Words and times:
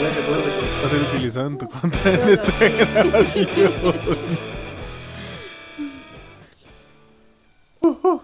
Va 0.00 0.06
a 0.84 0.88
ser 0.88 1.00
utilizado 1.00 1.48
en 1.48 1.58
tu 1.58 1.68
contra 1.80 2.12
en 2.12 2.28
esta 2.28 2.52
grabación. 2.68 3.72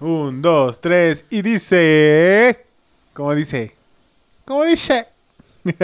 Un, 0.00 0.42
dos, 0.42 0.80
tres, 0.80 1.24
y 1.30 1.42
dice. 1.42 2.66
¿Cómo 3.12 3.32
dice? 3.34 3.76
¿Cómo 4.44 4.64
dice? 4.64 5.06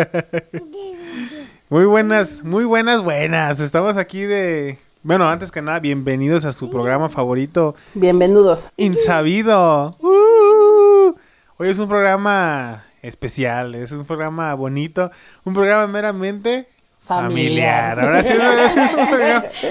muy 1.69 1.85
buenas, 1.85 2.43
muy 2.43 2.65
buenas, 2.65 3.03
buenas. 3.03 3.61
Estamos 3.61 3.97
aquí 3.97 4.23
de. 4.23 4.81
Bueno, 5.05 5.29
antes 5.29 5.53
que 5.53 5.63
nada, 5.63 5.79
bienvenidos 5.79 6.45
a 6.45 6.53
su 6.53 6.71
programa 6.71 7.09
favorito, 7.09 7.77
Bienvenidos. 7.95 8.69
Insabido. 8.77 9.97
Uh, 10.01 11.15
hoy 11.57 11.69
es 11.69 11.79
un 11.79 11.89
programa 11.89 12.85
especial, 13.03 13.75
es 13.75 13.93
un 13.93 14.05
programa 14.05 14.55
bonito, 14.55 15.11
un 15.45 15.55
programa 15.55 15.87
meramente 15.87 16.67
familiar. 17.05 17.97
Familiar. 17.97 18.01
Ahora 18.01 19.51
sí, 19.51 19.65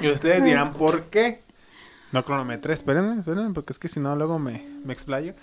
Y 0.02 0.08
ustedes 0.08 0.44
dirán, 0.44 0.72
¿por 0.74 1.04
qué? 1.04 1.40
No 2.12 2.24
cronometré, 2.24 2.74
espérenme, 2.74 3.20
espérenme, 3.20 3.54
porque 3.54 3.72
es 3.72 3.78
que 3.78 3.88
si 3.88 4.00
no, 4.00 4.14
luego 4.14 4.38
me, 4.38 4.64
me 4.84 4.92
explayo. 4.92 5.34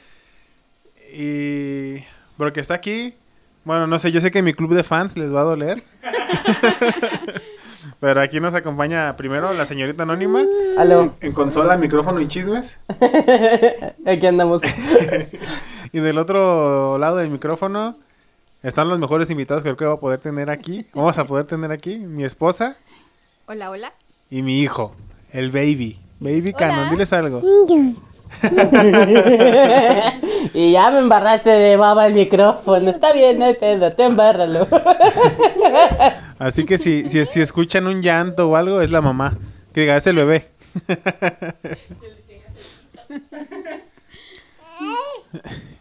Y. 1.14 2.04
Porque 2.38 2.60
está 2.60 2.76
aquí. 2.76 3.16
Bueno, 3.64 3.88
no 3.88 4.00
sé, 4.00 4.12
yo 4.12 4.22
sé 4.22 4.32
que 4.32 4.42
mi 4.42 4.54
club 4.54 4.74
de 4.74 4.84
fans 4.84 5.18
les 5.18 5.34
va 5.34 5.42
a 5.42 5.46
doler. 5.46 5.84
Pero 8.00 8.22
aquí 8.22 8.40
nos 8.40 8.56
acompaña 8.56 9.16
primero 9.16 9.54
la 9.54 9.66
señorita 9.66 10.04
anónima. 10.04 10.44
Aló, 10.78 11.16
En 11.22 11.34
consola, 11.34 11.78
micrófono 11.78 12.20
y 12.20 12.28
chismes. 12.28 12.78
aquí 14.06 14.26
andamos. 14.26 14.62
Y 15.94 16.00
del 16.00 16.18
otro 16.18 16.98
lado 16.98 17.18
del 17.18 17.30
micrófono 17.30 17.98
están 18.64 18.90
los 18.90 19.00
mejores 19.00 19.30
invitados 19.30 19.64
que 19.64 19.70
creo 19.76 19.78
que 19.78 19.86
voy 19.86 19.98
a 19.98 20.00
poder 20.00 20.20
tener 20.22 20.50
aquí. 20.50 20.86
Vamos 20.94 21.18
a 21.18 21.26
poder 21.26 21.46
tener 21.46 21.72
aquí 21.72 21.98
mi 22.00 22.24
esposa 22.24 22.78
Hola, 23.48 23.70
hola. 23.70 23.94
y 24.30 24.42
mi 24.42 24.62
hijo, 24.62 24.96
el 25.32 25.52
baby. 25.52 26.00
Baby 26.20 26.50
Hola. 26.56 26.58
Canon, 26.58 26.90
diles 26.92 27.12
algo. 27.14 27.42
y 30.54 30.72
ya 30.72 30.90
me 30.92 31.00
embarraste 31.00 31.50
de 31.50 31.76
baba 31.76 32.08
el 32.08 32.14
micrófono. 32.14 32.90
Está 32.90 33.12
bien, 33.12 33.40
no 33.40 33.46
hay 33.46 33.56
pedo, 33.56 33.92
te 33.92 34.06
embárralo. 34.06 34.68
Así 36.40 36.66
que 36.66 36.78
si, 36.78 37.10
si, 37.10 37.26
si 37.26 37.42
escuchan 37.42 37.88
un 37.88 38.02
llanto 38.02 38.50
o 38.50 38.56
algo, 38.56 38.80
es 38.82 38.90
la 38.90 39.02
mamá. 39.02 39.38
Que 39.74 39.82
diga, 39.82 39.98
es 39.98 40.08
el 40.08 40.16
bebé. 40.16 40.48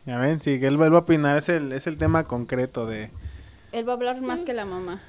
Ya 0.07 0.19
ven, 0.19 0.41
sí, 0.41 0.59
que 0.59 0.67
él 0.67 0.77
vuelva 0.77 0.99
a 0.99 1.01
opinar, 1.03 1.37
es 1.39 1.49
el, 1.49 1.73
es 1.73 1.87
el 1.87 1.99
tema 1.99 2.25
concreto 2.25 2.87
de... 2.87 3.11
Él 3.73 3.89
va 3.89 3.93
a 3.93 3.97
hablar 3.97 4.21
más 4.21 4.41
que 4.41 4.53
la 4.53 4.65
mamá. 4.65 5.01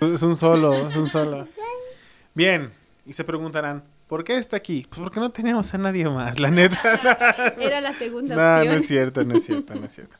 Es 0.00 0.22
un 0.22 0.36
solo, 0.36 0.88
es 0.88 0.96
un 0.96 1.08
solo. 1.08 1.46
Bien, 2.34 2.72
y 3.06 3.12
se 3.12 3.24
preguntarán, 3.24 3.82
¿por 4.06 4.24
qué 4.24 4.36
está 4.36 4.56
aquí? 4.56 4.86
Pues 4.88 5.00
porque 5.00 5.20
no 5.20 5.30
tenemos 5.30 5.72
a 5.74 5.78
nadie 5.78 6.08
más, 6.08 6.38
la 6.40 6.50
neta. 6.50 6.80
Era 7.58 7.80
la 7.80 7.92
segunda 7.92 8.34
no, 8.34 8.58
opción. 8.58 8.74
no 8.74 8.80
es 8.80 8.86
cierto, 8.86 9.24
no 9.24 9.36
es 9.36 9.44
cierto, 9.44 9.74
no 9.74 9.86
es 9.86 9.92
cierto. 9.92 10.16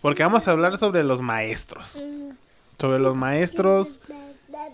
Porque 0.00 0.22
vamos 0.22 0.46
a 0.46 0.50
hablar 0.52 0.76
sobre 0.78 1.02
los 1.02 1.22
maestros. 1.22 2.04
Sobre 2.78 2.98
los 2.98 3.16
maestros 3.16 4.00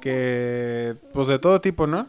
que, 0.01 0.97
pues 1.13 1.29
de 1.29 1.39
todo 1.39 1.61
tipo, 1.61 1.87
¿no? 1.87 2.09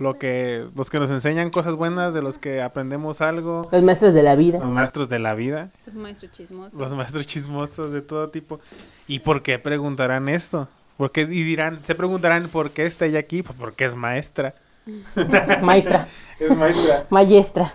Lo 0.00 0.14
que, 0.14 0.66
los 0.76 0.90
que 0.90 0.98
nos 0.98 1.10
enseñan 1.10 1.50
cosas 1.50 1.74
buenas, 1.74 2.14
de 2.14 2.22
los 2.22 2.38
que 2.38 2.62
aprendemos 2.62 3.20
algo, 3.20 3.68
Los 3.72 3.82
maestros 3.82 4.14
de 4.14 4.22
la 4.22 4.36
vida. 4.36 4.58
los 4.58 4.68
maestros 4.68 5.08
de 5.08 5.18
la 5.18 5.34
vida, 5.34 5.70
Los 5.86 5.94
maestros 5.96 6.30
chismosos. 6.32 6.78
los 6.78 6.92
maestros 6.92 7.26
chismosos 7.26 7.92
de 7.92 8.00
todo 8.02 8.28
tipo. 8.30 8.60
¿Y 9.06 9.20
por 9.20 9.42
qué 9.42 9.58
preguntarán 9.58 10.28
esto? 10.28 10.68
Porque, 10.96 11.22
y 11.22 11.42
dirán, 11.42 11.80
se 11.84 11.94
preguntarán 11.94 12.48
por 12.48 12.70
qué 12.70 12.84
está 12.86 13.06
ella 13.06 13.18
aquí, 13.20 13.42
pues 13.42 13.56
porque 13.58 13.84
es 13.84 13.94
maestra. 13.94 14.54
Maestra, 15.62 16.08
Es 16.40 16.56
maestra. 16.56 17.06
maestra. 17.10 17.74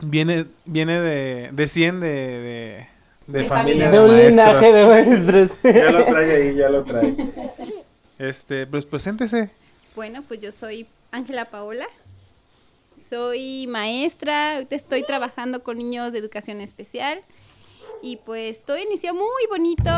Viene, 0.00 0.46
viene 0.64 1.00
de, 1.00 1.50
desciende 1.52 2.08
de, 2.08 2.86
de, 3.26 3.38
De 3.40 3.44
familia 3.44 3.88
familia. 3.88 3.90
de, 3.90 3.96
De 3.98 4.04
un 4.04 4.10
maestros. 4.10 4.30
linaje 4.46 4.72
de 4.72 4.86
maestros. 4.86 5.50
Ya 5.62 5.90
lo 5.92 6.04
trae 6.06 6.34
ahí, 6.48 6.54
ya 6.56 6.68
lo 6.70 6.84
trae. 6.84 7.14
Este, 8.18 8.66
pues 8.66 8.84
preséntese. 8.86 9.50
Bueno, 9.94 10.22
pues 10.26 10.40
yo 10.40 10.50
soy 10.52 10.86
Ángela 11.10 11.46
Paola. 11.46 11.86
Soy 13.08 13.66
maestra. 13.66 14.54
Ahorita 14.54 14.76
estoy 14.76 15.02
trabajando 15.02 15.62
con 15.62 15.78
niños 15.78 16.12
de 16.12 16.18
educación 16.18 16.60
especial. 16.60 17.20
Y 18.02 18.16
pues 18.18 18.64
todo 18.64 18.78
inició 18.78 19.14
muy 19.14 19.46
bonito. 19.48 19.90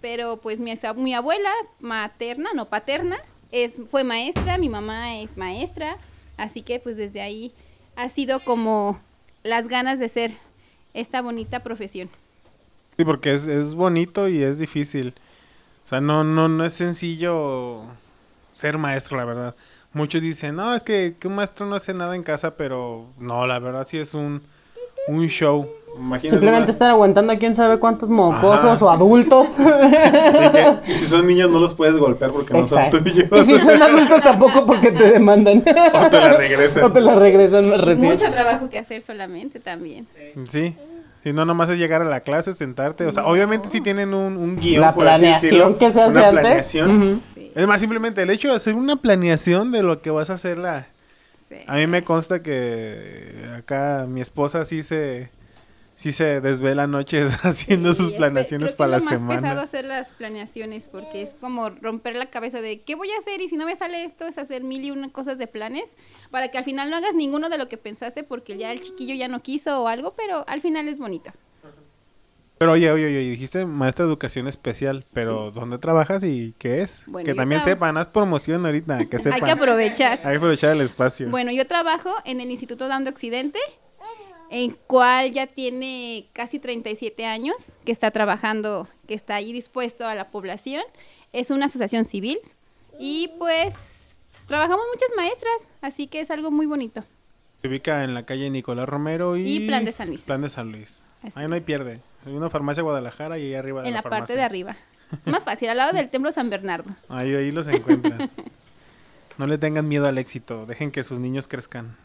Pero 0.00 0.36
pues 0.36 0.60
mi, 0.60 0.72
mi 0.96 1.14
abuela 1.14 1.50
materna, 1.80 2.50
no 2.54 2.66
paterna, 2.66 3.16
es, 3.50 3.72
fue 3.90 4.04
maestra. 4.04 4.58
Mi 4.58 4.68
mamá 4.68 5.18
es 5.18 5.36
maestra. 5.36 5.96
Así 6.36 6.62
que 6.62 6.78
pues 6.78 6.96
desde 6.96 7.20
ahí 7.20 7.52
ha 7.96 8.08
sido 8.08 8.40
como 8.44 9.00
las 9.42 9.66
ganas 9.66 9.98
de 9.98 10.08
ser 10.08 10.32
esta 10.94 11.20
bonita 11.20 11.60
profesión. 11.60 12.08
Sí, 12.96 13.04
porque 13.04 13.32
es, 13.32 13.48
es 13.48 13.74
bonito 13.74 14.28
y 14.28 14.42
es 14.42 14.58
difícil. 14.58 15.14
O 15.84 15.88
sea, 15.88 16.00
no, 16.00 16.22
no, 16.22 16.48
no 16.48 16.64
es 16.64 16.74
sencillo 16.74 17.82
ser 18.52 18.76
maestro, 18.76 19.16
la 19.16 19.24
verdad. 19.24 19.56
Muchos 19.92 20.20
dicen, 20.20 20.56
no, 20.56 20.74
es 20.74 20.82
que, 20.82 21.16
que 21.18 21.28
un 21.28 21.34
maestro 21.34 21.66
no 21.66 21.74
hace 21.74 21.94
nada 21.94 22.14
en 22.14 22.22
casa, 22.22 22.56
pero 22.56 23.06
no, 23.18 23.46
la 23.46 23.58
verdad 23.58 23.86
sí 23.88 23.98
es 23.98 24.14
un, 24.14 24.42
un 25.08 25.26
show. 25.28 25.66
Imagínate 25.96 26.28
Simplemente 26.28 26.64
una- 26.64 26.72
estar 26.72 26.90
aguantando 26.90 27.32
a 27.32 27.36
quién 27.36 27.56
sabe 27.56 27.78
cuántos 27.78 28.08
mocosos 28.10 28.64
Ajá. 28.66 28.84
o 28.84 28.90
adultos. 28.90 29.48
y 29.58 30.50
que- 30.52 30.76
y 30.92 30.94
si 30.94 31.06
son 31.06 31.26
niños 31.26 31.50
no 31.50 31.58
los 31.58 31.74
puedes 31.74 31.96
golpear 31.96 32.30
porque 32.32 32.52
no 32.52 32.66
son 32.68 32.90
tuyos. 32.90 33.26
Y 33.32 33.42
si 33.44 33.58
son 33.64 33.82
adultos 33.82 34.20
tampoco 34.22 34.64
porque 34.66 34.92
te 34.92 35.10
demandan. 35.12 35.58
O 35.58 36.08
te 36.10 36.20
la 36.20 36.32
regresan. 36.36 36.84
O 36.84 36.92
te 36.92 37.00
la 37.00 37.14
regresan 37.16 37.70
más 37.70 37.80
recién. 37.80 38.12
Mucho 38.12 38.30
trabajo 38.30 38.68
que 38.68 38.78
hacer 38.78 39.00
solamente 39.02 39.58
también. 39.58 40.06
Sí. 40.48 40.76
Si 41.24 41.32
no, 41.32 41.44
nomás 41.44 41.68
es 41.70 41.78
llegar 41.78 42.00
a 42.02 42.04
la 42.04 42.20
clase, 42.20 42.54
sentarte. 42.54 43.04
O 43.04 43.12
sea, 43.12 43.26
obviamente 43.26 43.68
si 43.70 43.80
tienen 43.80 44.14
un, 44.14 44.36
un 44.36 44.56
guion, 44.56 44.80
La 44.80 44.94
por 44.94 45.08
así 45.08 45.22
decirlo, 45.26 45.76
planeación 45.76 45.78
que 45.78 45.90
se 45.92 46.00
hace 46.02 46.16
una 46.18 46.28
antes. 46.28 46.40
planeación. 46.40 47.22
Sí, 47.34 47.52
Es 47.54 47.66
más, 47.66 47.80
simplemente 47.80 48.22
el 48.22 48.30
hecho 48.30 48.48
de 48.48 48.54
hacer 48.56 48.74
una 48.74 48.96
planeación 48.96 49.72
de 49.72 49.82
lo 49.82 50.00
que 50.00 50.10
vas 50.10 50.30
a 50.30 50.34
hacer 50.34 50.58
la... 50.58 50.86
sí. 51.48 51.56
A 51.66 51.76
mí 51.76 51.86
me 51.86 52.04
consta 52.04 52.40
que 52.42 53.34
acá 53.56 54.06
mi 54.08 54.20
esposa 54.20 54.64
sí 54.64 54.82
se... 54.82 55.30
Sí 56.00 56.12
se 56.12 56.40
desvela 56.40 56.86
noches 56.86 57.36
haciendo 57.44 57.92
Sí, 57.92 58.02
sus 58.02 58.10
es- 58.12 58.16
planeaciones 58.16 58.68
creo 58.68 58.72
que 58.74 58.78
para 58.78 58.90
la 58.92 58.96
es 58.98 59.04
lo 59.04 59.10
más 59.10 59.18
pesado 59.20 59.40
semana. 59.40 59.62
hacer 59.62 59.84
las 59.84 60.12
planeaciones 60.12 60.88
porque 60.88 61.22
es 61.22 61.34
como 61.40 61.70
romper 61.70 62.14
la 62.14 62.26
cabeza 62.26 62.60
de 62.60 62.82
qué 62.82 62.94
voy 62.94 63.10
a 63.10 63.18
hacer 63.18 63.40
y 63.40 63.48
si 63.48 63.56
no 63.56 63.66
me 63.66 63.74
sale 63.74 64.04
esto 64.04 64.24
es 64.26 64.38
hacer 64.38 64.62
mil 64.62 64.84
y 64.84 64.92
una 64.92 65.10
cosas 65.10 65.38
de 65.38 65.48
planes 65.48 65.90
para 66.30 66.52
que 66.52 66.58
al 66.58 66.62
final 66.64 66.88
no 66.88 66.96
hagas 66.96 67.14
ninguno 67.14 67.48
de 67.48 67.58
lo 67.58 67.68
que 67.68 67.78
pensaste 67.78 68.22
porque 68.22 68.56
ya 68.56 68.70
el 68.70 68.80
chiquillo 68.80 69.12
ya 69.16 69.26
no 69.26 69.40
quiso 69.40 69.82
o 69.82 69.88
algo, 69.88 70.14
pero 70.16 70.44
al 70.48 70.60
final 70.60 70.86
es 70.86 70.98
bonito. 71.00 71.32
Pero 72.58 72.72
oye, 72.72 72.90
oye, 72.90 73.06
oye, 73.06 73.18
dijiste 73.20 73.64
maestra 73.66 74.04
de 74.04 74.10
educación 74.10 74.48
especial, 74.48 75.04
pero 75.12 75.52
¿dónde 75.52 75.78
trabajas 75.78 76.24
y 76.24 76.54
qué 76.58 76.82
es? 76.82 77.04
Bueno, 77.06 77.24
que 77.24 77.34
también 77.34 77.62
sepan, 77.62 77.96
haz 77.96 78.08
promoción 78.08 78.66
ahorita, 78.66 78.98
que 79.06 79.18
sepan. 79.18 79.32
Hay 79.34 79.42
que 79.42 79.50
aprovechar. 79.52 80.20
Hay 80.24 80.32
que 80.32 80.36
aprovechar 80.38 80.72
el 80.74 80.80
espacio. 80.80 81.28
Bueno, 81.30 81.52
yo 81.52 81.66
trabajo 81.68 82.10
en 82.24 82.40
el 82.40 82.50
Instituto 82.50 82.88
Dando 82.88 83.10
Occidente, 83.10 83.60
en 84.50 84.72
cual 84.86 85.32
ya 85.32 85.46
tiene 85.46 86.28
casi 86.32 86.58
37 86.58 87.24
años 87.26 87.56
que 87.84 87.92
está 87.92 88.10
trabajando, 88.10 88.88
que 89.06 89.14
está 89.14 89.36
ahí 89.36 89.52
dispuesto 89.52 90.06
a 90.06 90.14
la 90.14 90.30
población. 90.30 90.82
Es 91.32 91.50
una 91.50 91.66
asociación 91.66 92.04
civil 92.04 92.38
y 92.98 93.30
pues 93.38 93.74
trabajamos 94.46 94.84
muchas 94.92 95.10
maestras, 95.16 95.68
así 95.80 96.06
que 96.06 96.20
es 96.20 96.30
algo 96.30 96.50
muy 96.50 96.66
bonito. 96.66 97.04
Se 97.60 97.68
ubica 97.68 98.04
en 98.04 98.14
la 98.14 98.24
calle 98.24 98.50
Nicolás 98.50 98.88
Romero 98.88 99.36
y... 99.36 99.48
Y 99.48 99.66
Plan 99.66 99.84
de 99.84 99.92
San 99.92 100.08
Luis. 100.08 100.22
Plan 100.22 100.42
de 100.42 100.50
San 100.50 100.70
Luis. 100.70 101.02
Así 101.22 101.38
Ahí 101.38 101.48
no 101.48 101.54
hay 101.54 101.60
pierde. 101.60 102.00
Hay 102.24 102.32
una 102.32 102.48
farmacia 102.48 102.82
Guadalajara 102.82 103.38
y 103.38 103.46
ahí 103.46 103.54
arriba 103.54 103.82
de 103.82 103.88
En 103.88 103.94
la, 103.94 104.02
la 104.02 104.10
parte 104.10 104.34
de 104.36 104.42
arriba. 104.42 104.76
Más 105.24 105.44
fácil, 105.44 105.68
al 105.68 105.76
lado 105.76 105.92
del 105.92 106.10
Templo 106.10 106.30
San 106.32 106.50
Bernardo. 106.50 106.90
Ahí, 107.08 107.34
ahí 107.34 107.50
los 107.50 107.66
encuentran. 107.66 108.30
no 109.38 109.46
le 109.46 109.58
tengan 109.58 109.88
miedo 109.88 110.06
al 110.06 110.18
éxito. 110.18 110.66
Dejen 110.66 110.90
que 110.90 111.02
sus 111.02 111.18
niños 111.18 111.48
crezcan. 111.48 111.96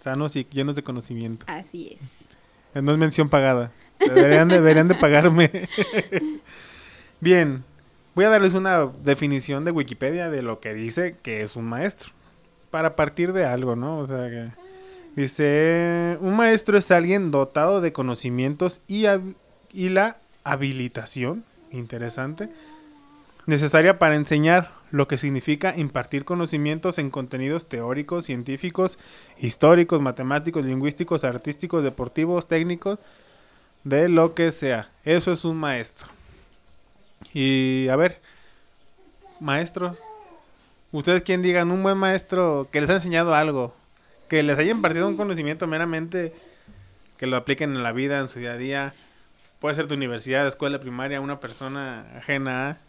Sanos 0.00 0.36
y 0.36 0.46
llenos 0.50 0.74
de 0.74 0.82
conocimiento. 0.82 1.46
Así 1.48 1.98
es. 2.00 2.82
No 2.82 2.92
es 2.92 2.98
mención 2.98 3.28
pagada. 3.28 3.72
Deberían, 3.98 4.48
deberían 4.48 4.88
de 4.88 4.94
pagarme. 4.94 5.68
Bien. 7.20 7.64
Voy 8.14 8.24
a 8.24 8.30
darles 8.30 8.54
una 8.54 8.86
definición 9.04 9.64
de 9.64 9.72
Wikipedia 9.72 10.30
de 10.30 10.42
lo 10.42 10.60
que 10.60 10.74
dice 10.74 11.16
que 11.22 11.42
es 11.42 11.56
un 11.56 11.66
maestro. 11.66 12.10
Para 12.70 12.96
partir 12.96 13.32
de 13.32 13.44
algo, 13.44 13.76
¿no? 13.76 13.98
O 13.98 14.06
sea 14.06 14.28
que... 14.28 14.66
Dice, 15.16 16.18
un 16.20 16.36
maestro 16.36 16.76
es 16.76 16.90
alguien 16.90 17.30
dotado 17.30 17.80
de 17.80 17.90
conocimientos 17.90 18.82
y, 18.86 19.06
y 19.72 19.88
la 19.88 20.18
habilitación, 20.44 21.42
interesante, 21.72 22.50
necesaria 23.46 23.98
para 23.98 24.16
enseñar, 24.16 24.72
lo 24.90 25.08
que 25.08 25.18
significa 25.18 25.76
impartir 25.76 26.24
conocimientos 26.24 26.98
en 26.98 27.10
contenidos 27.10 27.68
teóricos, 27.68 28.26
científicos, 28.26 28.98
históricos, 29.38 30.00
matemáticos, 30.00 30.64
lingüísticos, 30.64 31.24
artísticos, 31.24 31.82
deportivos, 31.82 32.48
técnicos, 32.48 32.98
de 33.84 34.08
lo 34.08 34.34
que 34.34 34.52
sea. 34.52 34.90
Eso 35.04 35.32
es 35.32 35.44
un 35.44 35.56
maestro. 35.56 36.08
Y 37.32 37.88
a 37.88 37.96
ver, 37.96 38.20
maestros, 39.40 39.98
ustedes 40.92 41.22
quien 41.22 41.42
digan 41.42 41.70
un 41.70 41.82
buen 41.82 41.98
maestro 41.98 42.68
que 42.70 42.80
les 42.80 42.90
ha 42.90 42.94
enseñado 42.94 43.34
algo, 43.34 43.74
que 44.28 44.42
les 44.42 44.58
haya 44.58 44.70
impartido 44.70 45.08
un 45.08 45.16
conocimiento 45.16 45.66
meramente 45.66 46.32
que 47.16 47.26
lo 47.26 47.36
apliquen 47.36 47.74
en 47.74 47.82
la 47.82 47.92
vida, 47.92 48.18
en 48.18 48.28
su 48.28 48.38
día 48.38 48.52
a 48.52 48.56
día. 48.58 48.94
Puede 49.58 49.74
ser 49.74 49.86
tu 49.86 49.94
universidad, 49.94 50.46
escuela 50.46 50.80
primaria, 50.80 51.20
una 51.20 51.40
persona 51.40 52.06
ajena 52.16 52.70
a. 52.70 52.85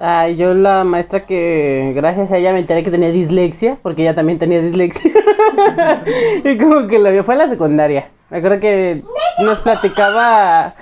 Ay, 0.00 0.36
yo 0.36 0.54
la 0.54 0.82
maestra 0.82 1.24
que 1.24 1.92
gracias 1.94 2.32
a 2.32 2.36
ella 2.36 2.52
me 2.52 2.58
enteré 2.58 2.82
que 2.82 2.90
tenía 2.90 3.10
dislexia, 3.10 3.78
porque 3.80 4.02
ella 4.02 4.14
también 4.14 4.38
tenía 4.38 4.60
dislexia. 4.60 5.12
y 6.44 6.58
como 6.58 6.86
que 6.88 6.98
lo 6.98 7.10
vio, 7.12 7.22
fue 7.22 7.34
en 7.34 7.38
la 7.38 7.48
secundaria. 7.48 8.08
Me 8.28 8.38
acuerdo 8.38 8.58
que 8.58 9.04
nos 9.44 9.60
platicaba, 9.60 10.74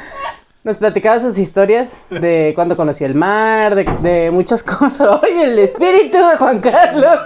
nos 0.65 0.79
platicaba 0.79 1.19
sus 1.19 1.37
historias 1.37 2.05
de 2.09 2.53
cuando 2.55 2.75
conoció 2.75 3.07
el 3.07 3.15
mar, 3.15 3.75
de, 3.75 3.85
de 4.01 4.31
muchas 4.31 4.63
cosas. 4.65 5.21
¡Ay, 5.23 5.43
el 5.43 5.59
espíritu 5.59 6.17
de 6.17 6.37
Juan 6.39 6.61
Carlos! 6.61 7.19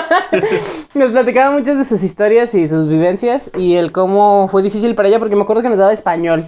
nos 0.94 1.10
platicaba 1.12 1.56
muchas 1.56 1.78
de 1.78 1.86
sus 1.86 2.02
historias 2.02 2.54
y 2.54 2.68
sus 2.68 2.86
vivencias 2.86 3.50
y 3.56 3.76
el 3.76 3.90
cómo 3.90 4.48
fue 4.48 4.62
difícil 4.62 4.94
para 4.94 5.08
ella, 5.08 5.18
porque 5.18 5.36
me 5.36 5.42
acuerdo 5.42 5.62
que 5.62 5.70
nos 5.70 5.78
daba 5.78 5.94
español. 5.94 6.46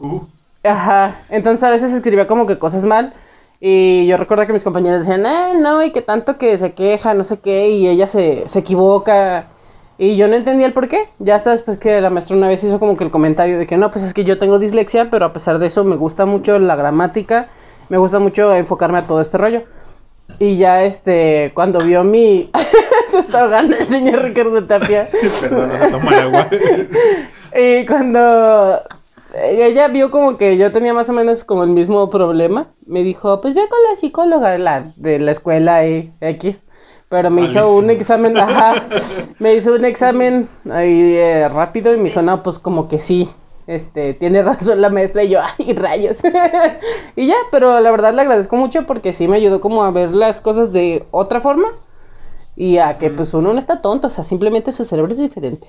Uh, 0.00 0.22
Ajá, 0.64 1.20
entonces 1.30 1.62
a 1.62 1.70
veces 1.70 1.92
escribía 1.92 2.26
como 2.26 2.46
que 2.46 2.58
cosas 2.58 2.84
mal. 2.84 3.14
Y 3.60 4.06
yo 4.06 4.16
recuerdo 4.16 4.46
que 4.46 4.52
mis 4.52 4.62
compañeros 4.62 5.00
decían, 5.00 5.26
eh, 5.26 5.54
no, 5.56 5.82
y 5.82 5.90
que 5.90 6.02
tanto 6.02 6.38
que 6.38 6.56
se 6.58 6.72
queja, 6.72 7.14
no 7.14 7.24
sé 7.24 7.40
qué, 7.40 7.70
y 7.70 7.88
ella 7.88 8.06
se, 8.06 8.44
se 8.46 8.60
equivoca. 8.60 9.48
Y 9.98 10.16
yo 10.16 10.28
no 10.28 10.34
entendía 10.36 10.66
el 10.66 10.72
por 10.72 10.88
qué. 10.88 11.08
Ya 11.18 11.34
hasta 11.34 11.50
después 11.50 11.76
que 11.78 12.00
la 12.00 12.10
maestra 12.10 12.36
una 12.36 12.48
vez 12.48 12.62
hizo 12.62 12.78
como 12.78 12.96
que 12.96 13.02
el 13.02 13.10
comentario 13.10 13.58
de 13.58 13.66
que 13.66 13.76
no, 13.76 13.90
pues 13.90 14.04
es 14.04 14.14
que 14.14 14.24
yo 14.24 14.38
tengo 14.38 14.60
dislexia, 14.60 15.10
pero 15.10 15.26
a 15.26 15.32
pesar 15.32 15.58
de 15.58 15.66
eso 15.66 15.82
me 15.82 15.96
gusta 15.96 16.24
mucho 16.24 16.58
la 16.60 16.76
gramática, 16.76 17.48
me 17.88 17.98
gusta 17.98 18.20
mucho 18.20 18.54
enfocarme 18.54 18.98
a 18.98 19.06
todo 19.08 19.20
este 19.20 19.38
rollo. 19.38 19.64
Y 20.38 20.56
ya 20.56 20.84
este, 20.84 21.50
cuando 21.54 21.80
vio 21.80 22.04
mi... 22.04 22.50
se 23.10 23.18
está 23.18 23.40
ahogando 23.42 23.76
el 23.76 23.86
señor 23.86 24.22
Ricardo 24.22 24.64
Tapia. 24.64 25.08
perdón, 25.40 25.70
no 25.70 25.78
se 25.78 25.90
toma 25.90 26.10
el 26.12 26.20
agua. 26.20 26.48
Y 27.56 27.86
cuando 27.86 28.82
ella 29.34 29.88
vio 29.88 30.10
como 30.10 30.36
que 30.36 30.56
yo 30.56 30.72
tenía 30.72 30.94
más 30.94 31.08
o 31.08 31.12
menos 31.12 31.44
como 31.44 31.64
el 31.64 31.70
mismo 31.70 32.08
problema, 32.10 32.68
me 32.86 33.02
dijo, 33.02 33.40
pues 33.40 33.54
ve 33.54 33.68
con 33.68 33.78
la 33.88 33.96
psicóloga 33.96 34.50
de 34.50 34.58
la, 34.58 34.92
de 34.96 35.18
la 35.18 35.32
escuela 35.32 35.86
y 35.86 36.12
X. 36.20 36.64
Pero 37.08 37.30
me 37.30 37.42
hizo 37.42 37.74
un 37.74 37.88
examen, 37.88 38.36
ajá, 38.36 38.86
me 39.38 39.54
hizo 39.54 39.74
un 39.74 39.84
examen 39.84 40.48
ahí 40.70 41.14
eh, 41.14 41.48
rápido 41.48 41.94
y 41.94 41.96
me 41.96 42.04
dijo, 42.04 42.20
no, 42.20 42.42
pues 42.42 42.58
como 42.58 42.86
que 42.86 42.98
sí, 42.98 43.28
este, 43.66 44.12
tiene 44.14 44.42
razón 44.42 44.80
la 44.80 44.90
maestra 44.90 45.22
y 45.22 45.30
yo, 45.30 45.40
ay, 45.40 45.72
rayos. 45.74 46.18
y 47.16 47.26
ya, 47.26 47.36
pero 47.50 47.80
la 47.80 47.90
verdad 47.90 48.12
le 48.12 48.22
agradezco 48.22 48.56
mucho 48.56 48.86
porque 48.86 49.12
sí 49.14 49.26
me 49.26 49.36
ayudó 49.36 49.60
como 49.60 49.84
a 49.84 49.90
ver 49.90 50.14
las 50.14 50.40
cosas 50.42 50.72
de 50.72 51.06
otra 51.10 51.40
forma 51.40 51.68
y 52.56 52.78
a 52.78 52.98
que 52.98 53.08
pues 53.08 53.32
uno 53.34 53.52
no 53.52 53.58
está 53.58 53.80
tonto, 53.80 54.08
o 54.08 54.10
sea, 54.10 54.24
simplemente 54.24 54.72
su 54.72 54.84
cerebro 54.84 55.12
es 55.12 55.18
diferente. 55.18 55.68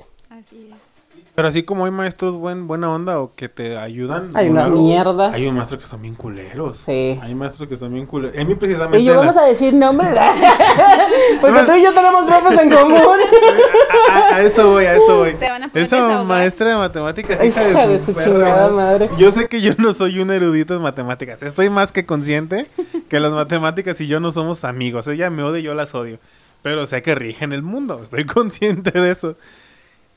Pero 1.40 1.48
así 1.48 1.64
como 1.64 1.86
hay 1.86 1.92
maestros 1.92 2.36
buen, 2.36 2.68
buena 2.68 2.92
onda 2.92 3.22
o 3.22 3.34
que 3.34 3.48
te 3.48 3.78
ayudan. 3.78 4.28
Hay 4.36 4.50
una 4.50 4.66
algo, 4.66 4.82
mierda. 4.82 5.32
Hay 5.32 5.48
un 5.48 5.56
maestro 5.56 5.80
que 5.80 5.86
son 5.86 6.02
bien 6.02 6.14
culeros. 6.14 6.80
Sí. 6.80 7.18
Hay 7.22 7.34
maestros 7.34 7.70
que 7.70 7.78
son 7.78 7.94
bien 7.94 8.08
culeros. 8.08 8.38
A 8.38 8.44
mí 8.44 8.56
precisamente... 8.56 9.00
Y 9.00 9.06
yo 9.06 9.14
la- 9.14 9.20
vamos 9.22 9.38
a 9.38 9.44
decir 9.46 9.74
nombres. 9.74 10.10
Porque 11.40 11.64
tú 11.64 11.72
y 11.76 11.84
yo 11.84 11.94
tenemos 11.94 12.26
profes 12.26 12.60
en 12.60 12.70
común. 12.70 12.98
a, 14.12 14.18
a- 14.18 14.36
a 14.36 14.42
eso 14.42 14.70
voy, 14.70 14.84
a 14.84 14.96
eso 14.96 15.20
voy. 15.20 15.36
Se 15.40 15.50
van 15.50 15.64
a 15.64 15.70
poner 15.70 15.86
Esa 15.86 16.24
maestra 16.24 16.72
de 16.72 16.76
matemáticas, 16.76 17.42
Hija 17.42 17.70
hija 17.70 17.88
de 17.88 17.94
de 18.00 18.06
su, 18.06 18.14
perra 18.14 18.26
chingada 18.26 18.70
madre. 18.72 19.10
Yo 19.18 19.32
sé 19.32 19.48
que 19.48 19.62
yo 19.62 19.72
no 19.78 19.94
soy 19.94 20.20
un 20.20 20.32
erudito 20.32 20.76
en 20.76 20.82
matemáticas. 20.82 21.42
Estoy 21.42 21.70
más 21.70 21.94
que 21.94 22.06
consciente 22.06 22.68
que 23.08 23.22
las 23.22 23.32
matemáticas 23.32 24.02
y 24.02 24.08
yo 24.08 24.20
no 24.20 24.32
somos 24.32 24.66
amigos. 24.66 25.08
Ella 25.08 25.30
me 25.30 25.44
odia 25.44 25.60
y 25.60 25.64
yo 25.64 25.74
las 25.74 25.96
odio. 25.96 26.20
Pero 26.64 26.86
sé 26.86 27.02
que 27.02 27.16
rigen 27.16 27.54
el 27.54 27.62
mundo. 27.62 28.02
Estoy 28.04 28.26
consciente 28.26 28.92
de 28.92 29.12
eso. 29.12 29.38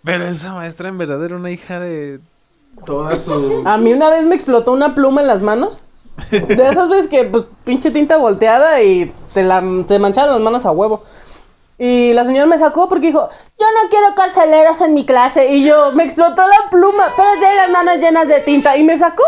Pero 0.04 0.24
esa 0.24 0.52
maestra 0.52 0.88
en 0.88 0.98
verdad 0.98 1.24
era 1.24 1.36
una 1.36 1.50
hija 1.50 1.78
de 1.78 2.20
toda 2.84 3.16
su... 3.18 3.62
A 3.64 3.78
mí 3.78 3.92
una 3.92 4.10
vez 4.10 4.26
me 4.26 4.34
explotó 4.34 4.72
una 4.72 4.94
pluma 4.94 5.20
en 5.20 5.26
las 5.26 5.42
manos. 5.42 5.78
De 6.30 6.68
esas 6.68 6.88
veces 6.88 7.08
que, 7.08 7.24
pues, 7.24 7.44
pinche 7.64 7.90
tinta 7.90 8.16
volteada 8.16 8.82
y 8.82 9.12
te, 9.32 9.42
la, 9.42 9.62
te 9.86 9.98
mancharon 9.98 10.34
las 10.34 10.42
manos 10.42 10.66
a 10.66 10.72
huevo. 10.72 11.04
Y 11.78 12.12
la 12.12 12.24
señora 12.24 12.46
me 12.46 12.58
sacó 12.58 12.88
porque 12.88 13.08
dijo, 13.08 13.28
yo 13.58 13.66
no 13.66 13.88
quiero 13.90 14.14
carceleros 14.14 14.80
en 14.82 14.94
mi 14.94 15.04
clase. 15.06 15.52
Y 15.52 15.64
yo, 15.64 15.92
me 15.92 16.04
explotó 16.04 16.42
la 16.46 16.70
pluma, 16.70 17.04
pero 17.16 17.28
tiene 17.38 17.56
las 17.56 17.70
manos 17.70 17.98
llenas 17.98 18.28
de 18.28 18.40
tinta. 18.40 18.76
Y 18.76 18.84
me 18.84 18.98
sacó. 18.98 19.24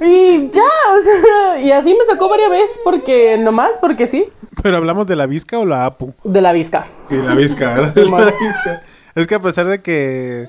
Y 0.00 0.50
ya, 0.50 0.62
o 0.62 1.02
sea, 1.02 1.60
y 1.60 1.70
así 1.70 1.94
me 1.94 2.04
sacó 2.06 2.28
varias 2.28 2.50
veces 2.50 2.78
porque, 2.84 3.38
nomás 3.38 3.78
porque 3.80 4.06
sí. 4.06 4.28
Pero 4.62 4.76
hablamos 4.76 5.06
de 5.06 5.16
la 5.16 5.26
visca 5.26 5.58
o 5.58 5.64
la 5.64 5.86
apu. 5.86 6.12
De 6.24 6.40
la 6.40 6.52
visca. 6.52 6.86
Sí, 7.06 7.16
la 7.16 7.34
visca, 7.34 7.74
¿verdad? 7.74 7.92
Sí, 7.94 8.04
la 8.10 8.24
visca. 8.26 8.82
Es 9.14 9.26
que 9.26 9.34
a 9.34 9.40
pesar 9.40 9.66
de 9.66 9.82
que 9.82 10.46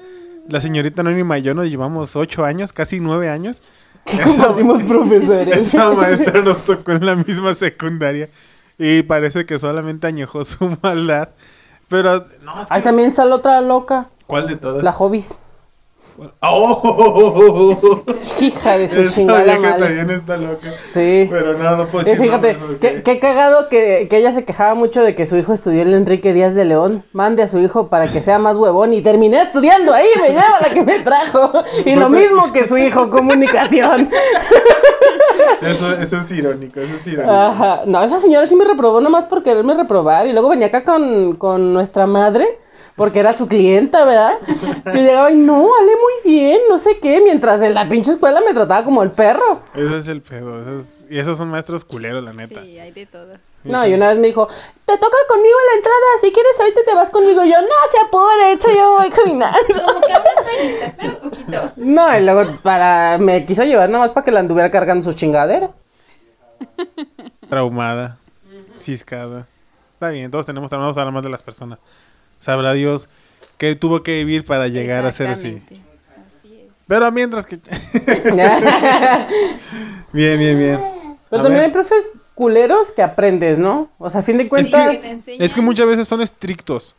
la 0.48 0.62
señorita 0.62 1.02
Anónima 1.02 1.38
y 1.38 1.42
yo 1.42 1.54
nos 1.54 1.68
llevamos 1.68 2.16
ocho 2.16 2.46
años, 2.46 2.74
casi 2.74 3.00
nueve 3.00 3.30
años, 3.30 3.62
Compartimos 4.26 4.82
profesores. 4.84 5.58
esa 5.74 5.92
maestra 5.94 6.42
nos 6.42 6.66
tocó 6.66 6.92
en 6.92 7.06
la 7.06 7.16
misma 7.16 7.54
secundaria 7.54 8.30
y 8.78 9.02
parece 9.04 9.46
que 9.46 9.58
solamente 9.60 10.08
añejó 10.08 10.44
su 10.44 10.78
maldad. 10.82 11.30
Pero, 11.90 12.26
no, 12.44 12.52
es 12.62 12.68
que- 12.68 12.74
Ahí 12.74 12.82
también 12.82 13.10
está 13.10 13.24
la 13.26 13.36
otra 13.36 13.62
loca, 13.62 14.10
¿cuál 14.28 14.48
de 14.48 14.56
todas? 14.58 14.84
la 14.84 14.92
hobbies. 14.92 15.38
¡Oh! 16.42 18.04
Hija 18.40 18.78
de 18.78 18.90
su 18.90 19.00
Esa 19.02 19.16
chingada 19.16 19.44
vieja 19.44 19.60
madre. 19.60 19.86
también 19.86 20.10
está 20.12 20.38
loca. 20.38 20.72
Sí. 20.94 21.28
Pero 21.30 21.58
no, 21.58 21.78
no 21.78 21.86
puedo 21.88 22.06
Y 22.08 22.12
decir 22.12 22.26
fíjate, 22.26 22.54
nombres 22.54 22.80
qué, 22.80 23.04
qué 23.04 23.20
cagado 23.20 23.70
que, 23.70 24.08
que 24.10 24.18
ella 24.18 24.32
se 24.32 24.46
quejaba 24.46 24.76
mucho 24.76 25.02
de 25.02 25.16
que 25.16 25.26
su 25.26 25.38
hijo 25.38 25.54
estudió 25.54 25.82
el 25.82 25.94
Enrique 25.94 26.34
Díaz 26.34 26.56
de 26.56 26.66
León. 26.66 27.04
Mande 27.14 27.44
a 27.44 27.48
su 27.48 27.58
hijo 27.60 27.88
para 27.88 28.08
que 28.08 28.22
sea 28.22 28.40
más 28.40 28.58
huevón. 28.58 28.94
Y 28.94 29.02
terminé 29.02 29.42
estudiando 29.42 29.94
ahí, 29.94 30.08
me 30.22 30.30
lleva 30.30 30.60
la 30.62 30.74
que 30.74 30.84
me 30.84 31.00
trajo. 31.00 31.52
Y 31.86 31.96
lo 31.96 32.10
mismo 32.10 32.52
que 32.54 32.68
su 32.68 32.78
hijo, 32.78 33.10
comunicación. 33.10 34.10
Eso, 35.62 35.94
eso 36.02 36.18
es 36.18 36.32
irónico, 36.32 36.80
eso 36.82 36.96
es 36.96 37.08
irónico. 37.08 37.34
Ajá. 37.34 37.82
No, 37.86 38.04
esa 38.04 38.20
señora 38.20 38.46
sí 38.48 38.56
me 38.56 38.66
reprobó 38.66 39.00
nomás 39.00 39.26
por 39.26 39.44
quererme 39.44 39.74
reprobar. 39.74 40.28
Y 40.28 40.34
luego 40.34 40.50
venía 40.50 40.68
acá 40.68 40.84
con, 40.84 41.36
con 41.36 41.72
nuestra 41.74 42.06
madre. 42.06 42.60
Porque 42.96 43.20
era 43.20 43.34
su 43.34 43.48
clienta, 43.48 44.06
¿verdad? 44.06 44.34
Y 44.94 44.98
llegaba 45.00 45.32
y 45.32 45.36
no, 45.36 45.64
vale 45.64 45.92
muy 45.96 46.32
bien, 46.32 46.60
no 46.70 46.78
sé 46.78 47.00
qué. 47.00 47.22
Mientras 47.24 47.62
en 47.64 47.74
la 47.74 47.88
pinche 47.90 48.12
escuela 48.12 48.40
me 48.42 48.54
trataba 48.54 48.84
como 48.86 49.02
el 49.02 49.10
perro. 49.12 49.62
Eso 49.74 49.98
es 49.98 50.08
el 50.08 50.22
pedo. 50.22 50.62
eso 50.62 50.80
es- 50.80 51.04
Y 51.10 51.18
esos 51.18 51.38
son 51.38 51.50
maestros 51.50 51.84
culeros, 51.86 52.24
la 52.24 52.34
neta. 52.34 52.62
Sí, 52.62 52.78
hay 52.80 52.92
de 52.92 53.06
todo. 53.08 53.34
No, 53.64 53.88
y 53.88 53.94
una 53.94 54.10
vez 54.10 54.18
me 54.18 54.28
dijo, 54.28 54.48
te 54.86 54.98
toca 54.98 55.18
conmigo 55.30 55.56
la 55.72 55.78
entrada, 55.78 56.06
si 56.20 56.32
quieres 56.34 56.60
ahorita 56.60 56.82
te 56.86 56.96
vas 56.96 57.10
conmigo. 57.10 57.44
Yo, 57.46 57.62
no, 57.62 57.68
se 57.92 58.06
apure, 58.06 58.44
ahorita 58.46 58.68
yo 58.74 58.92
voy 58.98 59.10
caminando. 59.10 59.58
Como 59.86 60.02
que 60.02 60.86
espera 60.86 61.18
un 61.24 61.30
poquito. 61.30 61.72
No, 61.78 62.18
y 62.20 62.22
luego 62.24 62.58
para, 62.62 63.18
me 63.20 63.46
quiso 63.46 63.64
llevar 63.64 63.90
nada 63.90 64.04
más 64.04 64.12
para 64.12 64.26
que 64.26 64.32
la 64.32 64.42
anduviera 64.42 64.70
cargando 64.70 65.04
su 65.04 65.14
chingadera. 65.14 65.70
Traumada, 67.50 68.18
ciscada. 68.80 69.48
Está 69.94 70.10
bien, 70.10 70.30
todos 70.32 70.46
tenemos 70.46 70.70
traumados, 70.70 70.98
hablar 70.98 71.14
más 71.14 71.24
de 71.24 71.30
las 71.30 71.42
personas. 71.44 71.80
Sabrá 72.44 72.74
Dios 72.74 73.08
qué 73.58 73.76
tuvo 73.76 74.04
que 74.04 74.16
vivir 74.18 74.44
para 74.44 74.68
llegar 74.68 75.06
a 75.06 75.12
ser 75.14 75.28
así. 75.30 75.48
Exactamente. 75.48 75.86
Así 76.42 76.62
es. 76.68 76.74
Pero 76.88 77.12
mientras 77.12 77.46
que... 77.46 77.58
Pero 77.58 78.36
bien, 80.12 80.38
bien, 80.40 80.58
bien. 80.58 80.76
A 80.76 81.38
también 81.38 81.54
ver. 81.54 81.64
hay 81.66 81.72
profes 81.72 82.04
culeros 82.36 82.92
que 82.92 83.02
aprendes, 83.02 83.58
¿no? 83.58 83.90
O 83.98 84.10
sea, 84.10 84.20
a 84.20 84.24
fin 84.24 84.38
de 84.38 84.44
Sí, 84.44 84.50
cuentas... 84.50 84.98
que. 85.26 85.38
Es 85.40 85.54
que 85.54 85.62
muchas 85.62 85.88
veces 85.88 86.08
son 86.08 86.22
estrictos. 86.22 86.96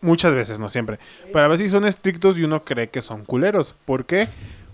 Muchas 0.00 0.34
veces, 0.34 0.58
no 0.58 0.68
siempre. 0.68 0.98
Pero 1.32 1.44
a 1.44 1.48
veces 1.48 1.70
son 1.70 1.86
estrictos 1.86 2.38
y 2.38 2.44
uno 2.44 2.64
cree 2.64 2.88
que 2.88 3.02
son 3.02 3.24
culeros. 3.24 3.74
¿Por 3.84 4.04
qué? 4.06 4.28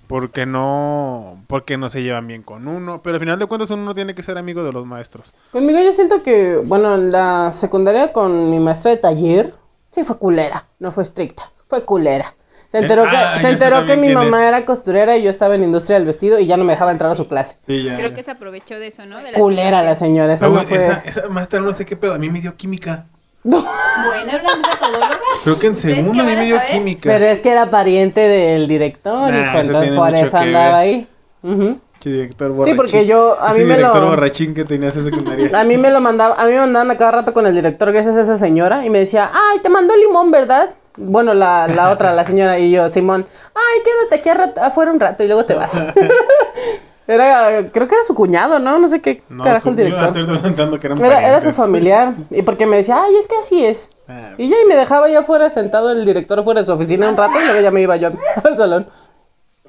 Porque 0.07 0.45
no, 0.47 1.43
porque 1.47 1.77
no 1.77 1.89
se 1.89 2.03
llevan 2.03 2.27
bien 2.27 2.43
con 2.43 2.67
uno. 2.67 3.01
Pero 3.03 3.15
al 3.15 3.21
final 3.21 3.39
de 3.39 3.47
cuentas 3.47 3.71
uno 3.71 3.85
no 3.85 3.95
tiene 3.95 4.15
que 4.15 4.23
ser 4.23 4.39
amigo 4.39 4.65
de 4.65 4.73
los 4.73 4.87
maestros. 4.87 5.33
Conmigo 5.53 5.79
yo 5.81 5.93
siento 5.93 6.23
que, 6.23 6.57
bueno, 6.57 6.95
en 6.95 7.13
la 7.13 7.53
secundaria 7.53 8.13
con 8.13 8.51
mi 8.51 8.59
maestra 8.59 8.91
de 8.91 8.97
taller, 8.97 9.55
sí 9.91 10.05
fue 10.05 10.19
culera, 10.19 10.67
no 10.79 10.93
fue 10.93 11.03
estricta, 11.03 11.51
fue 11.69 11.85
culera. 11.85 12.35
Se 12.69 12.79
enteró 12.79 13.05
Eh, 13.05 13.11
que, 13.11 13.17
ah, 13.17 13.39
se 13.41 13.49
enteró 13.51 13.85
que 13.85 13.97
mi 13.97 14.11
mamá 14.15 14.43
es. 14.43 14.49
era 14.49 14.65
costurera 14.65 15.17
y 15.17 15.25
yo 15.25 15.31
estaba 15.31 15.57
en 15.57 15.65
industria 15.65 15.99
del 15.99 16.07
vestido 16.07 16.39
y 16.39 16.47
ya 16.47 16.57
no 16.57 16.63
me 16.65 16.73
dejaba 16.75 16.93
entrar 16.93 17.11
a 17.11 17.17
su 17.17 17.27
clase. 17.27 17.57
Sí, 17.67 17.83
ya. 17.83 17.97
Creo 17.97 18.15
que 18.15 18.23
se 18.23 18.31
aprovechó 18.31 18.79
de 18.79 18.87
eso, 18.87 19.05
¿no? 19.07 19.19
De 19.19 19.33
la 19.33 19.39
Culera 19.39 19.83
la 19.83 19.97
señora, 19.97 20.35
esa 20.35 20.47
Luego, 20.47 20.63
no 20.63 20.69
fue... 20.69 20.79
esa, 20.79 21.03
esa 21.05 21.29
maestra 21.29 21.59
no 21.59 21.73
sé 21.73 21.85
qué 21.85 21.97
pedo, 21.97 22.15
a 22.15 22.19
mí 22.19 22.31
me 22.31 22.41
dio 22.41 22.57
química. 22.57 23.07
Bueno, 23.43 23.65
era 24.33 24.43
una 24.43 24.69
metodóloga. 24.69 25.19
Creo 25.43 25.59
que 25.59 25.67
en 25.67 25.73
¿Ustedes 25.73 25.97
segundo 25.97 26.23
a 26.23 26.27
mí 26.27 26.37
me 26.37 26.45
dio 26.47 26.61
química. 26.71 27.11
Pero 27.11 27.27
es 27.27 27.41
que 27.41 27.51
era 27.51 27.69
pariente 27.71 28.21
del 28.21 28.69
director, 28.69 29.33
Nah, 29.33 29.59
eso 29.61 29.67
entonces 29.69 29.93
por 29.97 30.15
eso 30.15 30.39
andaba 30.39 30.67
ver. 30.67 30.75
ahí. 30.77 31.09
Ujú. 31.43 31.81
Che, 32.01 32.11
director 32.11 32.49
Sí, 32.51 32.55
borrachín. 32.57 32.77
porque 32.77 33.07
yo, 33.07 33.37
a 33.41 33.51
Ese 33.51 33.59
mí 33.61 33.65
me 33.67 33.77
director 33.77 34.01
lo... 34.03 34.09
borrachín 34.09 34.55
que 34.55 34.65
tenía 34.65 34.89
esa 34.89 35.03
secundaria. 35.03 35.51
A 35.61 35.65
mí 35.65 35.77
me 35.77 35.91
lo 35.91 36.01
mandaba, 36.01 36.35
a 36.35 36.47
mí 36.47 36.53
me 36.53 36.61
mandaban 36.61 36.91
a 36.91 36.97
cada 36.99 37.11
rato 37.13 37.33
con 37.35 37.47
el 37.47 37.55
director 37.55 37.93
gracias 37.93 38.17
a 38.17 38.23
esa 38.23 38.37
señora 38.39 38.85
y 38.87 38.91
me 38.91 39.01
decía, 39.01 39.31
ay, 39.33 39.59
te 39.61 39.69
mandó 39.69 39.95
limón, 39.97 40.31
¿verdad? 40.31 40.71
Bueno, 40.97 41.35
la, 41.35 41.69
la 41.69 41.91
otra, 41.93 42.13
la 42.15 42.25
señora 42.25 42.59
y 42.59 42.71
yo, 42.73 42.89
Simón, 42.91 43.27
ay, 43.55 43.83
quédate 43.85 44.17
aquí 44.29 44.39
rato- 44.39 44.61
afuera 44.63 44.91
un 44.93 44.99
rato 44.99 45.23
y 45.23 45.27
luego 45.29 45.45
te 45.45 45.55
vas. 45.55 45.73
era, 47.07 47.69
creo 47.73 47.89
que 47.89 47.95
era 47.97 48.05
su 48.05 48.15
cuñado, 48.15 48.59
¿no? 48.59 48.79
No 48.79 48.89
sé 48.89 49.01
qué 49.01 49.23
No, 49.29 49.43
carajo 49.45 49.71
el 49.71 49.77
director. 49.77 50.13
que 50.81 50.87
eran 50.87 51.05
Era, 51.05 51.29
era 51.29 51.41
su 51.41 51.53
familiar. 51.53 52.15
Y 52.31 52.43
porque 52.43 52.67
me 52.67 52.77
decía, 52.77 53.03
ay, 53.03 53.17
es 53.17 53.27
que 53.29 53.37
así 53.37 53.65
es. 53.65 53.91
Ah, 54.09 54.31
Y 54.39 54.49
ya 54.49 54.57
y 54.65 54.67
me 54.69 54.75
dejaba 54.77 55.07
allá 55.07 55.21
afuera 55.21 55.51
sentado 55.51 55.91
el 55.91 56.05
director 56.05 56.43
fuera 56.45 56.61
de 56.61 56.67
su 56.67 56.73
oficina 56.73 57.09
un 57.09 57.17
rato 57.17 57.35
y 57.41 57.45
luego 57.45 57.61
ya 57.61 57.71
me 57.71 57.81
iba 57.83 57.97
yo 57.97 58.11
al 58.45 58.57
salón. 58.57 58.89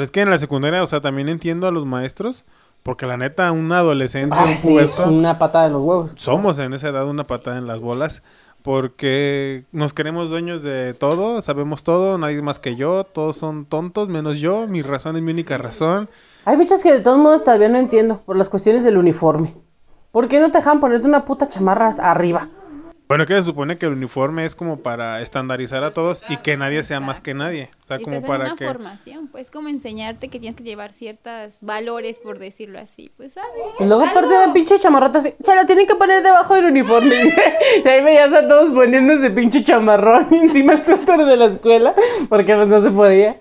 Es 0.01 0.11
que 0.11 0.21
en 0.21 0.29
la 0.29 0.37
secundaria, 0.37 0.83
o 0.83 0.87
sea, 0.87 1.01
también 1.01 1.29
entiendo 1.29 1.67
a 1.67 1.71
los 1.71 1.85
maestros, 1.85 2.45
porque 2.83 3.05
la 3.05 3.17
neta, 3.17 3.51
un 3.51 3.71
adolescente, 3.71 4.35
Ay, 4.37 4.53
un 4.53 4.57
sí, 4.57 4.77
es 4.77 4.97
una 4.99 5.37
patada 5.39 5.65
de 5.65 5.71
los 5.71 5.81
huevos. 5.81 6.11
somos 6.15 6.57
en 6.59 6.73
esa 6.73 6.89
edad 6.89 7.07
una 7.07 7.23
patada 7.23 7.57
en 7.57 7.67
las 7.67 7.79
bolas, 7.79 8.23
porque 8.63 9.65
nos 9.71 9.93
queremos 9.93 10.29
dueños 10.29 10.61
de 10.63 10.93
todo, 10.93 11.41
sabemos 11.41 11.83
todo, 11.83 12.17
nadie 12.17 12.41
más 12.41 12.59
que 12.59 12.75
yo, 12.75 13.03
todos 13.03 13.37
son 13.37 13.65
tontos, 13.65 14.09
menos 14.09 14.37
yo, 14.39 14.67
mi 14.67 14.81
razón 14.81 15.15
es 15.17 15.23
mi 15.23 15.31
única 15.31 15.57
razón. 15.57 16.09
Hay 16.45 16.57
muchas 16.57 16.81
que 16.81 16.91
de 16.91 16.99
todos 17.01 17.17
modos 17.17 17.43
todavía 17.43 17.69
no 17.69 17.77
entiendo 17.77 18.19
por 18.25 18.35
las 18.35 18.49
cuestiones 18.49 18.83
del 18.83 18.97
uniforme. 18.97 19.53
¿Por 20.11 20.27
qué 20.27 20.39
no 20.39 20.51
te 20.51 20.57
dejan 20.57 20.79
ponerte 20.79 21.07
una 21.07 21.25
puta 21.25 21.49
chamarra 21.49 21.89
arriba? 21.99 22.49
Bueno, 23.11 23.25
que 23.25 23.33
se 23.33 23.43
supone 23.43 23.77
que 23.77 23.87
el 23.87 23.91
uniforme 23.91 24.45
es 24.45 24.55
como 24.55 24.79
para 24.79 25.21
estandarizar 25.21 25.83
a 25.83 25.91
todos 25.91 26.23
y 26.29 26.37
que 26.37 26.55
nadie 26.55 26.81
sea 26.81 27.01
más 27.01 27.19
que 27.19 27.33
nadie. 27.33 27.69
O 27.83 27.87
sea, 27.87 27.99
Y 27.99 28.03
como 28.03 28.15
estás 28.15 28.23
en 28.29 28.37
para 28.37 28.45
una 28.45 28.55
que... 28.55 28.65
formación, 28.65 29.27
pues 29.27 29.51
como 29.51 29.67
enseñarte 29.67 30.29
que 30.29 30.39
tienes 30.39 30.55
que 30.55 30.63
llevar 30.63 30.93
ciertos 30.93 31.55
valores, 31.59 32.17
por 32.19 32.39
decirlo 32.39 32.79
así, 32.79 33.11
pues 33.17 33.33
sabes. 33.33 33.51
Y 33.81 33.85
luego 33.85 34.03
Algo- 34.03 34.11
aparte 34.17 34.33
de 34.33 34.53
pinche 34.53 34.77
chamarrota 34.77 35.19
así, 35.19 35.33
se 35.43 35.55
lo 35.57 35.65
tienen 35.65 35.87
que 35.87 35.95
poner 35.95 36.23
debajo 36.23 36.55
del 36.55 36.63
uniforme. 36.67 37.13
y 37.83 37.85
ahí 37.85 38.01
veías 38.01 38.31
a 38.31 38.47
todos 38.47 38.69
poniéndose 38.69 39.29
pinche 39.31 39.61
chamarrón 39.61 40.27
encima 40.33 40.77
del 40.77 40.85
suéter 40.85 41.25
de 41.25 41.35
la 41.35 41.45
escuela, 41.47 41.93
porque 42.29 42.55
pues 42.55 42.69
no 42.69 42.81
se 42.81 42.91
podía. 42.91 43.37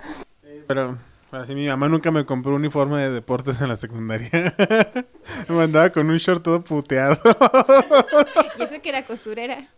Pero 0.67 0.99
así 1.31 1.55
mi 1.55 1.69
mamá 1.69 1.89
nunca 1.89 2.11
me 2.11 2.27
compró 2.27 2.51
un 2.51 2.59
uniforme 2.63 3.03
de 3.03 3.11
deportes 3.13 3.61
en 3.61 3.69
la 3.69 3.77
secundaria. 3.77 4.53
me 5.49 5.57
mandaba 5.57 5.91
con 5.91 6.09
un 6.09 6.17
short 6.17 6.43
todo 6.43 6.63
puteado. 6.63 7.19
Y 8.59 8.63
eso 8.63 8.83
que 8.83 8.89
era 8.89 9.03
costurera. 9.05 9.69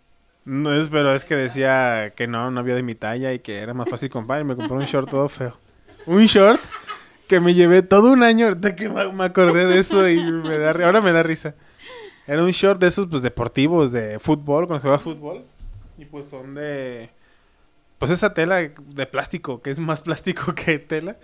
no 0.45 0.75
es, 0.75 0.89
pero 0.89 1.15
es 1.15 1.25
que 1.25 1.37
decía 1.37 2.13
que 2.17 2.27
no, 2.27 2.51
no 2.51 2.61
había 2.61 2.75
de 2.75 2.83
mi 2.83 2.95
talla 2.95 3.33
y 3.33 3.39
que 3.39 3.59
era 3.59 3.75
más 3.75 3.89
fácil 3.89 4.11
comprar 4.11 4.41
y 4.41 4.45
me 4.45 4.57
compró 4.57 4.77
un 4.77 4.85
short 4.85 5.09
todo 5.09 5.29
feo. 5.29 5.57
Un 6.07 6.27
short 6.27 6.61
que 7.29 7.41
me 7.41 7.55
llevé 7.55 7.83
todo 7.83 8.13
un 8.13 8.23
año, 8.23 8.49
ahorita 8.49 8.77
que 8.77 8.89
me 8.89 9.25
acordé 9.25 9.67
de 9.67 9.79
eso 9.79 10.09
y 10.09 10.23
me 10.23 10.59
da, 10.59 10.71
ahora 10.71 11.01
me 11.01 11.13
da 11.13 11.23
risa. 11.23 11.55
Era 12.27 12.43
un 12.43 12.51
short 12.51 12.81
de 12.81 12.89
esos 12.89 13.07
pues 13.07 13.23
deportivos, 13.23 13.93
de 13.93 14.19
fútbol, 14.19 14.67
cuando 14.67 14.83
jugaba 14.83 14.99
fútbol. 14.99 15.43
Y 15.99 16.05
pues 16.05 16.27
son 16.27 16.55
de... 16.55 17.11
Pues 17.99 18.11
esa 18.11 18.35
tela 18.35 18.57
de 18.59 19.07
plástico, 19.07 19.61
que 19.61 19.71
es 19.71 19.79
más 19.79 20.03
plástico 20.03 20.55
que 20.55 20.79
tela. 20.79 21.17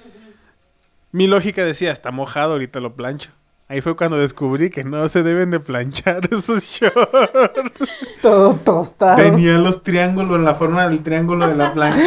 Mi 1.10 1.26
lógica 1.26 1.64
decía, 1.64 1.92
está 1.92 2.10
mojado, 2.10 2.52
ahorita 2.52 2.80
lo 2.80 2.94
plancho. 2.94 3.30
Ahí 3.70 3.82
fue 3.82 3.94
cuando 3.96 4.16
descubrí 4.16 4.70
que 4.70 4.82
no 4.82 5.06
se 5.10 5.22
deben 5.22 5.50
de 5.50 5.60
planchar 5.60 6.26
esos 6.30 6.64
shorts. 6.64 7.86
Todo 8.22 8.54
tostado. 8.54 9.16
Tenía 9.16 9.58
los 9.58 9.82
triángulos, 9.82 10.40
la 10.40 10.54
forma 10.54 10.88
del 10.88 11.02
triángulo 11.02 11.46
de 11.46 11.54
la 11.54 11.74
plancha. 11.74 12.00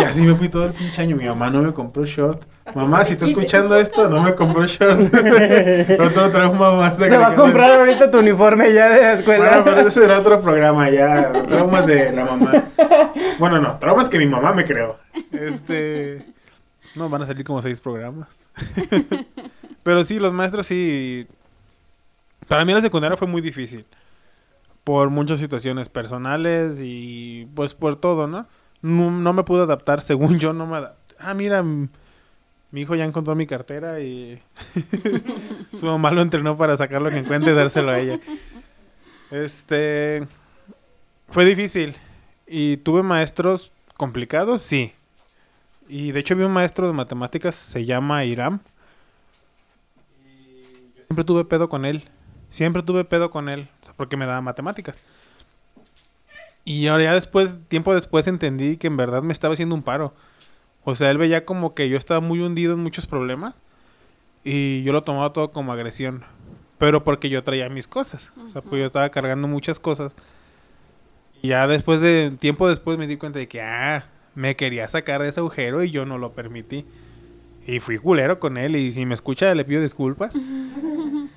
Y 0.00 0.04
así 0.04 0.22
me 0.22 0.34
fui 0.34 0.48
todo 0.48 0.64
el 0.64 0.72
pinche 0.72 1.02
año. 1.02 1.14
Mi 1.14 1.26
mamá 1.26 1.50
no 1.50 1.60
me 1.60 1.74
compró 1.74 2.06
short. 2.06 2.44
Mamá, 2.74 3.04
si 3.04 3.12
está 3.12 3.26
escuchando 3.26 3.76
esto, 3.76 4.08
no 4.08 4.22
me 4.22 4.34
compró 4.34 4.66
short. 4.66 5.02
Otro 6.00 6.30
trauma 6.30 6.76
más. 6.76 6.96
Te 6.96 7.14
va 7.14 7.26
a 7.26 7.34
comprar 7.34 7.80
ahorita 7.80 8.10
tu 8.10 8.18
uniforme 8.18 8.72
ya 8.72 8.88
de 8.88 9.02
la 9.02 9.12
escuela. 9.12 9.48
Bueno, 9.48 9.64
pero 9.64 9.88
ese 9.88 10.04
era 10.06 10.18
otro 10.18 10.40
programa 10.40 10.88
ya. 10.88 11.30
Traumas 11.46 11.86
de 11.86 12.10
la 12.10 12.24
mamá. 12.24 12.64
Bueno, 13.38 13.60
no, 13.60 13.78
traumas 13.78 14.08
que 14.08 14.16
mi 14.16 14.26
mamá 14.26 14.54
me 14.54 14.64
creó. 14.64 14.96
Este. 15.30 16.24
No, 16.94 17.10
van 17.10 17.22
a 17.22 17.26
salir 17.26 17.44
como 17.44 17.60
seis 17.60 17.80
programas. 17.80 18.28
pero 19.82 20.04
sí, 20.04 20.18
los 20.18 20.32
maestros 20.32 20.66
sí. 20.66 21.26
Para 22.48 22.64
mí 22.64 22.72
la 22.72 22.80
secundaria 22.80 23.16
fue 23.16 23.28
muy 23.28 23.40
difícil. 23.40 23.84
Por 24.84 25.10
muchas 25.10 25.38
situaciones 25.38 25.88
personales 25.88 26.78
y 26.80 27.46
pues 27.54 27.74
por 27.74 27.96
todo, 27.96 28.26
¿no? 28.26 28.46
No, 28.80 29.10
no 29.10 29.32
me 29.32 29.44
pude 29.44 29.62
adaptar, 29.62 30.02
según 30.02 30.38
yo 30.38 30.52
no 30.52 30.66
me 30.66 30.78
adapté. 30.78 31.14
Ah, 31.18 31.34
mira, 31.34 31.62
mi 31.62 32.80
hijo 32.80 32.94
ya 32.94 33.04
encontró 33.04 33.34
mi 33.34 33.46
cartera 33.46 34.00
y 34.00 34.40
su 35.78 35.86
mamá 35.86 36.10
lo 36.10 36.22
entrenó 36.22 36.56
para 36.56 36.76
sacar 36.76 37.02
lo 37.02 37.10
que 37.10 37.18
encuentre 37.18 37.52
y 37.52 37.54
dárselo 37.54 37.92
a 37.92 37.98
ella. 37.98 38.18
Este 39.30 40.26
fue 41.28 41.44
difícil 41.44 41.94
y 42.46 42.76
tuve 42.78 43.02
maestros 43.02 43.72
complicados, 43.96 44.62
sí. 44.62 44.92
Y 45.88 46.12
de 46.12 46.20
hecho 46.20 46.36
vi 46.36 46.44
un 46.44 46.52
maestro 46.52 46.86
de 46.86 46.92
matemáticas, 46.92 47.54
se 47.54 47.84
llama 47.84 48.24
Iram. 48.24 48.60
Siempre 51.12 51.26
tuve 51.26 51.44
pedo 51.44 51.68
con 51.68 51.84
él. 51.84 52.04
Siempre 52.48 52.82
tuve 52.82 53.04
pedo 53.04 53.30
con 53.30 53.50
él, 53.50 53.68
porque 53.98 54.16
me 54.16 54.24
daba 54.24 54.40
matemáticas. 54.40 54.98
Y 56.64 56.86
ahora 56.86 57.04
ya 57.04 57.12
después, 57.12 57.58
tiempo 57.68 57.94
después 57.94 58.26
entendí 58.26 58.78
que 58.78 58.86
en 58.86 58.96
verdad 58.96 59.22
me 59.22 59.34
estaba 59.34 59.52
haciendo 59.52 59.74
un 59.74 59.82
paro. 59.82 60.14
O 60.84 60.94
sea, 60.94 61.10
él 61.10 61.18
veía 61.18 61.44
como 61.44 61.74
que 61.74 61.90
yo 61.90 61.98
estaba 61.98 62.20
muy 62.20 62.40
hundido 62.40 62.72
en 62.72 62.80
muchos 62.80 63.06
problemas 63.06 63.52
y 64.42 64.82
yo 64.84 64.94
lo 64.94 65.02
tomaba 65.02 65.34
todo 65.34 65.52
como 65.52 65.74
agresión. 65.74 66.24
Pero 66.78 67.04
porque 67.04 67.28
yo 67.28 67.44
traía 67.44 67.68
mis 67.68 67.86
cosas. 67.86 68.32
O 68.42 68.48
sea, 68.48 68.62
pues 68.62 68.80
yo 68.80 68.86
estaba 68.86 69.10
cargando 69.10 69.48
muchas 69.48 69.78
cosas. 69.78 70.14
Y 71.42 71.48
ya 71.48 71.66
después 71.66 72.00
de 72.00 72.30
tiempo 72.40 72.70
después 72.70 72.96
me 72.96 73.06
di 73.06 73.18
cuenta 73.18 73.38
de 73.38 73.48
que, 73.48 73.60
ah, 73.60 74.06
me 74.34 74.56
quería 74.56 74.88
sacar 74.88 75.20
de 75.20 75.28
ese 75.28 75.40
agujero 75.40 75.84
y 75.84 75.90
yo 75.90 76.06
no 76.06 76.16
lo 76.16 76.32
permití. 76.32 76.86
Y 77.66 77.80
fui 77.80 77.98
culero 77.98 78.40
con 78.40 78.56
él 78.56 78.76
y 78.76 78.92
si 78.92 79.04
me 79.04 79.12
escucha 79.12 79.54
le 79.54 79.66
pido 79.66 79.82
disculpas. 79.82 80.32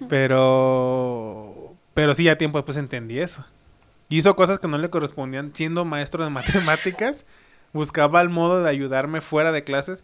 Pero, 0.10 1.76
pero 1.94 2.16
sí, 2.16 2.26
ya 2.26 2.38
tiempo 2.38 2.58
después 2.58 2.78
entendí 2.78 3.20
eso. 3.20 3.46
Hizo 4.10 4.36
cosas 4.36 4.60
que 4.60 4.68
no 4.68 4.78
le 4.78 4.90
correspondían 4.90 5.52
siendo 5.54 5.86
maestro 5.86 6.24
de 6.24 6.30
matemáticas. 6.32 7.26
Buscaba 7.74 8.22
el 8.22 8.30
modo 8.30 8.64
de 8.64 8.70
ayudarme 8.70 9.22
fuera 9.22 9.52
de 9.52 9.64
clases. 9.64 10.04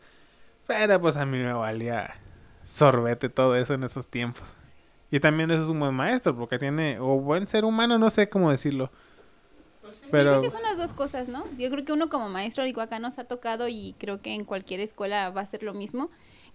Pero 0.68 1.02
pues 1.02 1.18
a 1.18 1.26
mí 1.26 1.38
me 1.38 1.54
valía 1.54 2.16
sorbete 2.68 3.30
todo 3.30 3.56
eso 3.56 3.74
en 3.74 3.84
esos 3.84 4.08
tiempos. 4.08 4.56
Y 5.12 5.20
también 5.20 5.52
eso 5.52 5.62
es 5.62 5.68
un 5.68 5.80
buen 5.80 5.94
maestro 5.94 6.36
porque 6.36 6.58
tiene, 6.58 6.98
o 7.00 7.20
buen 7.20 7.48
ser 7.48 7.66
humano, 7.66 8.00
no 8.00 8.10
sé 8.10 8.30
cómo 8.30 8.50
decirlo. 8.50 8.90
Yo 9.84 9.90
Pero 10.10 10.40
creo 10.40 10.42
que 10.42 10.50
son 10.52 10.64
las 10.64 10.78
dos 10.78 10.94
cosas, 10.94 11.28
¿no? 11.28 11.44
Yo 11.58 11.70
creo 11.70 11.84
que 11.84 11.92
uno 11.92 12.10
como 12.10 12.30
maestro, 12.30 12.64
digo, 12.64 12.80
acá 12.80 13.00
nos 13.00 13.20
ha 13.20 13.26
tocado 13.26 13.68
y 13.68 13.94
creo 14.00 14.22
que 14.22 14.34
en 14.34 14.46
cualquier 14.46 14.80
escuela 14.80 15.30
va 15.30 15.42
a 15.42 15.46
ser 15.46 15.64
lo 15.64 15.74
mismo, 15.74 16.10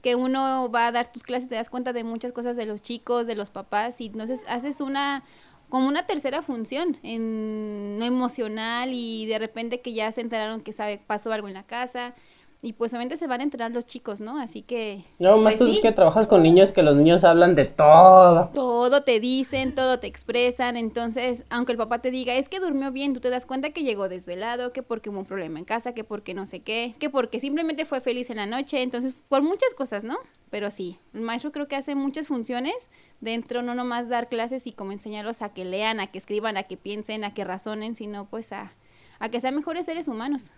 que 0.07 0.15
uno 0.15 0.71
va 0.71 0.87
a 0.87 0.93
dar 0.93 1.11
tus 1.11 1.25
clases, 1.25 1.49
te 1.49 1.57
das 1.57 1.69
cuenta 1.69 1.93
de 1.93 2.05
muchas 2.05 2.33
cosas 2.33 2.57
de 2.57 2.65
los 2.65 2.81
chicos, 2.81 3.27
de 3.27 3.35
los 3.35 3.51
papás, 3.51 4.01
y 4.01 4.07
entonces 4.07 4.45
haces 4.47 4.81
una, 4.81 5.25
como 5.69 5.89
una 5.89 6.07
tercera 6.07 6.43
función 6.43 6.97
en 7.03 7.97
lo 7.99 8.05
emocional 8.05 8.91
y 8.93 9.27
de 9.27 9.41
repente 9.41 9.81
que 9.81 9.95
ya 9.95 10.13
se 10.13 10.21
enteraron 10.21 10.61
que 10.61 10.73
sabe, 10.73 11.01
pasó 11.05 11.33
algo 11.33 11.49
en 11.49 11.55
la 11.55 11.65
casa, 11.65 12.15
y 12.63 12.73
pues 12.73 12.93
obviamente 12.93 13.17
se 13.17 13.27
van 13.27 13.41
a 13.41 13.45
enterar 13.45 13.71
los 13.71 13.87
chicos, 13.87 14.21
¿no? 14.21 14.39
Así 14.39 14.63
que... 14.63 15.05
No, 15.19 15.37
más 15.37 15.57
pues 15.57 15.59
tú 15.59 15.75
sí. 15.75 15.81
que 15.81 15.93
trabajas 15.93 16.27
con 16.27 16.43
niños 16.43 16.73
que 16.73 16.83
los 16.83 16.97
niños 16.97 17.23
hablan 17.23 17.55
de 17.55 17.67
todo. 17.67 18.51
todo 18.55 19.03
te 19.03 19.21
dicen, 19.21 19.75
todo 19.75 20.01
te 20.01 20.07
expresan, 20.07 20.77
entonces, 20.77 21.45
aunque 21.51 21.73
el 21.73 21.79
papá 21.79 22.01
te 22.01 22.11
diga, 22.11 22.35
es 22.35 22.49
que 22.49 22.59
durmió 22.59 22.91
bien, 22.91 23.15
tú 23.15 23.21
te 23.21 23.31
das 23.31 23.47
cuenta 23.47 23.71
que 23.71 23.83
llegó 23.83 24.09
desvelado, 24.09 24.73
que 24.73 24.83
porque 24.83 25.11
hubo 25.11 25.19
un 25.19 25.27
problema 25.27 25.59
en 25.59 25.65
casa, 25.65 25.93
que 25.93 26.03
porque 26.03 26.35
no 26.35 26.47
sé 26.47 26.61
qué, 26.61 26.95
que 26.99 27.11
porque 27.11 27.41
simplemente 27.41 27.85
fue 27.85 28.01
feliz 28.01 28.31
en 28.31 28.37
la 28.37 28.47
noche, 28.47 28.83
entonces, 28.83 29.15
por 29.29 29.43
muchas 29.43 29.73
cosas, 29.75 30.03
¿no? 30.03 30.17
Pero 30.51 30.71
sí, 30.71 30.99
el 31.13 31.21
maestro 31.21 31.53
creo 31.53 31.69
que 31.69 31.77
hace 31.77 31.95
muchas 31.95 32.29
funciones 32.29 32.75
dentro, 33.21 33.63
no 33.63 33.75
nomás 33.75 34.09
dar 34.09 34.29
clases 34.29 34.67
y 34.67 34.73
como 34.73 34.93
enseñarlos 34.93 35.43
a 35.43 35.51
que 35.51 35.65
lean, 35.65 36.01
a 36.01 36.07
que 36.09 36.19
escriban, 36.19 36.57
a 36.57 36.65
que 36.65 36.77
piensen, 36.77 37.25
a 37.25 37.35
que 37.35 37.45
razonen, 37.45 37.97
sino 37.97 38.27
pues 38.27 38.53
a, 38.53 38.73
a 39.19 39.29
que 39.29 39.41
sean 39.41 39.57
mejores 39.57 39.87
seres 39.87 40.09
humanos. 40.09 40.51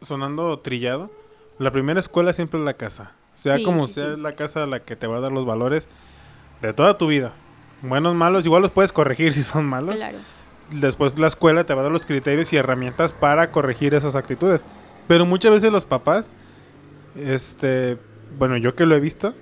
sonando 0.00 0.58
trillado, 0.60 1.10
la 1.58 1.70
primera 1.70 2.00
escuela 2.00 2.32
siempre 2.32 2.58
es 2.60 2.64
la 2.64 2.74
casa. 2.74 3.12
Sea 3.34 3.56
Sí, 3.56 3.64
como 3.64 3.88
sí, 3.88 3.94
sea, 3.94 4.06
sí. 4.06 4.12
es 4.12 4.18
la 4.18 4.32
casa 4.32 4.66
la 4.66 4.80
que 4.80 4.96
te 4.96 5.06
va 5.06 5.18
a 5.18 5.20
dar 5.20 5.32
los 5.32 5.46
valores 5.46 5.88
de 6.60 6.72
toda 6.72 6.96
tu 6.98 7.06
vida. 7.06 7.32
Buenos, 7.82 8.14
malos, 8.14 8.44
igual 8.46 8.62
los 8.62 8.70
puedes 8.70 8.92
corregir 8.92 9.32
si 9.34 9.42
son 9.42 9.64
malos. 9.66 9.96
Claro. 9.96 10.18
Después 10.70 11.18
la 11.18 11.26
escuela 11.26 11.64
te 11.64 11.74
va 11.74 11.80
a 11.80 11.84
dar 11.84 11.92
los 11.92 12.06
criterios 12.06 12.52
y 12.52 12.56
herramientas 12.56 13.12
para 13.12 13.50
corregir 13.50 13.94
esas 13.94 14.14
actitudes. 14.14 14.62
Pero 15.08 15.26
muchas 15.26 15.52
veces 15.52 15.70
los 15.72 15.84
papás, 15.84 16.30
este, 17.16 17.98
bueno, 18.38 18.56
yo 18.56 18.74
que 18.74 18.86
lo 18.86 18.94
he 18.94 19.00
visto, 19.00 19.34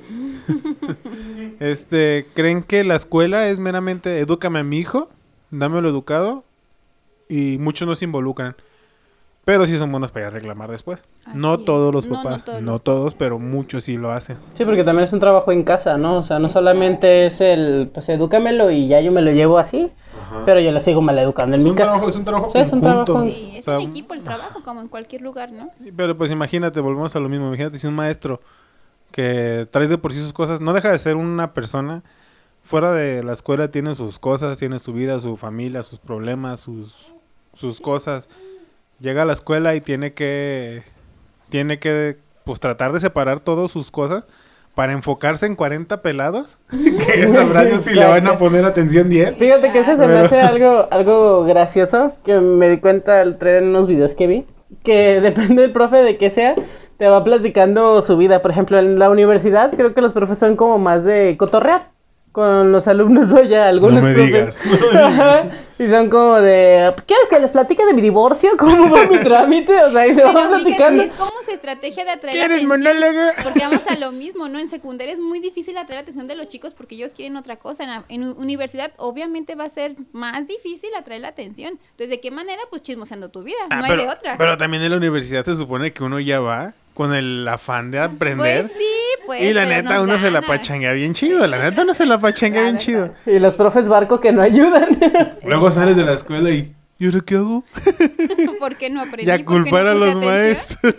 este, 1.61 2.26
creen 2.35 2.62
que 2.62 2.83
la 2.85 2.97
escuela 2.97 3.49
es 3.49 3.59
meramente 3.59 4.19
edúcame 4.19 4.59
a 4.61 4.64
mi 4.64 4.79
hijo, 4.79 5.11
dámelo 5.50 5.88
educado 5.88 6.45
y 7.29 7.59
muchos 7.59 7.87
no 7.87 7.95
se 7.95 8.07
involucran. 8.07 8.57
Pero 9.44 9.66
sí 9.66 9.78
son 9.78 9.90
buenos 9.90 10.12
para 10.12 10.26
ir 10.26 10.28
a 10.28 10.30
reclamar 10.30 10.70
después. 10.70 11.00
no 11.35 11.54
es. 11.54 11.64
todos 11.64 11.94
los 11.94 12.06
No, 12.06 12.16
no 12.16 12.23
papás, 12.23 12.44
todos 12.44 12.62
no 12.62 12.73
los 12.73 12.82
todos, 12.85 13.14
pero 13.14 13.38
muchos 13.38 13.85
sí 13.85 13.97
lo 13.97 14.11
hacen. 14.12 14.37
Sí, 14.54 14.64
porque 14.64 14.85
también 14.85 15.04
es 15.04 15.12
un 15.12 15.18
trabajo 15.20 15.50
en 15.50 15.64
casa, 15.64 15.97
¿no? 15.97 16.18
O 16.18 16.23
sea, 16.23 16.38
no 16.38 16.49
solamente 16.49 17.26
es 17.26 17.40
el, 17.40 17.90
pues 17.92 18.09
edúcamelo 18.11 18.70
y 18.70 18.87
ya 18.87 19.00
yo 19.00 19.12
me 19.12 19.23
lo 19.23 19.32
llevo 19.32 19.59
así, 19.59 19.90
pero 20.44 20.61
yo 20.61 20.70
la 20.70 20.80
sigo 20.80 21.00
maleducando 21.00 21.54
en 21.56 21.61
Es 21.61 21.64
mi 21.64 21.70
un 21.70 21.76
casa. 21.76 21.90
trabajo, 21.92 22.11
es 22.11 22.16
un 22.16 22.25
trabajo 22.25 22.50
Sí, 22.50 22.59
es 22.59 22.73
un 22.73 22.80
trabajo. 22.82 23.23
Sí, 23.25 23.52
es 23.56 23.61
O 23.66 23.70
sea, 23.70 23.80
un 23.80 23.90
equipo 23.90 24.14
el 24.14 24.23
trabajo, 24.23 24.62
como 24.62 24.82
en 24.82 24.88
cualquier 24.88 25.23
lugar, 25.23 25.50
¿no? 25.50 25.70
Pero 25.97 26.16
pues 26.16 26.30
imagínate, 26.30 26.78
volvemos 26.80 27.16
a 27.16 27.20
lo 27.20 27.28
mismo. 27.28 27.47
Imagínate 27.49 27.78
si 27.78 27.87
un 27.87 27.94
maestro 27.94 28.40
que 29.11 29.66
trae 29.70 29.88
de 29.88 29.99
por 29.99 30.12
sí 30.12 30.20
sus 30.20 30.32
cosas, 30.35 30.61
no 30.61 30.73
deja 30.75 30.92
de 30.92 30.99
ser 30.99 31.16
una 31.16 31.54
persona 31.54 32.02
fuera 32.62 32.92
de 32.92 33.25
la 33.25 33.32
escuela, 33.32 33.70
tiene 33.70 33.94
sus 33.94 34.18
cosas, 34.18 34.59
tiene 34.59 34.78
su 34.78 34.92
vida, 34.92 35.18
su 35.18 35.37
familia, 35.38 35.82
sus 35.82 35.99
problemas, 35.99 36.61
sus, 36.61 37.06
sus 37.54 37.80
cosas. 37.80 38.28
Llega 39.00 39.23
a 39.23 39.25
la 39.25 39.33
escuela 39.33 39.75
y 39.75 39.80
tiene 39.80 40.12
que, 40.12 40.83
tiene 41.49 41.78
que, 41.78 42.19
pues 42.45 42.61
tratar 42.61 42.92
de 42.92 43.00
separar 43.00 43.40
todas 43.40 43.71
sus 43.71 43.90
cosas 43.90 44.25
para 44.75 44.92
enfocarse 44.92 45.47
en 45.47 45.57
40 45.57 46.02
pelados. 46.02 46.59
que 46.71 47.26
sabrá 47.28 47.66
si 47.78 47.95
le 47.95 48.04
van 48.04 48.26
a 48.26 48.37
poner 48.37 48.64
atención 48.64 49.09
10. 49.09 49.37
Fíjate 49.37 49.73
que 49.73 49.78
eso 49.78 49.95
se 49.95 50.07
me 50.07 50.19
hace 50.19 50.40
algo, 50.40 50.87
algo 50.90 51.45
gracioso, 51.45 52.12
que 52.25 52.40
me 52.40 52.69
di 52.69 52.78
cuenta 52.78 53.23
al 53.23 53.38
traer 53.38 53.62
unos 53.62 53.87
videos 53.87 54.14
que 54.14 54.26
vi, 54.26 54.47
que 54.85 55.21
depende 55.23 55.62
del 55.62 55.73
profe 55.73 55.97
de 55.99 56.19
que 56.19 56.28
sea, 56.28 56.54
te 56.99 57.09
va 57.09 57.25
platicando 57.25 58.02
su 58.02 58.19
vida. 58.19 58.42
Por 58.42 58.50
ejemplo, 58.50 58.78
en 58.78 58.99
la 58.99 59.09
universidad 59.09 59.73
creo 59.75 59.95
que 59.95 60.02
los 60.02 60.12
profes 60.12 60.38
son 60.38 60.57
como 60.57 60.78
más 60.78 61.04
de 61.04 61.37
cotorrear 61.38 61.88
con 62.33 62.71
los 62.73 62.87
alumnos, 62.89 63.31
vaya, 63.33 63.67
algunos 63.69 64.03
me 64.03 64.13
profes. 64.15 64.27
digas, 64.27 64.61
no 64.95 65.45
me 65.45 65.71
y 65.85 65.89
son 65.89 66.11
como 66.11 66.35
de, 66.41 66.95
¿quieres 67.07 67.27
que 67.31 67.39
les 67.41 67.51
platique 67.51 67.85
de 67.87 67.95
mi 67.95 68.03
divorcio? 68.03 68.51
¿Cómo 68.59 68.91
va 68.95 69.07
mi 69.07 69.19
trámite? 69.25 69.83
O 69.83 69.91
sea, 69.91 70.07
y 70.07 70.15
te 70.15 70.23
va 70.23 70.33
Pero 70.33 70.43
fíjate, 70.49 70.63
platicando. 70.63 71.03
es 71.05 71.13
como 71.15 71.31
su 71.43 71.51
estrategia 71.53 72.05
de 72.05 72.11
atraer 72.11 72.37
la 72.37 72.47
¿Quieres 72.47 72.65
atención. 72.67 72.69
monólogo? 73.01 73.31
Porque 73.43 73.61
vamos 73.61 73.81
a 73.89 73.97
lo 73.99 74.13
mismo, 74.25 74.49
¿no? 74.49 74.59
En 74.59 74.69
secundaria 74.69 75.15
es 75.15 75.19
muy 75.19 75.41
difícil 75.41 75.77
atraer 75.79 76.01
la 76.01 76.03
atención 76.03 76.29
de 76.29 76.35
los 76.37 76.49
chicos 76.49 76.75
porque 76.75 76.97
ellos 76.97 77.13
quieren 77.15 77.37
otra 77.39 77.57
cosa. 77.57 77.85
En, 77.85 77.89
la- 77.91 78.05
en 78.11 78.25
u- 78.25 78.33
universidad 78.39 78.93
obviamente 78.99 79.55
va 79.55 79.65
a 79.65 79.71
ser 79.71 79.95
más 80.13 80.47
difícil 80.47 80.91
atraer 80.99 81.23
la 81.23 81.29
atención. 81.29 81.79
Entonces, 81.93 82.11
¿de 82.11 82.21
qué 82.21 82.31
manera? 82.31 82.61
Pues 82.69 82.83
chismoseando 82.83 83.31
tu 83.31 83.43
vida. 83.43 83.57
Ah, 83.71 83.77
no 83.77 83.83
pero, 83.89 84.01
hay 84.03 84.07
de 84.07 84.13
otra. 84.13 84.37
pero 84.37 84.57
también 84.59 84.83
en 84.83 84.91
la 84.91 84.99
universidad 84.99 85.45
se 85.47 85.55
supone 85.55 85.93
que 85.95 86.05
uno 86.05 86.21
ya 86.21 86.41
va 86.41 86.75
con 86.93 87.15
el 87.15 87.49
afán 87.49 87.91
de 87.91 88.01
aprender. 88.01 88.67
Pues 88.67 88.77
sí, 88.77 88.85
pues. 89.39 89.43
y 89.43 89.53
la 89.53 89.65
neta, 89.67 90.01
uno 90.03 90.19
se 90.19 90.31
la 90.31 90.41
gana. 90.41 90.47
pachanga 90.47 90.93
bien 90.93 91.15
chido. 91.15 91.47
La 91.47 91.59
neta, 91.63 91.83
uno 91.83 91.95
se 91.95 92.07
la 92.07 92.19
pachanga 92.19 92.57
La 92.57 92.63
bien 92.63 92.75
verdad. 92.75 92.85
chido. 92.85 93.15
Y 93.27 93.39
los 93.39 93.55
profes 93.55 93.89
barco 93.89 94.21
que 94.21 94.33
no 94.33 94.43
ayudan. 94.43 94.99
Luego 95.45 95.71
sales 95.71 95.97
de 95.97 96.05
la 96.05 96.15
escuela 96.15 96.51
y. 96.51 96.75
¿Y 96.99 97.07
ahora 97.07 97.21
qué 97.25 97.37
hago? 97.37 97.65
¿Por 98.59 98.77
qué 98.77 98.91
no 98.91 99.01
aprendí? 99.01 99.25
Ya 99.25 99.37
¿Por 99.37 99.39
qué 99.39 99.45
no 99.45 99.63
culpar 99.63 99.87
a 99.87 99.95
los 99.95 100.11
atención? 100.11 100.33
maestros. 100.35 100.95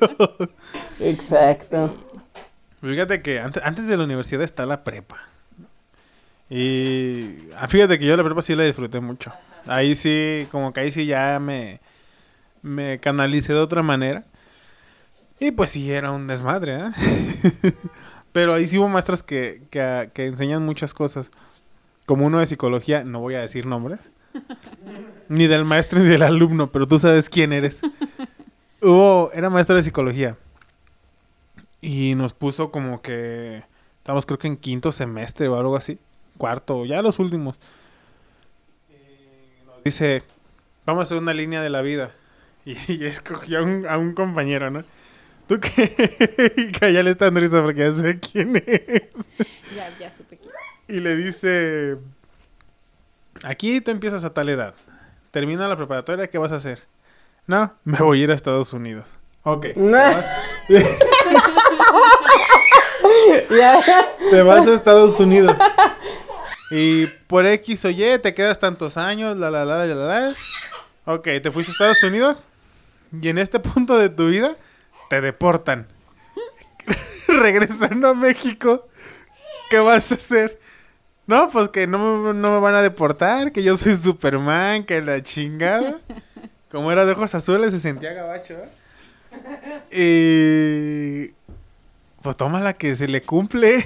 Exacto. 1.00 1.96
Fíjate 2.82 3.22
que 3.22 3.40
antes, 3.40 3.62
antes 3.64 3.86
de 3.88 3.98
la 3.98 4.04
universidad 4.06 4.42
está 4.44 4.66
la 4.66 4.84
prepa. 4.84 5.18
Y 6.50 7.38
ah, 7.56 7.68
fíjate 7.68 8.00
que 8.00 8.06
yo 8.06 8.18
la 8.18 8.24
prepa 8.24 8.42
sí 8.42 8.56
la 8.56 8.64
disfruté 8.64 9.00
mucho. 9.00 9.32
Ahí 9.68 9.96
sí, 9.96 10.48
como 10.52 10.74
que 10.74 10.80
ahí 10.80 10.92
sí 10.92 11.06
ya 11.06 11.38
me, 11.40 11.80
me 12.64 13.00
canalicé 13.00 13.54
de 13.54 13.60
otra 13.60 13.84
manera. 13.84 14.24
Y 15.40 15.52
pues 15.52 15.70
sí, 15.70 15.92
era 15.92 16.12
un 16.12 16.28
desmadre, 16.28 16.78
¿eh? 16.80 16.92
Pero 18.32 18.54
ahí 18.54 18.68
sí 18.68 18.78
hubo 18.78 18.88
maestras 18.88 19.24
que, 19.24 19.64
que, 19.70 20.10
que 20.14 20.26
enseñan 20.26 20.66
muchas 20.66 20.94
cosas. 20.94 21.30
Como 22.06 22.26
uno 22.26 22.40
de 22.40 22.48
psicología, 22.48 23.04
no 23.04 23.20
voy 23.20 23.36
a 23.36 23.42
decir 23.42 23.66
nombres. 23.66 24.00
Ni 25.30 25.48
del 25.48 25.66
maestro 25.66 26.00
ni 26.00 26.08
del 26.08 26.24
alumno, 26.24 26.72
pero 26.72 26.88
tú 26.88 27.00
sabes 27.00 27.30
quién 27.30 27.54
eres. 27.54 27.82
Hubo, 28.82 29.32
era 29.34 29.50
maestro 29.50 29.76
de 29.76 29.84
psicología. 29.84 30.38
Y 31.82 32.14
nos 32.16 32.34
puso 32.34 32.72
como 32.72 33.02
que. 33.02 33.64
Estamos 34.00 34.26
creo 34.26 34.40
que 34.40 34.48
en 34.48 34.58
quinto 34.58 34.92
semestre 34.92 35.48
o 35.48 35.58
algo 35.58 35.76
así. 35.76 36.00
Cuarto, 36.38 36.86
ya 36.86 37.02
los 37.02 37.20
últimos. 37.20 37.60
Y 38.90 39.66
nos 39.66 39.84
dice, 39.84 40.24
vamos 40.86 41.02
a 41.02 41.04
hacer 41.04 41.18
una 41.18 41.34
línea 41.34 41.62
de 41.62 41.70
la 41.70 41.82
vida. 41.82 42.12
Y, 42.64 42.76
y 42.94 43.06
escogió 43.06 43.58
a 43.58 43.64
un, 43.64 43.88
a 43.88 43.98
un 43.98 44.14
compañero, 44.14 44.70
¿no? 44.70 44.84
¿Tú 45.52 45.60
qué? 45.60 46.54
y 46.88 46.94
ya 46.94 47.04
le 47.04 47.12
está 47.12 47.26
dando 47.26 47.42
risa 47.42 47.62
porque 47.62 47.82
ya 47.82 47.92
sé 47.92 48.18
quién 48.22 48.56
es. 48.66 49.30
Ya, 49.76 49.90
ya 50.00 50.10
supe 50.16 50.38
que. 50.38 50.48
Y 50.88 51.02
le 51.02 51.18
dice, 51.18 51.98
aquí 53.44 53.82
tú 53.82 53.92
empiezas 53.92 54.24
a 54.24 54.34
tal 54.34 54.48
edad. 54.48 54.74
Termina 55.32 55.68
la 55.68 55.76
preparatoria, 55.76 56.30
¿qué 56.30 56.38
vas 56.38 56.54
a 56.54 56.56
hacer? 56.56 56.84
No, 57.48 57.74
me 57.84 57.98
voy 57.98 58.22
a 58.22 58.24
ir 58.24 58.32
a 58.32 58.34
Estados 58.34 58.72
Unidos. 58.72 59.10
Ok. 59.44 59.68
Ya. 63.50 63.78
Te 64.30 64.42
vas 64.44 64.66
a 64.66 64.74
Estados 64.74 65.20
Unidos. 65.20 65.58
Y 66.70 67.08
por 67.28 67.46
X 67.46 67.84
o 67.84 67.90
Y 67.90 68.20
te 68.22 68.34
quedas 68.34 68.58
tantos 68.58 68.96
años, 68.96 69.36
la 69.36 69.52
la 69.52 69.66
la 69.66 69.86
la 69.86 69.96
la. 69.96 70.20
la. 70.22 70.36
Ok, 71.04 71.24
te 71.44 71.52
fuiste 71.52 71.72
a 71.72 71.74
Estados 71.74 72.04
Unidos. 72.04 72.38
Y 73.22 73.28
en 73.28 73.38
este 73.38 73.60
punto 73.60 73.98
de 73.98 74.08
tu 74.08 74.30
vida 74.30 74.56
te 75.12 75.20
deportan. 75.20 75.88
Regresando 77.28 78.08
a 78.08 78.14
México, 78.14 78.88
¿qué 79.70 79.78
vas 79.80 80.10
a 80.10 80.16
hacer? 80.16 80.58
No, 81.28 81.50
pues 81.50 81.68
que 81.68 81.86
no, 81.86 82.32
no 82.32 82.54
me 82.54 82.60
van 82.62 82.76
a 82.76 82.82
deportar, 82.82 83.52
que 83.52 83.62
yo 83.62 83.76
soy 83.76 83.98
Superman, 83.98 84.86
que 84.86 85.02
la 85.02 85.22
chingada. 85.22 86.00
Como 86.72 86.94
era 86.94 87.04
de 87.04 87.12
ojos 87.12 87.36
azules, 87.36 87.72
se 87.72 87.80
sentía 87.82 88.14
gabacho. 88.14 88.54
¿eh? 88.54 89.90
Y 89.92 91.34
pues 92.22 92.38
toma 92.38 92.62
la 92.62 92.72
que 92.72 92.96
se 92.96 93.10
le 93.10 93.22
cumple. 93.22 93.86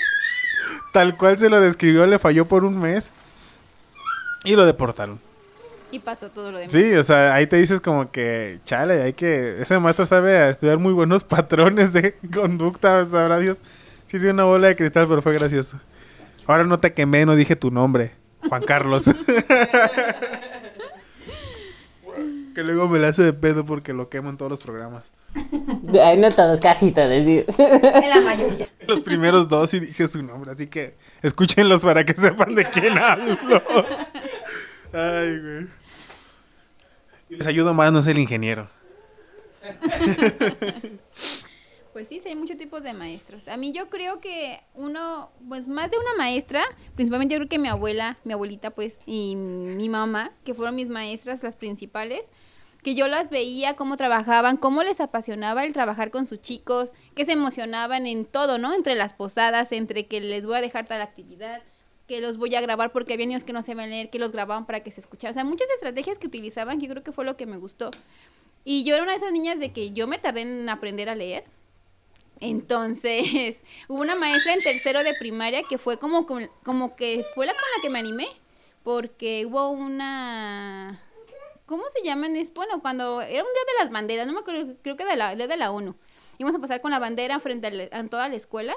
Tal 0.94 1.18
cual 1.18 1.36
se 1.36 1.50
lo 1.50 1.60
describió, 1.60 2.06
le 2.06 2.18
falló 2.18 2.46
por 2.46 2.64
un 2.64 2.80
mes. 2.80 3.10
Y 4.44 4.56
lo 4.56 4.64
deportaron. 4.64 5.20
Y 5.92 5.98
pasó 5.98 6.30
todo 6.30 6.52
lo 6.52 6.58
demás. 6.58 6.72
Sí, 6.72 6.94
o 6.94 7.02
sea, 7.02 7.34
ahí 7.34 7.46
te 7.46 7.56
dices 7.56 7.80
como 7.80 8.10
que, 8.10 8.60
chale, 8.64 9.02
hay 9.02 9.12
que... 9.12 9.60
Ese 9.60 9.78
maestro 9.78 10.06
sabe 10.06 10.48
estudiar 10.48 10.78
muy 10.78 10.92
buenos 10.92 11.24
patrones 11.30 11.92
de 11.92 12.14
conducta, 12.32 13.04
sabrá 13.04 13.38
Dios. 13.38 13.58
Sí, 14.08 14.18
sí, 14.18 14.26
una 14.26 14.44
bola 14.44 14.68
de 14.68 14.76
cristal, 14.76 15.06
pero 15.08 15.22
fue 15.22 15.34
gracioso. 15.34 15.80
Ahora 16.46 16.64
no 16.64 16.80
te 16.80 16.92
quemé, 16.92 17.26
no 17.26 17.36
dije 17.36 17.56
tu 17.56 17.70
nombre. 17.70 18.12
Juan 18.48 18.62
Carlos. 18.62 19.04
que 22.54 22.62
luego 22.64 22.88
me 22.88 22.98
la 22.98 23.08
hace 23.08 23.22
de 23.22 23.32
pedo 23.32 23.64
porque 23.64 23.92
lo 23.92 24.08
quemo 24.08 24.30
en 24.30 24.36
todos 24.36 24.50
los 24.50 24.60
programas. 24.60 25.12
Ay, 26.02 26.16
no 26.18 26.32
todos, 26.32 26.60
casi 26.60 26.90
todos. 26.90 27.24
sí. 27.24 27.44
En 27.58 28.08
la 28.08 28.20
mayoría. 28.20 28.68
Los 28.88 29.00
primeros 29.00 29.48
dos 29.48 29.72
y 29.74 29.80
dije 29.80 30.08
su 30.08 30.22
nombre, 30.22 30.50
así 30.50 30.66
que 30.66 30.96
escúchenlos 31.22 31.82
para 31.82 32.04
que 32.04 32.14
sepan 32.14 32.54
de 32.56 32.64
quién 32.64 32.98
hablo. 32.98 33.38
Ay, 34.92 35.38
güey. 35.38 35.79
Les 37.30 37.46
ayudo 37.46 37.72
más, 37.74 37.92
no 37.92 38.02
ser 38.02 38.16
el 38.16 38.22
ingeniero. 38.22 38.68
Pues 41.92 42.06
sí, 42.06 42.20
sí, 42.22 42.28
hay 42.28 42.36
muchos 42.36 42.56
tipos 42.56 42.84
de 42.84 42.92
maestros. 42.92 43.48
A 43.48 43.56
mí 43.56 43.72
yo 43.72 43.90
creo 43.90 44.20
que 44.20 44.60
uno, 44.74 45.32
pues 45.48 45.66
más 45.66 45.90
de 45.90 45.98
una 45.98 46.14
maestra, 46.16 46.62
principalmente 46.94 47.34
yo 47.34 47.40
creo 47.40 47.48
que 47.48 47.58
mi 47.58 47.66
abuela, 47.66 48.16
mi 48.22 48.32
abuelita 48.32 48.70
pues, 48.70 48.94
y 49.06 49.34
mi 49.34 49.88
mamá, 49.88 50.30
que 50.44 50.54
fueron 50.54 50.76
mis 50.76 50.88
maestras 50.88 51.42
las 51.42 51.56
principales, 51.56 52.22
que 52.84 52.94
yo 52.94 53.08
las 53.08 53.28
veía 53.28 53.74
cómo 53.74 53.96
trabajaban, 53.96 54.56
cómo 54.56 54.84
les 54.84 55.00
apasionaba 55.00 55.64
el 55.64 55.72
trabajar 55.72 56.12
con 56.12 56.26
sus 56.26 56.40
chicos, 56.40 56.92
que 57.16 57.24
se 57.24 57.32
emocionaban 57.32 58.06
en 58.06 58.24
todo, 58.24 58.56
¿no? 58.58 58.72
Entre 58.72 58.94
las 58.94 59.12
posadas, 59.12 59.72
entre 59.72 60.06
que 60.06 60.20
les 60.20 60.46
voy 60.46 60.58
a 60.58 60.60
dejar 60.60 60.86
tal 60.86 61.02
actividad, 61.02 61.60
que 62.10 62.20
los 62.20 62.38
voy 62.38 62.52
a 62.56 62.60
grabar 62.60 62.90
porque 62.90 63.12
había 63.12 63.24
niños 63.24 63.44
que 63.44 63.52
no 63.52 63.62
sabían 63.62 63.88
leer, 63.88 64.10
que 64.10 64.18
los 64.18 64.32
grababan 64.32 64.66
para 64.66 64.80
que 64.80 64.90
se 64.90 64.98
escucharan. 64.98 65.30
O 65.30 65.34
sea, 65.34 65.44
muchas 65.44 65.68
estrategias 65.70 66.18
que 66.18 66.26
utilizaban 66.26 66.80
yo 66.80 66.88
creo 66.88 67.04
que 67.04 67.12
fue 67.12 67.24
lo 67.24 67.36
que 67.36 67.46
me 67.46 67.56
gustó. 67.56 67.92
Y 68.64 68.82
yo 68.82 68.96
era 68.96 69.04
una 69.04 69.12
de 69.12 69.18
esas 69.18 69.30
niñas 69.30 69.60
de 69.60 69.72
que 69.72 69.92
yo 69.92 70.08
me 70.08 70.18
tardé 70.18 70.40
en 70.40 70.68
aprender 70.68 71.08
a 71.08 71.14
leer. 71.14 71.44
Entonces, 72.40 73.58
hubo 73.88 74.00
una 74.00 74.16
maestra 74.16 74.54
en 74.54 74.60
tercero 74.60 75.04
de 75.04 75.14
primaria 75.14 75.62
que 75.62 75.78
fue 75.78 76.00
como, 76.00 76.26
como, 76.26 76.96
que 76.96 77.24
fue 77.36 77.46
la 77.46 77.52
con 77.52 77.62
la 77.76 77.82
que 77.82 77.90
me 77.90 78.00
animé, 78.00 78.26
porque 78.82 79.46
hubo 79.46 79.70
una... 79.70 81.00
¿Cómo 81.66 81.84
se 81.94 82.02
llaman? 82.02 82.34
Es, 82.34 82.52
bueno, 82.52 82.80
cuando 82.80 83.20
era 83.22 83.44
un 83.44 83.50
día 83.52 83.72
de 83.72 83.84
las 83.84 83.92
banderas, 83.92 84.26
no 84.26 84.32
me 84.32 84.40
acuerdo, 84.40 84.74
creo 84.82 84.96
que 84.96 85.04
de 85.04 85.14
la, 85.14 85.36
de 85.36 85.56
la 85.56 85.70
ONU. 85.70 85.94
Íbamos 86.38 86.56
a 86.56 86.60
pasar 86.60 86.80
con 86.80 86.90
la 86.90 86.98
bandera 86.98 87.38
frente 87.38 87.68
a, 87.68 87.70
la- 87.70 87.88
a 87.92 88.04
toda 88.08 88.28
la 88.28 88.34
escuela, 88.34 88.74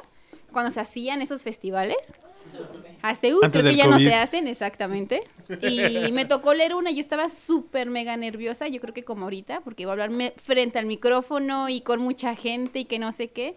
cuando 0.52 0.70
se 0.70 0.80
hacían 0.82 1.24
esos 1.24 1.42
festivales. 1.42 1.98
Hace, 3.02 3.34
Antes 3.42 3.62
creo 3.62 3.74
que 3.74 3.78
ya 3.78 3.88
no 3.88 4.00
se 4.00 4.14
hacen, 4.14 4.48
exactamente. 4.48 5.24
Y 5.62 6.12
me 6.14 6.26
tocó 6.26 6.54
leer 6.54 6.74
una, 6.74 6.90
yo 6.92 7.02
estaba 7.02 7.30
súper 7.30 7.90
mega 7.90 8.16
nerviosa, 8.16 8.68
yo 8.70 8.80
creo 8.80 8.94
que 8.94 9.04
como 9.04 9.24
ahorita, 9.26 9.62
porque 9.62 9.84
iba 9.84 9.92
a 9.92 9.94
hablarme 9.94 10.34
frente 10.42 10.80
al 10.80 10.86
micrófono 10.86 11.68
y 11.68 11.82
con 11.82 12.00
mucha 12.00 12.36
gente 12.36 12.80
y 12.80 12.86
que 12.86 13.00
no 13.00 13.12
sé 13.12 13.30
qué. 13.30 13.56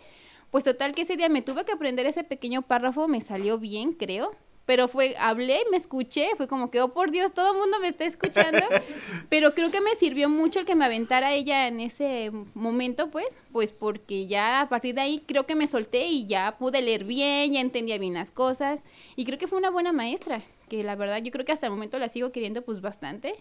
Pues 0.51 0.65
total 0.65 0.93
que 0.93 1.03
ese 1.03 1.17
día 1.17 1.29
me 1.29 1.43
tuve 1.43 1.65
que 1.65 1.73
aprender 1.73 2.07
ese 2.07 2.25
pequeño 2.25 2.63
párrafo, 2.63 3.09
me 3.09 3.21
salió 3.21 3.59
bien, 3.59 3.93
creo. 3.93 4.35
Pero 4.67 4.89
fue, 4.89 5.15
hablé, 5.19 5.61
me 5.71 5.77
escuché, 5.77 6.31
fue 6.37 6.49
como 6.49 6.71
que, 6.73 6.81
oh 6.81 6.93
por 6.93 7.13
Dios, 7.13 7.33
todo 7.33 7.53
el 7.53 7.59
mundo 7.59 7.79
me 7.81 7.87
está 7.89 8.05
escuchando. 8.05 8.59
Pero 9.29 9.55
creo 9.55 9.71
que 9.71 9.81
me 9.81 9.95
sirvió 9.95 10.29
mucho 10.29 10.59
el 10.59 10.67
que 10.67 10.75
me 10.75 10.85
aventara 10.85 11.33
ella 11.33 11.69
en 11.69 11.79
ese 11.79 12.33
momento, 12.55 13.11
pues, 13.11 13.29
pues 13.53 13.71
porque 13.71 14.27
ya 14.27 14.63
a 14.63 14.69
partir 14.69 14.97
de 14.97 15.03
ahí 15.03 15.23
creo 15.25 15.47
que 15.47 15.55
me 15.55 15.69
solté 15.69 16.07
y 16.09 16.27
ya 16.27 16.57
pude 16.59 16.83
leer 16.83 17.05
bien, 17.05 17.53
ya 17.53 17.61
entendía 17.61 17.97
bien 17.99 18.15
las 18.15 18.33
cosas. 18.33 18.81
Y 19.15 19.25
creo 19.25 19.39
que 19.39 19.47
fue 19.47 19.57
una 19.59 19.71
buena 19.71 19.93
maestra. 19.93 20.43
que 20.69 20.83
la 20.83 20.97
verdad 20.97 21.19
yo 21.23 21.31
creo 21.31 21.45
que 21.45 21.53
hasta 21.53 21.67
el 21.67 21.73
momento 21.73 21.97
la 22.01 22.09
sigo 22.09 22.33
queriendo 22.33 22.63
pues 22.63 22.81
bastante. 22.81 23.37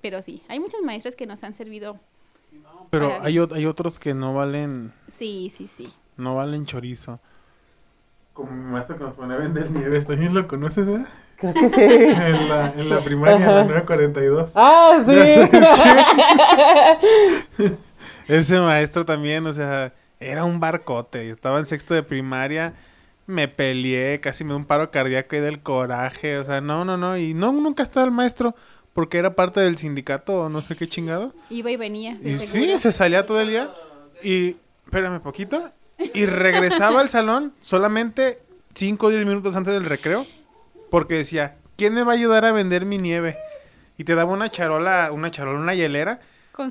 Pero 0.00 0.22
sí, 0.22 0.42
hay 0.48 0.58
muchas 0.58 0.80
maestras 0.80 1.14
que 1.14 1.26
nos 1.26 1.44
han 1.44 1.54
servido. 1.54 2.00
Pero 2.88 3.12
hay, 3.20 3.38
hay 3.38 3.66
otros 3.66 3.98
que 3.98 4.14
no 4.14 4.32
valen, 4.34 4.92
Sí, 5.14 5.52
sí, 5.54 5.66
sí. 5.66 5.92
no 6.16 6.34
valen 6.34 6.64
chorizo. 6.64 7.20
Como 8.40 8.52
mi 8.52 8.72
maestro 8.72 8.96
que 8.96 9.04
nos 9.04 9.14
pone 9.14 9.34
a 9.34 9.36
vender 9.36 9.70
nieves, 9.70 10.06
¿también 10.06 10.32
lo 10.32 10.48
conoces, 10.48 10.88
eh? 10.88 11.04
Creo 11.36 11.52
que 11.52 11.68
sí. 11.68 11.80
En 11.82 12.48
la, 12.48 12.72
en 12.74 12.88
la 12.88 13.00
primaria, 13.00 13.36
en 13.36 13.42
la 13.42 13.60
Ajá. 13.60 13.64
942. 13.64 14.52
Ah, 14.54 15.02
sí. 15.04 15.14
Ya 15.14 15.46
sabes 17.58 17.78
Ese 18.28 18.58
maestro 18.60 19.04
también, 19.04 19.46
o 19.46 19.52
sea, 19.52 19.92
era 20.18 20.44
un 20.44 20.58
barcote. 20.58 21.26
Yo 21.26 21.34
estaba 21.34 21.58
en 21.58 21.66
sexto 21.66 21.92
de 21.92 22.02
primaria, 22.02 22.72
me 23.26 23.46
peleé, 23.46 24.20
casi 24.20 24.42
me 24.42 24.50
dio 24.50 24.56
un 24.56 24.64
paro 24.64 24.90
cardíaco 24.90 25.36
y 25.36 25.40
del 25.40 25.60
coraje. 25.60 26.38
O 26.38 26.44
sea, 26.44 26.62
no, 26.62 26.86
no, 26.86 26.96
no. 26.96 27.18
Y 27.18 27.34
no, 27.34 27.52
nunca 27.52 27.82
estaba 27.82 28.06
el 28.06 28.12
maestro 28.12 28.54
porque 28.94 29.18
era 29.18 29.34
parte 29.36 29.60
del 29.60 29.76
sindicato 29.76 30.44
o 30.44 30.48
no 30.48 30.62
sé 30.62 30.76
qué 30.76 30.88
chingado. 30.88 31.34
Iba 31.50 31.70
y 31.70 31.76
venía. 31.76 32.12
Y 32.22 32.38
seguro. 32.38 32.46
sí, 32.46 32.78
se 32.78 32.92
salía 32.92 33.26
todo 33.26 33.40
el 33.40 33.48
día. 33.50 33.70
Y, 34.22 34.56
espérame 34.86 35.20
poquito. 35.20 35.70
Y 36.14 36.26
regresaba 36.26 37.00
al 37.00 37.08
salón 37.08 37.54
solamente 37.60 38.42
5 38.74 39.06
o 39.06 39.10
10 39.10 39.26
minutos 39.26 39.56
antes 39.56 39.72
del 39.74 39.84
recreo. 39.84 40.26
Porque 40.90 41.14
decía, 41.14 41.56
¿quién 41.76 41.94
me 41.94 42.02
va 42.02 42.12
a 42.12 42.14
ayudar 42.16 42.44
a 42.44 42.52
vender 42.52 42.84
mi 42.84 42.98
nieve? 42.98 43.36
Y 43.96 44.04
te 44.04 44.14
daba 44.14 44.32
una 44.32 44.48
charola, 44.48 45.10
una 45.12 45.30
charola, 45.30 45.60
una 45.60 45.74
hielera 45.74 46.20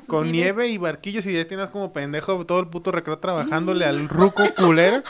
Con, 0.08 0.32
nieve 0.32 0.68
y 0.68 0.78
barquillos 0.78 1.26
y 1.26 1.34
ya 1.34 1.48
tienes 1.48 1.70
como 1.70 1.94
pendejo 1.94 2.46
todo 2.46 2.60
el 2.60 2.68
puto 2.68 2.92
recreo 2.92 3.18
trabajándole 3.20 3.86
al 3.86 4.10
ruco 4.10 4.44
culero 4.56 5.04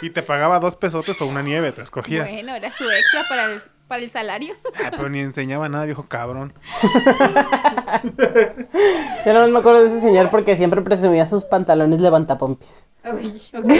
y 0.00 0.10
te 0.10 0.22
pagaba 0.22 0.58
dos 0.58 0.76
pesotes 0.76 1.20
o 1.20 1.26
una 1.26 1.42
nieve, 1.42 1.72
te 1.72 1.82
escogías. 1.82 2.30
Bueno, 2.30 2.54
era 2.54 2.72
su 2.72 2.88
extra 2.90 3.24
para 3.28 3.52
el, 3.52 3.62
para 3.88 4.02
el 4.02 4.10
salario. 4.10 4.54
Ah, 4.84 4.90
pero 4.90 5.08
ni 5.08 5.20
enseñaba 5.20 5.68
nada, 5.68 5.84
viejo 5.84 6.04
cabrón. 6.06 6.52
Yo 9.24 9.32
no 9.32 9.48
me 9.48 9.58
acuerdo 9.58 9.80
de 9.82 9.86
ese 9.86 10.00
señor 10.00 10.30
porque 10.30 10.56
siempre 10.56 10.82
presumía 10.82 11.26
sus 11.26 11.44
pantalones 11.44 12.00
levantapompis. 12.00 12.86
Uy, 13.04 13.40
ok. 13.54 13.70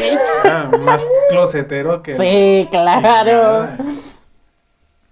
Era 0.45 0.71
más 0.79 1.05
closetero 1.31 2.03
que... 2.03 2.17
Sí, 2.17 2.69
claro. 2.71 3.01
chingada. 3.01 3.77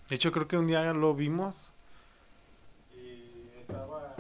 De 0.09 0.17
hecho, 0.17 0.31
creo 0.33 0.47
que 0.47 0.57
un 0.57 0.67
día 0.67 0.93
lo 0.93 1.15
vimos 1.15 1.71
y 2.95 3.59
estaba 3.61 4.15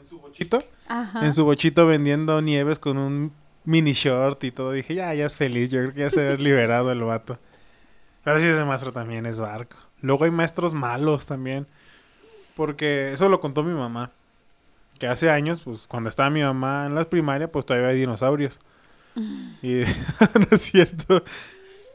en 0.00 0.08
su 0.08 0.18
bochito, 0.18 0.58
Ajá. 0.88 1.26
en 1.26 1.34
su 1.34 1.44
bochito 1.44 1.86
vendiendo 1.86 2.40
nieves 2.40 2.78
con 2.78 2.96
un 2.96 3.32
mini 3.64 3.92
short 3.92 4.42
y 4.44 4.50
todo. 4.50 4.72
Dije, 4.72 4.94
ya, 4.94 5.12
ya 5.12 5.26
es 5.26 5.36
feliz, 5.36 5.70
yo 5.70 5.80
creo 5.80 5.92
que 5.94 6.00
ya 6.00 6.10
se 6.10 6.28
ha 6.28 6.34
liberado 6.34 6.90
el 6.92 7.02
vato. 7.04 7.38
Sí, 8.24 8.46
ese 8.46 8.64
maestro 8.64 8.92
también 8.92 9.26
es 9.26 9.38
barco. 9.38 9.76
Luego 10.00 10.24
hay 10.24 10.30
maestros 10.30 10.72
malos 10.72 11.26
también, 11.26 11.66
porque 12.56 13.12
eso 13.12 13.28
lo 13.28 13.40
contó 13.40 13.62
mi 13.62 13.74
mamá. 13.74 14.10
Que 14.98 15.08
hace 15.08 15.30
años, 15.30 15.60
pues 15.64 15.86
cuando 15.86 16.08
estaba 16.08 16.30
mi 16.30 16.42
mamá 16.42 16.86
en 16.86 16.94
la 16.94 17.04
primaria, 17.04 17.50
pues 17.50 17.66
todavía 17.66 17.88
hay 17.88 17.98
dinosaurios. 17.98 18.58
Y 19.62 19.82
no 20.34 20.46
es 20.50 20.60
cierto. 20.62 21.22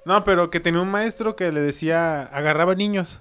No, 0.05 0.23
pero 0.23 0.49
que 0.49 0.59
tenía 0.59 0.81
un 0.81 0.91
maestro 0.91 1.35
que 1.35 1.51
le 1.51 1.61
decía, 1.61 2.23
agarraba 2.23 2.75
niños. 2.75 3.19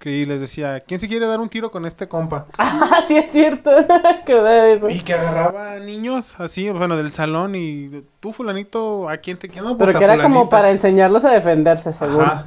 Que 0.00 0.24
les 0.26 0.40
decía, 0.40 0.80
¿quién 0.80 0.98
se 0.98 1.06
quiere 1.06 1.26
dar 1.26 1.38
un 1.40 1.48
tiro 1.48 1.70
con 1.70 1.84
este 1.86 2.08
compa? 2.08 2.46
Ah, 2.58 3.02
sí 3.06 3.16
es 3.16 3.30
cierto. 3.30 3.70
¿Qué 4.26 4.34
de 4.34 4.72
eso? 4.74 4.90
Y 4.90 5.00
que 5.02 5.14
agarraba 5.14 5.78
niños 5.78 6.40
así, 6.40 6.68
bueno, 6.70 6.96
del 6.96 7.12
salón 7.12 7.54
y 7.54 8.02
tú, 8.18 8.32
fulanito, 8.32 9.08
¿a 9.08 9.18
quién 9.18 9.36
te 9.38 9.48
quiero? 9.48 9.68
No, 9.68 9.78
Pero 9.78 9.92
pues, 9.92 9.96
a 9.96 9.98
que 9.98 10.04
era 10.06 10.14
como 10.16 10.34
fulanita". 10.36 10.56
para 10.56 10.70
enseñarlos 10.70 11.24
a 11.24 11.30
defenderse, 11.30 11.92
seguro. 11.92 12.22
Ajá. 12.22 12.46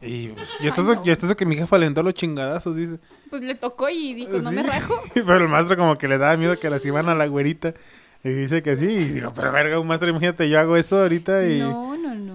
Y, 0.00 0.28
pues, 0.28 0.48
y 0.60 0.66
esto, 0.66 0.80
es, 0.82 0.86
no. 1.22 1.28
es 1.30 1.34
que 1.36 1.46
mi 1.46 1.56
jefa 1.56 1.76
alentó 1.76 2.00
a 2.00 2.04
los 2.04 2.14
chingadazos, 2.14 2.74
dice. 2.76 2.98
Pues 3.30 3.42
le 3.42 3.54
tocó 3.54 3.88
y 3.88 4.14
dijo, 4.14 4.32
no 4.32 4.48
Sí. 4.50 4.54
me 4.54 4.62
rajo. 4.62 4.94
Pero 5.14 5.36
el 5.36 5.48
maestro 5.48 5.76
como 5.76 5.96
que 5.96 6.08
le 6.08 6.18
daba 6.18 6.36
miedo 6.36 6.58
que 6.58 6.68
las 6.70 6.84
iban 6.84 7.08
a 7.08 7.14
la 7.14 7.26
güerita. 7.26 7.74
Y 8.22 8.30
dice 8.30 8.62
que 8.62 8.76
sí. 8.78 8.86
Y 8.86 9.04
digo, 9.10 9.32
pero 9.34 9.52
verga, 9.52 9.78
un 9.78 9.86
maestro, 9.86 10.08
imagínate, 10.08 10.48
yo 10.48 10.58
hago 10.58 10.78
eso 10.78 11.02
ahorita 11.02 11.46
y... 11.46 11.58
No, 11.58 11.94
no, 11.98 12.14
no. 12.14 12.33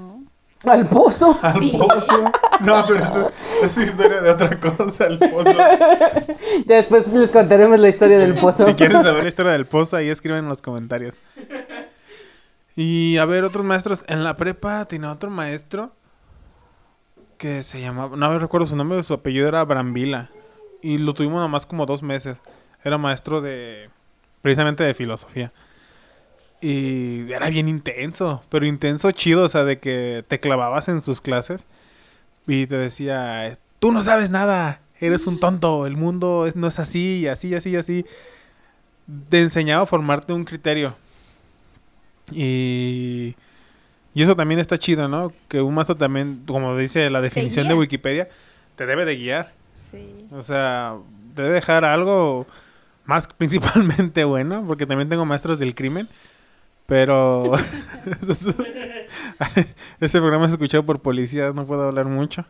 Al 0.66 0.88
pozo. 0.90 1.38
Al 1.42 1.60
Sí. 1.60 1.78
pozo. 1.78 2.32
No, 2.62 2.84
pero 2.86 3.04
eso 3.04 3.32
es 3.64 3.78
historia 3.78 4.22
de 4.22 4.30
otra 4.32 4.60
cosa, 4.60 5.06
el 5.08 5.18
pozo. 5.18 5.54
Ya 6.66 6.76
después 6.76 7.08
les 7.08 7.32
contaremos 7.32 7.80
la 7.80 7.88
historia 7.90 8.18
del 8.20 8.36
pozo. 8.38 8.66
Si 8.66 8.74
quieren 8.74 9.02
saber 9.02 9.24
la 9.24 9.30
historia 9.30 9.52
del 9.54 9.66
pozo, 9.66 9.96
ahí 9.96 10.10
escriben 10.10 10.40
en 10.40 10.50
los 10.50 10.62
comentarios. 10.62 11.16
Y 12.76 13.18
a 13.18 13.26
ver, 13.26 13.44
otros 13.46 13.64
maestros. 13.66 14.04
En 14.08 14.24
la 14.24 14.36
prepa 14.36 14.86
tenía 14.86 15.12
otro 15.12 15.30
maestro 15.30 15.92
que 17.38 17.64
se 17.64 17.80
llamaba, 17.80 18.18
no 18.18 18.30
me 18.30 18.40
recuerdo 18.40 18.68
su 18.68 18.76
nombre, 18.76 19.02
su 19.04 19.14
apellido 19.14 19.48
era 19.48 19.64
Brambila. 19.64 20.30
Y 20.82 20.98
lo 20.98 21.14
tuvimos 21.14 21.40
nomás 21.42 21.66
como 21.66 21.86
dos 21.86 22.04
meses. 22.04 22.38
Era 22.84 22.98
maestro 22.98 23.42
de, 23.42 23.90
precisamente 24.42 24.84
de 24.84 24.94
filosofía. 24.94 25.52
Y 26.62 27.32
era 27.32 27.50
bien 27.50 27.70
intenso, 27.70 28.44
pero 28.50 28.66
intenso 28.66 29.12
chido, 29.12 29.46
o 29.46 29.50
sea, 29.50 29.64
de 29.64 29.80
que 29.80 30.26
te 30.28 30.40
clavabas 30.40 30.90
en 30.90 31.02
sus 31.02 31.22
clases 31.22 31.66
y 32.48 32.68
te 32.68 32.78
decía, 32.78 33.58
tú 33.80 33.92
no 33.92 34.02
sabes 34.02 34.30
nada, 34.30 34.82
eres 35.00 35.28
un 35.28 35.40
tonto, 35.40 35.86
el 35.86 35.96
mundo 35.96 36.48
no 36.56 36.68
es 36.68 36.80
así, 36.80 37.20
y 37.20 37.28
así, 37.28 37.50
y 37.50 37.56
así, 37.56 37.70
y 37.72 37.76
así. 37.76 38.06
Te 39.30 39.42
enseñaba 39.42 39.84
a 39.84 39.86
formarte 39.86 40.34
un 40.34 40.46
criterio. 40.46 40.96
Y, 42.32 43.36
y 44.14 44.22
eso 44.22 44.36
también 44.36 44.60
está 44.60 44.78
chido, 44.78 45.08
¿no? 45.08 45.34
Que 45.48 45.62
un 45.62 45.74
maestro 45.74 45.96
también, 45.96 46.44
como 46.46 46.78
dice 46.78 47.10
la 47.10 47.22
definición 47.22 47.68
de. 47.68 47.74
Wikipedia, 47.74 48.30
te 48.76 48.86
debe 48.86 49.06
de 49.06 49.16
guiar. 49.16 49.54
Sí. 49.92 50.28
O 50.32 50.44
sea, 50.44 50.98
te 51.36 51.42
debe 51.42 51.56
dejar 51.56 51.86
algo 51.86 52.46
más 53.06 53.28
principalmente 53.38 54.24
bueno, 54.24 54.64
porque 54.68 54.86
también 54.86 55.10
tengo 55.10 55.26
maestros 55.26 55.58
del 55.58 55.74
crimen. 55.74 56.08
Pero 56.90 57.54
ese 60.02 60.20
programa 60.20 60.48
es 60.48 60.54
escuchado 60.54 60.86
por 60.86 61.02
policías, 61.02 61.54
no 61.54 61.66
puedo 61.66 61.88
hablar 61.88 62.06
mucho. 62.06 62.46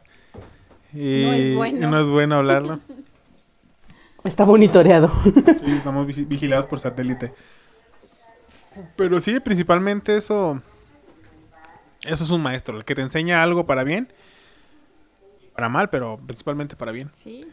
Y 0.94 1.24
No 1.26 1.34
es 1.34 1.56
bueno. 1.56 1.90
no 1.90 2.02
es 2.02 2.10
bueno 2.10 2.36
hablarlo. 2.38 2.80
Está 4.24 4.46
monitoreado. 4.46 5.12
Sí, 5.24 5.72
estamos 5.72 6.08
vigilados 6.28 6.66
por 6.66 6.80
satélite. 6.80 7.34
Pero 8.96 9.20
sí, 9.22 9.40
principalmente 9.40 10.18
eso. 10.18 10.62
Eso 12.06 12.24
es 12.24 12.30
un 12.30 12.42
maestro, 12.42 12.78
el 12.78 12.86
que 12.86 12.96
te 12.96 13.02
enseña 13.02 13.44
algo 13.44 13.66
para 13.66 13.84
bien. 13.84 14.12
Para 15.54 15.68
mal, 15.68 15.90
pero 15.90 16.18
principalmente 16.26 16.78
para 16.78 16.94
bien. 16.94 17.12
Sí. 17.14 17.46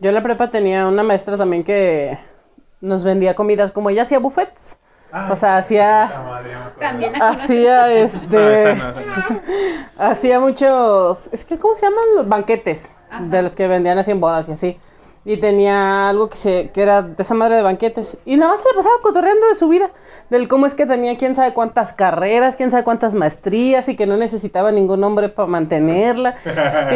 Yo 0.00 0.10
en 0.10 0.14
la 0.14 0.22
prepa 0.22 0.50
tenía 0.50 0.86
una 0.86 1.02
maestra 1.02 1.38
también 1.38 1.64
que 1.64 2.18
nos 2.82 3.02
vendía 3.02 3.34
comidas, 3.34 3.72
como 3.72 3.88
ella 3.88 4.02
hacía 4.02 4.18
buffets. 4.18 4.78
O 5.30 5.36
sea, 5.36 5.58
hacía, 5.58 6.10
También 6.80 7.20
hacía 7.20 7.80
No, 7.82 7.86
este, 7.86 8.54
esa 8.54 8.74
no, 8.74 8.90
esa 8.90 9.00
no. 9.98 10.04
hacía 10.10 10.40
muchos, 10.40 11.28
es 11.32 11.44
que, 11.44 11.58
¿cómo 11.58 11.74
se 11.74 11.86
llaman 11.86 12.04
los 12.16 12.28
banquetes? 12.28 12.96
De 13.20 13.42
los 13.42 13.54
que 13.54 13.68
vendían 13.68 13.98
así 13.98 14.10
en 14.10 14.20
bodas 14.20 14.48
y 14.48 14.52
así. 14.52 14.80
Y 15.24 15.36
tenía 15.36 16.08
algo 16.08 16.28
que 16.28 16.36
se, 16.36 16.70
que 16.70 16.82
era 16.82 17.02
de 17.02 17.22
esa 17.22 17.34
madre 17.34 17.54
de 17.54 17.62
banquetes. 17.62 18.18
Y 18.24 18.36
nada 18.36 18.52
más 18.52 18.60
se 18.60 18.68
le 18.68 18.74
pasaba 18.74 18.96
cotorreando 19.02 19.46
de 19.48 19.54
su 19.54 19.68
vida. 19.68 19.90
Del 20.30 20.48
cómo 20.48 20.66
es 20.66 20.74
que 20.74 20.84
tenía 20.84 21.16
quién 21.16 21.36
sabe 21.36 21.54
cuántas 21.54 21.92
carreras, 21.92 22.56
quién 22.56 22.72
sabe 22.72 22.82
cuántas 22.82 23.14
maestrías 23.14 23.88
y 23.88 23.94
que 23.94 24.06
no 24.06 24.16
necesitaba 24.16 24.72
ningún 24.72 25.04
hombre 25.04 25.28
para 25.28 25.46
mantenerla. 25.46 26.34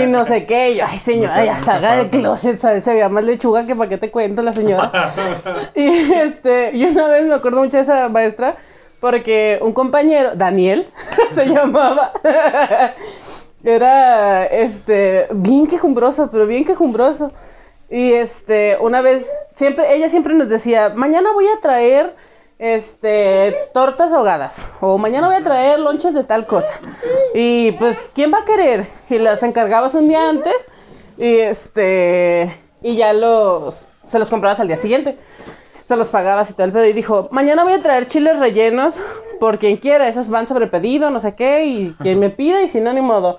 y 0.03 0.07
no 0.07 0.25
sé 0.25 0.45
qué. 0.45 0.73
Y 0.73 0.77
yo, 0.77 0.85
ay 0.89 0.99
señora, 0.99 1.45
ya 1.45 1.57
salga 1.57 1.97
del 1.97 2.11
closet, 2.11 2.61
¿sabes? 2.61 2.83
Se 2.83 2.93
veía 2.93 3.09
más 3.09 3.23
lechuga 3.23 3.65
que 3.65 3.77
para 3.77 3.89
qué 3.89 3.99
te 3.99 4.11
cuento 4.11 4.43
la 4.43 4.53
señora. 4.53 5.12
y 5.75 5.87
este, 5.87 6.77
yo 6.77 6.89
una 6.89 7.07
vez 7.07 7.27
me 7.27 7.35
acuerdo 7.35 7.61
mucho 7.61 7.77
de 7.77 7.85
esa 7.85 8.09
maestra 8.09 8.57
porque 9.01 9.59
un 9.62 9.73
compañero, 9.73 10.33
Daniel, 10.35 10.87
se 11.31 11.47
llamaba. 11.47 12.12
Era 13.65 14.47
este 14.47 15.27
bien 15.33 15.67
quejumbroso, 15.67 16.29
pero 16.31 16.47
bien 16.47 16.65
quejumbroso. 16.65 17.33
Y 17.88 18.12
este, 18.12 18.77
una 18.81 19.01
vez, 19.01 19.31
siempre, 19.53 19.94
ella 19.94 20.09
siempre 20.09 20.35
nos 20.35 20.49
decía, 20.49 20.90
mañana 20.90 21.33
voy 21.33 21.46
a 21.46 21.61
traer 21.61 22.14
este 22.59 23.55
tortas 23.75 24.12
ahogadas. 24.12 24.64
O 24.81 24.99
mañana 24.99 25.29
voy 25.29 25.37
a 25.37 25.44
traer 25.44 25.79
lonches 25.79 26.14
de 26.14 26.25
tal 26.25 26.46
cosa. 26.46 26.72
Y 27.35 27.72
pues, 27.72 28.11
¿quién 28.14 28.33
va 28.33 28.38
a 28.38 28.44
querer? 28.44 28.87
Y 29.11 29.18
las 29.18 29.42
encargabas 29.42 29.94
un 29.94 30.09
día 30.09 30.29
antes. 30.29 30.55
Y 31.18 31.37
este. 31.37 32.57
Y 32.83 32.96
ya 32.96 33.12
los. 33.12 33.87
se 34.05 34.18
los 34.18 34.31
comprabas 34.31 34.61
al 34.61 34.68
día 34.68 34.77
siguiente. 34.77 35.16
Se 35.85 35.96
los 35.96 36.09
pagabas 36.09 36.51
y 36.51 36.55
todo 36.55 36.64
el 36.64 36.72
pedo. 36.72 36.87
Y 36.87 36.92
dijo, 36.92 37.29
mañana 37.31 37.62
voy 37.62 37.75
a 37.75 37.83
traer 37.83 38.07
chiles 38.07 38.38
rellenos. 38.38 38.96
Por 39.38 39.59
quien 39.59 39.77
quiera, 39.77 40.09
esos 40.09 40.29
van 40.29 40.46
sobre 40.46 40.66
pedido, 40.66 41.11
no 41.11 41.20
sé 41.20 41.35
qué. 41.35 41.64
Y 41.64 41.94
quien 42.01 42.18
me 42.18 42.31
pida, 42.31 42.62
y 42.62 42.68
si 42.68 42.81
no, 42.81 42.92
ni 42.92 43.03
modo. 43.03 43.38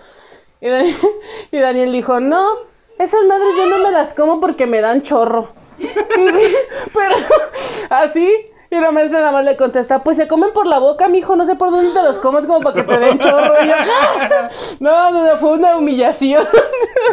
Y 0.62 0.70
Daniel 1.60 1.92
dijo, 1.92 2.20
no, 2.20 2.48
esas 3.00 3.24
madres 3.26 3.56
yo 3.58 3.66
no 3.68 3.84
me 3.84 3.92
las 3.92 4.14
como 4.14 4.40
porque 4.40 4.68
me 4.68 4.82
dan 4.82 5.02
chorro. 5.02 5.50
Pero 5.78 7.16
así, 7.90 8.28
Y 8.70 8.76
la 8.82 8.92
maestra 8.92 9.20
nada 9.20 9.32
más 9.32 9.46
le 9.46 9.56
contesta, 9.56 10.00
pues 10.00 10.18
se 10.18 10.28
comen 10.28 10.52
por 10.54 10.68
la 10.68 10.78
boca, 10.80 11.08
mijo, 11.08 11.38
no 11.38 11.46
sé 11.46 11.56
por 11.56 11.72
dónde 11.72 11.94
te 11.94 12.04
los 12.04 12.18
comes 12.18 12.46
como 12.46 12.60
para 12.60 12.76
que 12.76 12.84
te 12.84 13.00
den 13.00 13.18
chorro. 13.18 13.54
Y 13.64 13.68
yo, 13.68 13.74
no, 14.82 15.12
no, 15.12 15.24
no, 15.26 15.38
fue 15.38 15.54
una 15.54 15.78
humillación. 15.78 16.44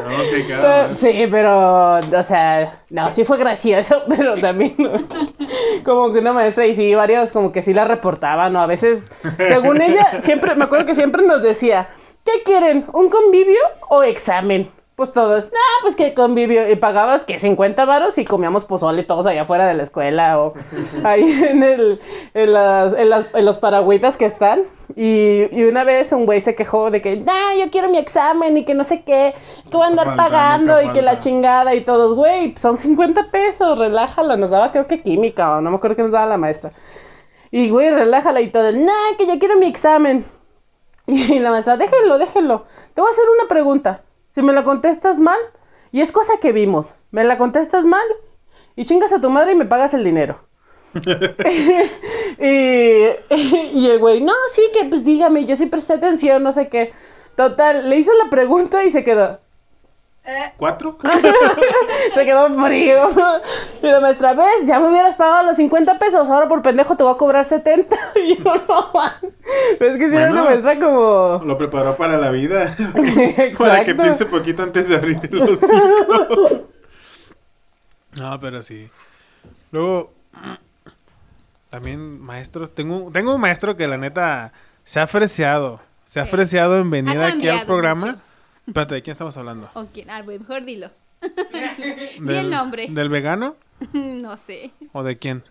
No, 0.02 0.10
sí, 0.10 0.42
claro. 0.46 0.96
Sí, 0.96 1.28
pero, 1.30 1.98
o 1.98 2.22
sea, 2.24 2.80
no, 2.90 3.12
sí 3.12 3.24
fue 3.24 3.38
gracioso, 3.38 4.02
pero 4.08 4.34
también 4.34 4.74
como 5.84 6.12
que 6.12 6.18
una 6.18 6.32
maestra 6.32 6.66
y 6.66 6.74
sí, 6.74 6.92
varios 6.92 7.30
como 7.30 7.52
que 7.52 7.62
sí 7.62 7.72
la 7.72 7.84
reportaban, 7.84 8.56
o 8.56 8.60
a 8.60 8.66
veces, 8.66 9.04
según 9.38 9.80
ella, 9.80 10.20
siempre, 10.20 10.56
me 10.56 10.64
acuerdo 10.64 10.86
que 10.86 10.96
siempre 10.96 11.22
nos 11.22 11.40
decía, 11.40 11.88
¿qué 12.24 12.42
quieren? 12.44 12.86
¿Un 12.92 13.10
convivio 13.10 13.60
o 13.88 14.02
examen? 14.02 14.68
Pues 14.96 15.12
todos, 15.12 15.46
no, 15.46 15.58
pues 15.82 15.96
que 15.96 16.14
convivio. 16.14 16.70
Y 16.70 16.76
pagabas 16.76 17.24
que 17.24 17.40
50 17.40 17.84
varos 17.84 18.16
y 18.16 18.24
comíamos 18.24 18.64
pozole 18.64 19.02
todos 19.02 19.26
allá 19.26 19.42
afuera 19.42 19.66
de 19.66 19.74
la 19.74 19.82
escuela 19.82 20.40
o 20.40 20.54
ahí 21.04 21.24
en, 21.24 21.64
el, 21.64 22.00
en, 22.32 22.52
las, 22.52 22.92
en, 22.92 23.10
las- 23.10 23.26
en 23.34 23.44
los 23.44 23.58
paragüitas 23.58 24.16
que 24.16 24.24
están. 24.24 24.62
Y, 24.94 25.48
y 25.50 25.64
una 25.64 25.82
vez 25.82 26.12
un 26.12 26.26
güey 26.26 26.40
se 26.40 26.54
quejó 26.54 26.92
de 26.92 27.02
que, 27.02 27.16
nah, 27.16 27.54
yo 27.58 27.72
quiero 27.72 27.88
mi 27.88 27.98
examen 27.98 28.56
y 28.56 28.64
que 28.64 28.74
no 28.74 28.84
sé 28.84 29.02
qué, 29.02 29.34
que 29.68 29.76
voy 29.76 29.82
a 29.82 29.88
andar 29.88 30.06
Falta, 30.06 30.22
pagando 30.22 30.80
y 30.80 30.90
que 30.92 31.02
la 31.02 31.18
chingada 31.18 31.74
y 31.74 31.80
todos, 31.80 32.14
güey, 32.14 32.54
son 32.56 32.78
50 32.78 33.32
pesos, 33.32 33.76
relájala. 33.76 34.36
Nos 34.36 34.50
daba 34.50 34.70
creo 34.70 34.86
que 34.86 35.02
química 35.02 35.56
o 35.56 35.60
no 35.60 35.70
me 35.70 35.76
acuerdo 35.78 35.96
qué 35.96 36.02
nos 36.02 36.12
daba 36.12 36.26
la 36.26 36.38
maestra. 36.38 36.70
Y 37.50 37.68
güey, 37.68 37.90
relájala 37.90 38.40
y 38.42 38.48
todo, 38.48 38.70
nah, 38.70 39.16
que 39.18 39.26
yo 39.26 39.40
quiero 39.40 39.56
mi 39.58 39.66
examen. 39.66 40.24
Y 41.08 41.38
la 41.40 41.50
maestra, 41.50 41.76
déjenlo, 41.76 42.16
déjenlo. 42.16 42.64
Te 42.94 43.00
voy 43.00 43.08
a 43.10 43.12
hacer 43.12 43.24
una 43.38 43.48
pregunta. 43.48 44.03
Si 44.34 44.42
me 44.42 44.52
la 44.52 44.64
contestas 44.64 45.20
mal, 45.20 45.38
y 45.92 46.00
es 46.00 46.10
cosa 46.10 46.32
que 46.40 46.50
vimos, 46.50 46.94
me 47.12 47.22
la 47.22 47.38
contestas 47.38 47.84
mal 47.84 48.02
y 48.74 48.84
chingas 48.84 49.12
a 49.12 49.20
tu 49.20 49.30
madre 49.30 49.52
y 49.52 49.54
me 49.54 49.64
pagas 49.64 49.94
el 49.94 50.02
dinero. 50.02 50.40
y, 52.40 53.04
y 53.78 53.88
el 53.88 54.00
güey, 54.00 54.22
no, 54.22 54.32
sí, 54.50 54.62
que 54.72 54.86
pues 54.86 55.04
dígame, 55.04 55.46
yo 55.46 55.54
sí 55.54 55.66
presté 55.66 55.92
atención, 55.92 56.42
no 56.42 56.52
sé 56.52 56.68
qué. 56.68 56.92
Total, 57.36 57.88
le 57.88 57.96
hizo 57.96 58.10
la 58.14 58.28
pregunta 58.28 58.82
y 58.82 58.90
se 58.90 59.04
quedó. 59.04 59.38
Eh, 60.26 60.52
¿Cuatro? 60.56 60.96
Se 62.14 62.24
quedó 62.24 62.48
frío. 62.64 63.10
Y 63.82 63.86
la 63.86 64.00
maestra, 64.00 64.32
¿ves? 64.32 64.64
Ya 64.64 64.80
me 64.80 64.88
hubieras 64.88 65.16
pagado 65.16 65.44
los 65.48 65.56
50 65.56 65.98
pesos. 65.98 66.26
Ahora 66.28 66.48
por 66.48 66.62
pendejo 66.62 66.96
te 66.96 67.02
voy 67.02 67.12
a 67.14 67.18
cobrar 67.18 67.44
70. 67.44 67.94
Y 68.16 68.38
yo 68.42 68.54
no, 68.66 68.90
man. 68.94 69.12
Es 69.78 69.98
que 69.98 70.08
si 70.08 70.16
era 70.16 70.30
una 70.30 70.42
Bueno. 70.42 70.62
maestra 70.62 70.74
como. 70.86 71.42
Lo 71.44 71.58
preparó 71.58 71.94
para 71.96 72.16
la 72.16 72.30
vida. 72.30 72.74
para 73.58 73.84
que 73.84 73.94
piense 73.94 74.24
poquito 74.24 74.62
antes 74.62 74.88
de 74.88 74.96
abrir 74.96 75.20
el 75.30 75.42
hocico. 75.42 76.68
no, 78.14 78.40
pero 78.40 78.62
sí. 78.62 78.88
Luego, 79.72 80.12
también 81.68 82.18
maestros. 82.20 82.74
Tengo, 82.74 83.10
tengo 83.12 83.34
un 83.34 83.40
maestro 83.42 83.76
que 83.76 83.86
la 83.86 83.98
neta 83.98 84.52
se 84.84 85.00
ha 85.00 85.06
freciado. 85.06 85.80
Se 86.06 86.20
ha 86.20 86.24
freciado 86.26 86.78
en 86.78 86.88
venir 86.90 87.20
aquí 87.20 87.48
al 87.48 87.66
programa. 87.66 88.06
mucho. 88.06 88.18
Espérate, 88.66 88.94
¿de 88.94 89.02
quién 89.02 89.12
estamos 89.12 89.36
hablando? 89.36 89.70
¿O 89.74 89.86
quién? 89.86 90.10
Ah, 90.10 90.22
güey, 90.22 90.38
mejor 90.38 90.64
dilo. 90.64 90.90
Di 91.22 92.20
¿Del- 92.20 92.36
el 92.36 92.50
nombre. 92.50 92.86
¿Del 92.90 93.08
vegano? 93.08 93.56
no 93.92 94.36
sé. 94.36 94.70
¿O 94.92 95.02
de 95.02 95.18
quién? 95.18 95.42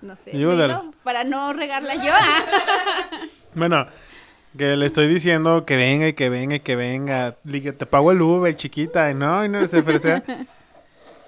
No 0.00 0.16
sé. 0.16 0.30
Digo 0.32 0.56
del- 0.56 0.68
Dilo, 0.68 0.94
Para 1.04 1.24
no 1.24 1.52
regarla 1.52 1.94
yo. 1.96 2.12
Bueno, 3.54 3.86
que 4.56 4.76
le 4.76 4.86
estoy 4.86 5.08
diciendo 5.08 5.66
que 5.66 5.76
venga 5.76 6.08
y 6.08 6.14
que 6.14 6.30
venga 6.30 6.56
y 6.56 6.60
que 6.60 6.74
venga. 6.74 7.32
Te 7.42 7.84
pago 7.86 8.10
el 8.12 8.22
Uber, 8.22 8.54
chiquita. 8.54 9.10
Y 9.10 9.14
no, 9.14 9.44
y 9.44 9.48
no 9.50 9.66
se 9.66 9.80
ofrece. 9.80 10.22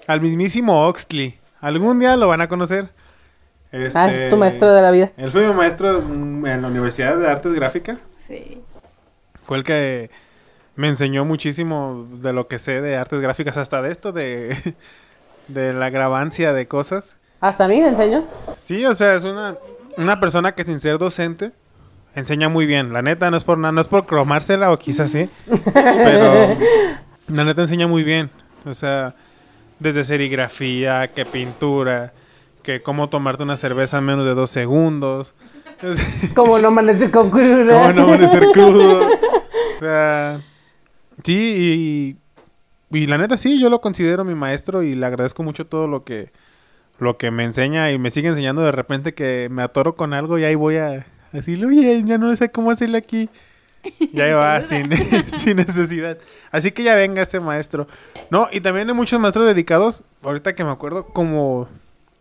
Al 0.06 0.20
mismísimo 0.22 0.86
Oxley. 0.88 1.38
Algún 1.60 1.98
día 1.98 2.16
lo 2.16 2.28
van 2.28 2.40
a 2.40 2.48
conocer. 2.48 2.88
Este, 3.72 3.98
Ah, 3.98 4.10
es 4.10 4.30
tu 4.30 4.36
maestro 4.38 4.72
de 4.72 4.80
la 4.80 4.90
vida. 4.90 5.12
Él 5.18 5.30
fue 5.30 5.46
mi 5.46 5.52
maestro 5.52 5.98
en 6.00 6.42
la 6.62 6.68
Universidad 6.68 7.18
de 7.18 7.28
Artes 7.28 7.52
Gráficas. 7.52 7.98
Sí. 8.26 8.62
Fue 9.46 9.58
el 9.58 9.64
que 9.64 10.10
me 10.76 10.88
enseñó 10.88 11.24
muchísimo 11.24 12.06
de 12.20 12.32
lo 12.32 12.48
que 12.48 12.58
sé 12.58 12.80
de 12.80 12.96
artes 12.96 13.20
gráficas, 13.20 13.56
hasta 13.56 13.82
de 13.82 13.92
esto, 13.92 14.12
de, 14.12 14.74
de 15.48 15.72
la 15.72 15.90
grabancia 15.90 16.52
de 16.52 16.66
cosas. 16.66 17.16
Hasta 17.40 17.64
a 17.64 17.68
mí 17.68 17.80
me 17.80 17.88
enseñó. 17.88 18.24
Sí, 18.62 18.84
o 18.86 18.94
sea, 18.94 19.14
es 19.14 19.24
una, 19.24 19.56
una 19.98 20.20
persona 20.20 20.54
que 20.54 20.64
sin 20.64 20.80
ser 20.80 20.98
docente 20.98 21.52
enseña 22.14 22.48
muy 22.48 22.66
bien. 22.66 22.92
La 22.92 23.02
neta, 23.02 23.30
no 23.30 23.36
es 23.36 23.44
por 23.44 23.58
nada, 23.58 23.72
no 23.72 23.80
es 23.80 23.88
por 23.88 24.06
cromársela 24.06 24.72
o 24.72 24.78
quizás 24.78 25.10
sí, 25.10 25.28
pero 25.74 26.56
la 27.28 27.44
neta 27.44 27.62
enseña 27.62 27.86
muy 27.86 28.02
bien. 28.02 28.30
O 28.64 28.74
sea, 28.74 29.14
desde 29.78 30.04
serigrafía, 30.04 31.08
que 31.08 31.26
pintura, 31.26 32.12
que 32.62 32.82
cómo 32.82 33.08
tomarte 33.08 33.42
una 33.42 33.56
cerveza 33.56 33.98
en 33.98 34.04
menos 34.04 34.24
de 34.24 34.34
dos 34.34 34.50
segundos. 34.50 35.34
Como 36.34 36.58
no 36.58 36.68
amanecer 36.68 37.10
con 37.10 37.30
cruda. 37.30 37.74
cómo 37.74 37.92
no 37.92 38.02
amanecer 38.04 38.46
crudo. 38.52 39.08
O 39.74 39.86
sea, 39.86 40.40
sí, 41.24 42.16
y, 42.90 42.96
y 42.98 43.06
la 43.06 43.18
neta 43.18 43.36
sí, 43.36 43.60
yo 43.60 43.70
lo 43.70 43.80
considero 43.80 44.24
mi 44.24 44.34
maestro 44.34 44.82
y 44.82 44.94
le 44.94 45.06
agradezco 45.06 45.42
mucho 45.42 45.66
todo 45.66 45.88
lo 45.88 46.04
que 46.04 46.30
lo 46.98 47.16
que 47.18 47.30
me 47.30 47.44
enseña 47.44 47.90
y 47.90 47.98
me 47.98 48.10
sigue 48.10 48.28
enseñando 48.28 48.62
de 48.62 48.70
repente 48.72 49.14
que 49.14 49.48
me 49.50 49.62
atoro 49.62 49.96
con 49.96 50.14
algo 50.14 50.38
y 50.38 50.44
ahí 50.44 50.54
voy 50.54 50.76
a 50.76 51.06
decirle, 51.32 51.66
oye, 51.66 52.02
ya 52.04 52.18
no 52.18 52.34
sé 52.36 52.50
cómo 52.50 52.70
hacerle 52.70 52.98
aquí. 52.98 53.28
Y 53.98 54.20
ahí 54.20 54.32
va, 54.32 54.60
sin, 54.62 54.90
sin 55.36 55.56
necesidad. 55.56 56.18
Así 56.50 56.72
que 56.72 56.82
ya 56.82 56.94
venga 56.94 57.22
este 57.22 57.40
maestro. 57.40 57.86
No, 58.30 58.48
y 58.52 58.60
también 58.60 58.88
hay 58.88 58.94
muchos 58.94 59.20
maestros 59.20 59.46
dedicados, 59.46 60.02
ahorita 60.22 60.54
que 60.54 60.64
me 60.64 60.70
acuerdo, 60.70 61.06
como, 61.06 61.68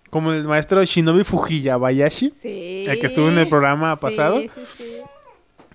como 0.10 0.34
el 0.34 0.46
maestro 0.46 0.84
Shinobi 0.84 1.24
Fujiyabayashi. 1.24 2.34
Sí. 2.42 2.84
El 2.88 3.00
que 3.00 3.08
estuvo 3.08 3.30
en 3.30 3.38
el 3.38 3.48
programa 3.48 4.00
pasado. 4.00 4.40
Sí, 4.40 4.50
sí, 4.54 4.62
sí. 4.78 4.86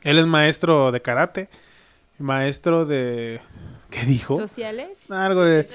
Él 0.02 0.18
es 0.18 0.26
maestro 0.26 0.92
de 0.92 1.00
karate, 1.00 1.48
maestro 2.18 2.84
de... 2.84 3.40
¿Qué 3.90 4.04
dijo? 4.04 4.38
¿Sociales? 4.38 4.98
Algo 5.08 5.44
de... 5.44 5.66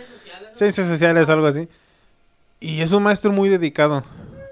Ciencias 0.51 0.87
sociales, 0.87 1.29
algo 1.29 1.47
así. 1.47 1.67
Y 2.59 2.81
es 2.81 2.91
un 2.91 3.03
maestro 3.03 3.31
muy 3.31 3.49
dedicado. 3.49 4.03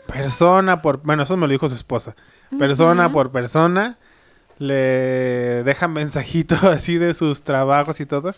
Persona 0.08 0.82
por... 0.82 1.01
Bueno, 1.04 1.23
eso 1.23 1.38
me 1.38 1.47
lo 1.47 1.51
dijo 1.51 1.69
su 1.69 1.75
esposa. 1.75 2.15
Persona 2.58 3.12
por 3.12 3.32
persona. 3.32 3.97
Le 4.58 5.63
dejan 5.63 5.93
mensajitos 5.93 6.63
así 6.63 6.97
de 6.97 7.13
sus 7.13 7.43
trabajos 7.43 7.99
y 7.99 8.06
todo. 8.06 8.34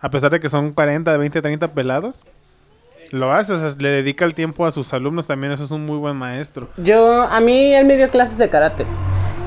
A 0.00 0.10
pesar 0.10 0.30
de 0.30 0.40
que 0.40 0.48
son 0.48 0.72
40, 0.72 1.16
20, 1.16 1.42
30 1.42 1.74
pelados. 1.74 2.22
Lo 3.10 3.32
hace, 3.32 3.52
o 3.52 3.58
sea, 3.58 3.76
le 3.78 3.88
dedica 3.88 4.24
el 4.24 4.34
tiempo 4.34 4.64
a 4.66 4.70
sus 4.70 4.92
alumnos 4.92 5.26
también. 5.26 5.52
Eso 5.52 5.64
es 5.64 5.72
un 5.72 5.84
muy 5.84 5.98
buen 5.98 6.16
maestro. 6.16 6.68
Yo, 6.76 7.22
a 7.22 7.40
mí, 7.40 7.74
él 7.74 7.84
me 7.84 7.96
dio 7.96 8.08
clases 8.08 8.38
de 8.38 8.48
karate. 8.48 8.86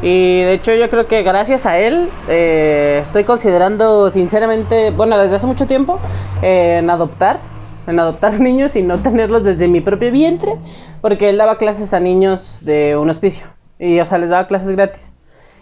Y 0.03 0.41
de 0.43 0.53
hecho, 0.53 0.73
yo 0.75 0.89
creo 0.89 1.07
que 1.07 1.23
gracias 1.23 1.65
a 1.65 1.79
él, 1.79 2.09
eh, 2.27 2.99
estoy 3.03 3.23
considerando, 3.23 4.11
sinceramente, 4.11 4.91
bueno, 4.91 5.17
desde 5.17 5.37
hace 5.37 5.47
mucho 5.47 5.65
tiempo, 5.65 5.97
eh, 6.41 6.79
en 6.79 6.89
adoptar, 6.89 7.39
en 7.87 7.97
adoptar 7.99 8.37
niños 8.41 8.75
y 8.75 8.81
no 8.81 8.99
tenerlos 8.99 9.43
desde 9.45 9.67
mi 9.69 9.79
propio 9.79 10.11
vientre, 10.11 10.55
porque 11.01 11.29
él 11.29 11.37
daba 11.37 11.57
clases 11.57 11.93
a 11.93 12.01
niños 12.01 12.57
de 12.61 12.97
un 12.97 13.09
hospicio. 13.09 13.47
Y, 13.79 13.99
o 14.01 14.05
sea, 14.05 14.17
les 14.17 14.29
daba 14.29 14.45
clases 14.47 14.71
gratis. 14.71 15.11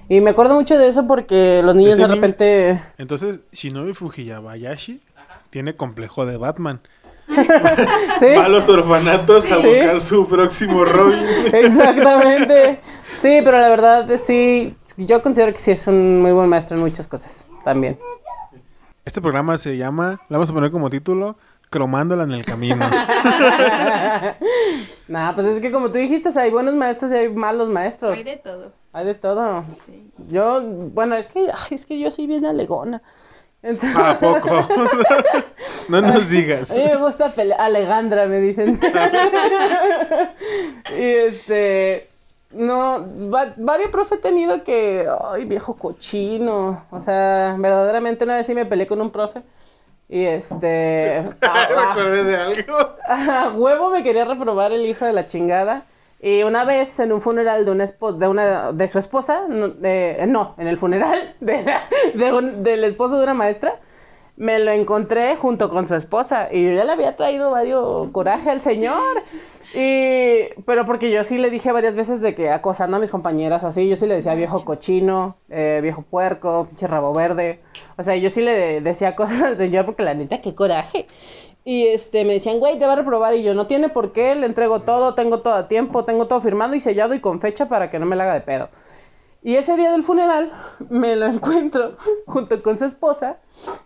Y 0.10 0.21
me 0.21 0.32
acuerdo 0.32 0.56
mucho 0.56 0.77
de 0.77 0.88
eso 0.88 1.08
porque 1.08 1.62
los 1.63 1.75
niños 1.75 1.95
de 1.97 2.04
niño- 2.08 2.15
repente. 2.15 2.82
Entonces, 2.97 3.41
Shinobi 3.54 3.93
Fujiyabayashi 3.93 5.01
tiene 5.51 5.75
complejo 5.75 6.25
de 6.25 6.38
Batman. 6.38 6.82
¿Sí? 8.19 8.25
Va 8.38 8.45
a 8.45 8.49
los 8.49 8.67
orfanatos 8.67 9.49
a 9.49 9.56
Sí. 9.62 9.67
buscar 9.67 10.01
su 10.01 10.27
próximo 10.27 10.84
Robin. 10.84 11.19
Exactamente. 11.54 12.80
Sí, 13.21 13.39
pero 13.43 13.60
la 13.60 13.69
verdad 13.69 14.10
eh, 14.10 14.17
sí, 14.17 14.75
yo 14.97 15.21
considero 15.21 15.53
que 15.53 15.60
sí 15.60 15.69
es 15.69 15.86
un 15.86 16.23
muy 16.23 16.31
buen 16.31 16.49
maestro 16.49 16.75
en 16.75 16.81
muchas 16.81 17.07
cosas 17.07 17.45
también. 17.63 17.99
Este 19.05 19.21
programa 19.21 19.57
se 19.57 19.77
llama, 19.77 20.19
le 20.27 20.38
vamos 20.38 20.49
a 20.49 20.53
poner 20.53 20.71
como 20.71 20.89
título, 20.89 21.38
Cromándola 21.69 22.23
en 22.23 22.31
el 22.31 22.45
camino. 22.45 22.89
Nah, 25.07 25.36
pues 25.36 25.45
es 25.45 25.60
que 25.60 25.73
como 25.73 25.91
tú 25.91 25.97
dijiste, 25.97 26.29
o 26.29 26.31
sea, 26.31 26.43
hay 26.43 26.51
buenos 26.51 26.73
maestros 26.73 27.12
y 27.12 27.15
hay 27.15 27.27
malos 27.27 27.67
maestros. 27.67 28.17
Hay 28.17 28.23
de 28.23 28.38
todo. 28.38 28.71
Hay 28.93 29.05
de 29.05 29.13
todo. 29.13 29.65
Sí. 29.86 30.10
Yo, 30.29 30.62
bueno, 30.63 31.17
es 31.17 31.27
que, 31.27 31.49
ay, 31.53 31.75
es 31.75 31.86
que 31.86 31.99
yo 31.99 32.10
soy 32.10 32.27
bien 32.27 32.45
alegona. 32.45 33.01
Entonces, 33.62 33.93
¿A 33.93 34.17
poco? 34.17 34.65
no 35.89 36.01
nos 36.01 36.29
digas. 36.29 36.71
a 36.71 36.75
mí 36.75 36.84
me 36.86 36.95
gusta 36.95 37.34
Alegandra, 37.60 38.25
me 38.25 38.39
dicen. 38.39 38.79
y 40.97 41.03
este, 41.03 42.07
no, 42.54 43.06
va- 43.34 43.54
varios 43.58 43.90
profe 43.92 44.16
he 44.16 44.18
tenido 44.20 44.64
que, 44.64 45.08
ay, 45.30 45.46
viejo 45.46 45.76
cochino. 45.76 46.86
O 46.92 47.00
sea, 47.00 47.56
verdaderamente 47.58 48.24
una 48.26 48.36
vez 48.36 48.48
sí 48.48 48.54
me 48.56 48.66
peleé 48.66 48.88
con 48.88 49.02
un 49.02 49.12
profe. 49.12 49.42
Y 50.10 50.26
este, 50.26 51.24
Me 51.42 51.48
ah, 51.48 51.92
acordé 51.92 52.24
de 52.26 52.36
algo. 52.36 52.78
a 53.08 53.50
huevo 53.56 53.90
me 53.92 54.04
quería 54.04 54.26
reprobar 54.26 54.72
el 54.72 54.86
hijo 54.86 55.06
de 55.06 55.14
la 55.14 55.26
chingada. 55.28 55.84
Y 56.24 56.44
una 56.44 56.66
vez 56.66 57.00
en 57.00 57.12
un 57.14 57.20
funeral 57.22 57.66
de 57.66 57.72
una 57.72 57.86
de 57.86 58.28
una 58.28 58.72
de 58.74 58.88
su 58.90 59.00
esposa, 59.00 59.44
no, 59.48 59.74
eh, 59.82 60.24
no, 60.28 60.54
en 60.60 60.68
el 60.68 60.78
funeral 60.78 61.36
de, 61.40 61.64
la- 61.64 61.82
de 62.14 62.34
un- 62.34 62.64
del 62.64 62.84
esposo 62.84 63.18
de 63.18 63.24
una 63.24 63.34
maestra, 63.34 63.80
me 64.38 64.60
lo 64.60 64.72
encontré 64.72 65.36
junto 65.36 65.70
con 65.70 65.88
su 65.88 65.96
esposa 65.96 66.48
y 66.52 66.66
yo 66.66 66.74
ya 66.74 66.84
le 66.84 66.92
había 66.92 67.16
traído 67.16 67.52
varios 67.52 68.10
coraje 68.12 68.50
al 68.50 68.62
señor. 68.62 69.02
Y, 69.73 70.49
pero 70.65 70.86
porque 70.86 71.12
yo 71.12 71.23
sí 71.23 71.38
le 71.38 71.49
dije 71.49 71.71
varias 71.71 71.95
veces 71.95 72.21
de 72.21 72.36
que 72.36 72.49
acosando 72.49 72.97
a 72.97 72.99
mis 72.99 73.10
compañeras 73.10 73.63
o 73.63 73.67
así, 73.67 73.88
yo 73.88 73.95
sí 73.95 74.05
le 74.05 74.15
decía 74.15 74.34
viejo 74.34 74.65
cochino, 74.65 75.38
eh, 75.49 75.79
viejo 75.81 76.01
puerco, 76.01 76.65
pinche 76.67 76.88
rabo 76.88 77.13
verde. 77.13 77.62
O 77.97 78.03
sea, 78.03 78.15
yo 78.15 78.29
sí 78.29 78.41
le 78.41 78.81
decía 78.81 79.15
cosas 79.15 79.41
al 79.41 79.57
señor 79.57 79.86
porque 79.86 80.03
la 80.03 80.13
neta, 80.13 80.41
qué 80.41 80.53
coraje. 80.53 81.05
Y 81.63 81.88
este, 81.88 82.25
me 82.25 82.34
decían, 82.34 82.60
güey, 82.60 82.79
te 82.79 82.86
va 82.86 82.93
a 82.93 82.95
reprobar. 82.97 83.34
Y 83.36 83.43
yo, 83.43 83.53
no 83.53 83.67
tiene 83.67 83.89
por 83.89 84.12
qué, 84.12 84.36
le 84.36 84.45
entrego 84.45 84.81
todo, 84.81 85.13
tengo 85.13 85.39
todo 85.41 85.53
a 85.53 85.67
tiempo, 85.67 86.03
tengo 86.03 86.27
todo 86.27 86.41
firmado 86.41 86.75
y 86.75 86.79
sellado 86.79 87.13
y 87.13 87.21
con 87.21 87.39
fecha 87.39 87.67
para 87.69 87.89
que 87.89 87.99
no 87.99 88.05
me 88.05 88.15
la 88.15 88.23
haga 88.23 88.34
de 88.34 88.41
pedo. 88.41 88.69
Y 89.43 89.56
ese 89.56 89.75
día 89.75 89.91
del 89.91 90.04
funeral 90.04 90.51
me 90.89 91.15
lo 91.15 91.25
encuentro 91.25 91.97
junto 92.27 92.62
con 92.62 92.77
su 92.77 92.86
esposa 92.86 93.38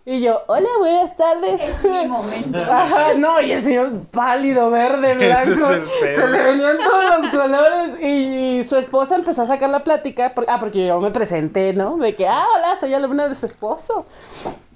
y 0.04 0.20
yo, 0.20 0.42
hola, 0.48 0.68
buenas 0.78 1.16
tardes. 1.16 1.62
Es 1.62 1.82
mi 1.82 2.06
momento. 2.08 2.58
Ajá, 2.70 3.14
no, 3.14 3.40
y 3.40 3.52
el 3.52 3.64
señor 3.64 3.90
pálido, 4.10 4.70
verde, 4.70 5.14
blanco, 5.14 5.70
es 5.72 5.88
se 6.16 6.26
le 6.28 6.42
venían 6.42 6.76
todos 6.78 7.04
los 7.20 7.30
colores 7.30 8.00
y 8.02 8.64
su 8.68 8.76
esposa 8.76 9.16
empezó 9.16 9.42
a 9.42 9.46
sacar 9.46 9.70
la 9.70 9.82
plática, 9.82 10.34
por- 10.34 10.44
ah, 10.48 10.58
porque 10.60 10.86
yo 10.86 11.00
me 11.00 11.10
presenté, 11.10 11.72
¿no? 11.72 11.96
De 11.96 12.14
que, 12.14 12.28
ah, 12.28 12.44
hola, 12.54 12.78
soy 12.78 12.92
alumna 12.92 13.26
de 13.28 13.34
su 13.34 13.46
esposo. 13.46 14.04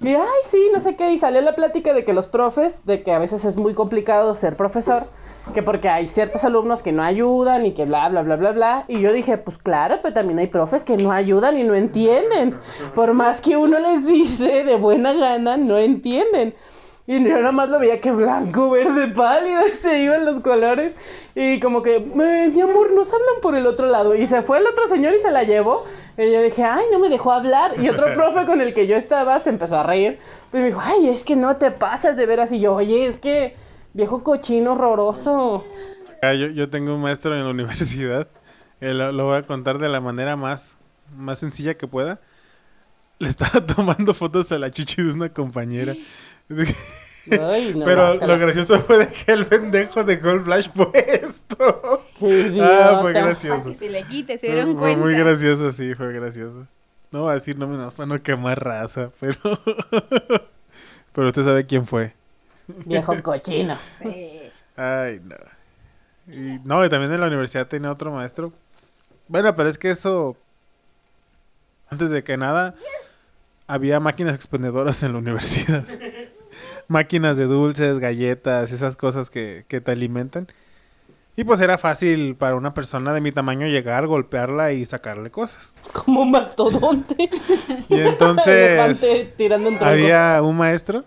Y, 0.01 0.15
ay, 0.15 0.25
sí, 0.49 0.69
no 0.73 0.81
sé 0.81 0.95
qué, 0.95 1.11
y 1.11 1.19
salió 1.19 1.41
la 1.41 1.53
plática 1.55 1.93
de 1.93 2.03
que 2.03 2.13
los 2.13 2.25
profes, 2.25 2.83
de 2.85 3.03
que 3.03 3.11
a 3.13 3.19
veces 3.19 3.45
es 3.45 3.55
muy 3.55 3.75
complicado 3.75 4.35
ser 4.35 4.57
profesor, 4.57 5.05
que 5.53 5.63
porque 5.63 5.89
hay 5.89 6.07
ciertos 6.07 6.43
alumnos 6.43 6.81
que 6.81 6.91
no 6.91 7.03
ayudan 7.03 7.65
y 7.65 7.73
que 7.73 7.85
bla, 7.85 8.07
bla, 8.09 8.21
bla, 8.21 8.35
bla, 8.35 8.51
bla. 8.51 8.85
Y 8.87 8.99
yo 9.01 9.13
dije, 9.13 9.37
pues 9.37 9.57
claro, 9.57 9.99
pero 10.01 10.13
también 10.13 10.39
hay 10.39 10.47
profes 10.47 10.83
que 10.83 10.97
no 10.97 11.11
ayudan 11.11 11.57
y 11.57 11.63
no 11.63 11.73
entienden. 11.73 12.55
Por 12.95 13.13
más 13.13 13.41
que 13.41 13.57
uno 13.57 13.79
les 13.79 14.05
dice 14.05 14.63
de 14.63 14.75
buena 14.75 15.13
gana, 15.13 15.57
no 15.57 15.77
entienden. 15.77 16.53
Y 17.07 17.23
yo 17.23 17.37
nada 17.37 17.51
más 17.51 17.69
lo 17.69 17.79
veía 17.79 17.99
que 17.99 18.11
blanco, 18.11 18.69
verde, 18.69 19.07
pálido, 19.09 19.61
y 19.71 19.71
se 19.71 19.99
iban 19.99 20.23
los 20.23 20.41
colores. 20.41 20.93
Y 21.35 21.59
como 21.59 21.81
que, 21.81 21.95
"Eh, 21.97 22.51
mi 22.53 22.61
amor, 22.61 22.91
nos 22.93 23.11
hablan 23.11 23.41
por 23.41 23.55
el 23.55 23.67
otro 23.67 23.87
lado. 23.87 24.15
Y 24.15 24.27
se 24.27 24.41
fue 24.43 24.59
el 24.59 24.67
otro 24.67 24.87
señor 24.87 25.13
y 25.13 25.19
se 25.19 25.31
la 25.31 25.43
llevó. 25.43 25.83
Y 26.17 26.31
yo 26.31 26.41
dije, 26.41 26.63
ay, 26.63 26.85
no 26.91 26.99
me 26.99 27.09
dejó 27.09 27.31
hablar. 27.31 27.79
Y 27.79 27.89
otro 27.89 28.13
profe 28.13 28.45
con 28.45 28.61
el 28.61 28.73
que 28.73 28.85
yo 28.85 28.95
estaba 28.95 29.39
se 29.39 29.49
empezó 29.49 29.77
a 29.77 29.83
reír. 29.83 30.19
Pero 30.51 30.61
me 30.63 30.69
dijo, 30.69 30.81
ay, 30.83 31.09
es 31.09 31.23
que 31.23 31.35
no 31.35 31.55
te 31.57 31.71
pasas 31.71 32.15
de 32.17 32.25
veras. 32.25 32.51
Y 32.51 32.59
yo, 32.59 32.75
oye, 32.75 33.07
es 33.07 33.17
que 33.19 33.55
viejo 33.93 34.23
cochino 34.23 34.73
horroroso. 34.73 35.65
Ah, 36.21 36.33
Yo, 36.33 36.47
yo 36.47 36.69
tengo 36.69 36.95
un 36.95 37.01
maestro 37.01 37.35
en 37.35 37.43
la 37.43 37.49
universidad. 37.51 38.27
eh, 38.79 38.93
lo, 38.93 39.11
lo 39.11 39.25
voy 39.25 39.37
a 39.37 39.43
contar 39.43 39.77
de 39.79 39.89
la 39.89 40.01
manera 40.01 40.35
más, 40.35 40.75
más 41.15 41.39
sencilla 41.39 41.75
que 41.77 41.87
pueda. 41.87 42.19
Le 43.19 43.29
estaba 43.29 43.65
tomando 43.65 44.13
fotos 44.13 44.51
a 44.51 44.57
la 44.59 44.71
chichi 44.71 45.01
de 45.03 45.11
una 45.13 45.29
compañera. 45.29 45.95
Ay, 47.39 47.73
no, 47.75 47.85
Pero 47.85 48.15
lo 48.15 48.39
gracioso 48.39 48.79
fue 48.81 48.97
de 49.05 49.07
que 49.09 49.31
el 49.31 49.45
pendejo 49.45 50.03
dejó 50.03 50.31
el 50.31 50.41
flash 50.41 50.69
puesto. 50.75 52.05
Qué 52.19 52.57
Ah, 52.59 52.97
fue. 53.01 53.13
Para 53.13 53.25
gracioso. 53.27 53.71
que 53.73 53.77
se 53.77 53.89
le 53.89 54.03
quite, 54.03 54.37
se 54.39 54.47
Fue, 54.47 54.55
dieron 54.55 54.73
fue 54.77 54.95
cuenta. 54.95 54.99
muy 55.05 55.13
gracioso, 55.15 55.71
sí, 55.71 55.93
fue 55.95 56.13
gracioso. 56.13 56.67
No 57.11 57.21
voy 57.23 57.31
a 57.31 57.33
decir 57.35 57.57
nombres 57.59 57.93
para 57.93 58.07
no 58.07 58.21
quemar 58.23 58.63
raza, 58.63 59.11
pero... 59.19 59.37
pero 61.13 61.27
usted 61.27 61.43
sabe 61.43 61.65
quién 61.65 61.85
fue. 61.85 62.15
Viejo 62.85 63.21
cochino. 63.21 63.77
Sí. 64.01 64.41
Ay, 64.75 65.21
no. 65.23 65.35
Y, 66.27 66.59
no, 66.63 66.85
y 66.85 66.89
también 66.89 67.11
en 67.11 67.21
la 67.21 67.27
universidad 67.27 67.67
tenía 67.67 67.91
otro 67.91 68.11
maestro. 68.11 68.53
Bueno, 69.27 69.55
pero 69.55 69.69
es 69.69 69.77
que 69.77 69.89
eso... 69.89 70.35
Antes 71.89 72.09
de 72.09 72.23
que 72.23 72.37
nada, 72.37 72.75
había 73.67 73.99
máquinas 73.99 74.35
expendedoras 74.35 75.03
en 75.03 75.13
la 75.13 75.19
universidad. 75.19 75.83
máquinas 76.87 77.37
de 77.37 77.45
dulces, 77.45 77.99
galletas, 77.99 78.71
esas 78.71 78.95
cosas 78.95 79.29
que, 79.29 79.65
que 79.67 79.81
te 79.81 79.91
alimentan. 79.91 80.47
Y 81.35 81.43
pues 81.45 81.61
era 81.61 81.77
fácil 81.77 82.35
para 82.35 82.55
una 82.55 82.73
persona 82.73 83.13
de 83.13 83.21
mi 83.21 83.31
tamaño 83.31 83.65
llegar, 83.67 84.05
golpearla 84.05 84.73
y 84.73 84.85
sacarle 84.85 85.31
cosas. 85.31 85.73
Como 85.93 86.21
un 86.21 86.31
mastodonte. 86.31 87.29
Y 87.87 87.95
entonces 87.99 88.47
Elefante 88.47 89.33
tirando 89.37 89.69
un 89.69 89.75
tronco. 89.75 89.93
había 89.93 90.41
un 90.41 90.57
maestro 90.57 91.05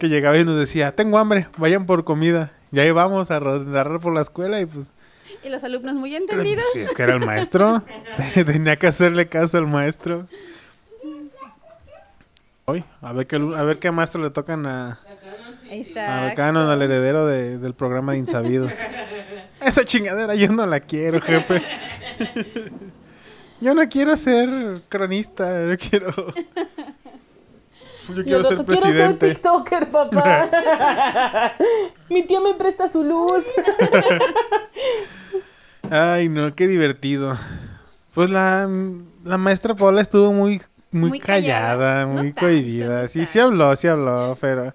que 0.00 0.08
llegaba 0.08 0.36
y 0.36 0.44
nos 0.44 0.58
decía, 0.58 0.96
tengo 0.96 1.18
hambre, 1.18 1.46
vayan 1.58 1.86
por 1.86 2.02
comida. 2.04 2.50
Y 2.72 2.80
ahí 2.80 2.90
vamos 2.90 3.30
a 3.30 3.38
rodar 3.38 4.00
por 4.00 4.12
la 4.14 4.22
escuela 4.22 4.60
y 4.60 4.66
pues... 4.66 4.88
Y 5.44 5.48
los 5.48 5.62
alumnos 5.62 5.94
muy 5.94 6.14
entendidos. 6.16 6.64
sí, 6.72 6.80
es 6.80 6.90
que 6.92 7.02
era 7.02 7.14
el 7.14 7.24
maestro. 7.24 7.82
Tenía 8.34 8.76
que 8.76 8.88
hacerle 8.88 9.28
caso 9.28 9.58
al 9.58 9.66
maestro. 9.66 10.26
Hoy, 12.66 12.84
a 13.00 13.12
ver 13.12 13.26
qué, 13.26 13.36
a 13.36 13.62
ver 13.62 13.78
qué 13.78 13.90
maestro 13.90 14.22
le 14.22 14.30
tocan 14.30 14.66
a, 14.66 14.92
a 14.92 15.74
Exacto. 15.74 16.36
Canon, 16.36 16.68
al 16.68 16.82
heredero 16.82 17.26
de- 17.26 17.58
del 17.58 17.74
programa 17.74 18.12
de 18.12 18.18
Insabido. 18.18 18.68
Esa 19.60 19.84
chingadera 19.84 20.34
yo 20.34 20.48
no 20.52 20.66
la 20.66 20.80
quiero, 20.80 21.20
jefe. 21.20 21.62
Yo 23.62 23.74
no 23.74 23.86
quiero 23.90 24.16
ser 24.16 24.48
cronista, 24.88 25.66
yo 25.66 25.76
quiero... 25.76 26.14
Yo 28.14 28.24
quiero 28.24 28.42
ser 28.44 28.52
otro, 28.60 28.64
quiero 28.66 28.80
ser 28.82 28.90
presidente. 28.90 29.28
TikToker, 29.34 29.88
papá. 29.90 31.54
Mi 32.08 32.22
tía 32.24 32.40
me 32.40 32.54
presta 32.54 32.88
su 32.88 33.02
luz. 33.04 33.44
Ay, 35.90 36.28
no, 36.28 36.54
qué 36.54 36.68
divertido. 36.68 37.36
Pues 38.14 38.30
la, 38.30 38.68
la 39.24 39.38
maestra 39.38 39.74
Paula 39.74 40.02
estuvo 40.02 40.32
muy, 40.32 40.60
muy, 40.90 41.10
Muy 41.10 41.20
callada, 41.20 41.76
callada. 41.76 42.06
No 42.06 42.12
muy 42.14 42.32
tanto, 42.32 42.40
cohibida. 42.46 43.02
no 43.02 43.08
sí, 43.08 43.26
sí 43.26 43.38
tanto. 43.38 43.48
habló, 43.48 43.76
sí 43.76 43.88
habló, 43.88 44.36
pero... 44.40 44.74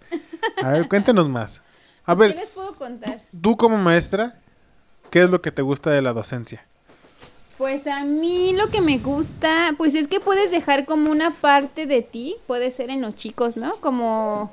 A 0.61 0.69
ver, 0.69 0.85
cuéntanos 0.89 1.29
más. 1.29 1.61
A 2.05 2.13
¿Qué 2.15 2.19
ver, 2.21 2.35
les 2.35 2.49
puedo 2.49 2.75
contar? 2.75 3.21
tú 3.41 3.57
como 3.57 3.77
maestra, 3.77 4.35
¿qué 5.09 5.23
es 5.23 5.29
lo 5.29 5.41
que 5.41 5.51
te 5.51 5.61
gusta 5.61 5.89
de 5.91 6.01
la 6.01 6.13
docencia? 6.13 6.65
Pues 7.57 7.87
a 7.87 8.03
mí 8.03 8.53
lo 8.53 8.67
que 8.69 8.81
me 8.81 8.97
gusta, 8.97 9.73
pues 9.77 9.95
es 9.95 10.07
que 10.07 10.19
puedes 10.19 10.51
dejar 10.51 10.85
como 10.85 11.09
una 11.09 11.31
parte 11.31 11.85
de 11.85 12.01
ti, 12.01 12.35
puede 12.47 12.71
ser 12.71 12.89
en 12.89 13.01
los 13.01 13.15
chicos, 13.15 13.55
¿no? 13.55 13.75
Como 13.77 14.51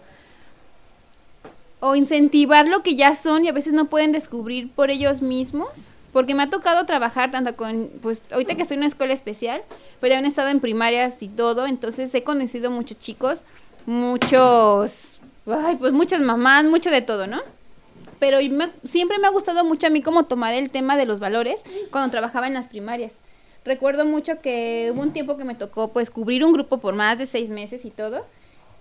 o 1.81 1.97
incentivar 1.97 2.69
lo 2.69 2.85
que 2.85 2.95
ya 2.95 3.17
son 3.17 3.45
y 3.45 3.49
a 3.49 3.53
veces 3.53 3.73
no 3.73 3.87
pueden 3.87 4.13
descubrir 4.13 4.71
por 4.71 4.91
ellos 4.91 5.21
mismos, 5.21 5.69
porque 6.13 6.33
me 6.33 6.45
ha 6.45 6.49
tocado 6.49 6.87
trabajar 6.87 7.33
tanto 7.33 7.57
con, 7.57 7.91
pues 8.03 8.23
ahorita 8.31 8.55
que 8.55 8.63
estoy 8.63 8.77
en 8.77 8.83
una 8.83 8.89
escuela 8.89 9.13
especial, 9.13 9.63
pero 10.01 10.13
ya 10.13 10.19
han 10.19 10.27
estado 10.27 10.51
en 10.51 10.61
primarias 10.61 11.21
y 11.21 11.29
todo, 11.29 11.67
entonces 11.67 12.15
he 12.15 12.23
conocido 12.23 12.71
muchos 12.71 13.01
chicos, 13.01 13.43
muchos, 13.85 15.17
ay, 15.47 15.75
pues 15.75 15.93
muchas 15.93 16.21
mamás, 16.21 16.67
mucho 16.67 16.89
de 16.89 17.03
todo, 17.03 17.27
¿no? 17.27 17.41
Pero 18.23 18.39
siempre 18.85 19.19
me 19.19 19.27
ha 19.27 19.31
gustado 19.31 19.65
mucho 19.65 19.89
a 19.89 19.91
mí 19.91 20.01
como 20.01 20.27
tomar 20.27 20.55
el 20.55 20.71
tema 20.71 20.97
de 20.97 21.07
los 21.07 21.19
valores 21.19 21.57
cuando 21.91 22.13
trabajaba 22.13 22.47
en 22.47 22.55
las 22.55 22.69
primarias. 22.69 23.11
Recuerdo 23.65 24.05
mucho 24.05 24.41
que 24.41 24.93
hubo 24.95 25.03
un 25.03 25.13
tiempo 25.13 25.37
que 25.37 25.43
me 25.43 25.57
tocó 25.57 25.89
pues 25.89 26.09
cubrir 26.09 26.45
un 26.45 26.53
grupo 26.53 26.79
por 26.79 26.95
más 26.95 27.19
de 27.19 27.27
seis 27.27 27.49
meses 27.49 27.85
y 27.85 27.91
todo. 27.91 28.25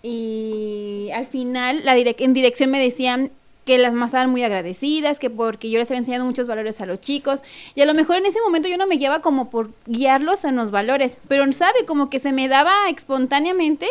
Y 0.03 1.09
al 1.15 1.25
final 1.25 1.83
la 1.83 1.97
direc- 1.97 2.19
en 2.21 2.33
dirección 2.33 2.69
me 2.69 2.79
decían 2.79 3.31
que 3.65 3.79
las 3.79 3.93
más 3.93 4.09
estaban 4.09 4.29
muy 4.29 4.43
agradecidas, 4.43 5.17
que 5.17 5.31
porque 5.31 5.71
yo 5.71 5.79
les 5.79 5.89
había 5.89 6.01
enseñado 6.01 6.23
muchos 6.23 6.45
valores 6.45 6.79
a 6.79 6.85
los 6.85 7.01
chicos. 7.01 7.41
Y 7.73 7.81
a 7.81 7.87
lo 7.87 7.95
mejor 7.95 8.17
en 8.17 8.27
ese 8.27 8.41
momento 8.41 8.67
yo 8.67 8.77
no 8.77 8.85
me 8.85 8.97
guiaba 8.97 9.21
como 9.23 9.49
por 9.49 9.71
guiarlos 9.87 10.43
en 10.43 10.55
los 10.55 10.69
valores, 10.69 11.17
pero 11.27 11.51
sabe, 11.51 11.85
como 11.87 12.11
que 12.11 12.19
se 12.19 12.31
me 12.31 12.47
daba 12.47 12.73
espontáneamente 12.95 13.87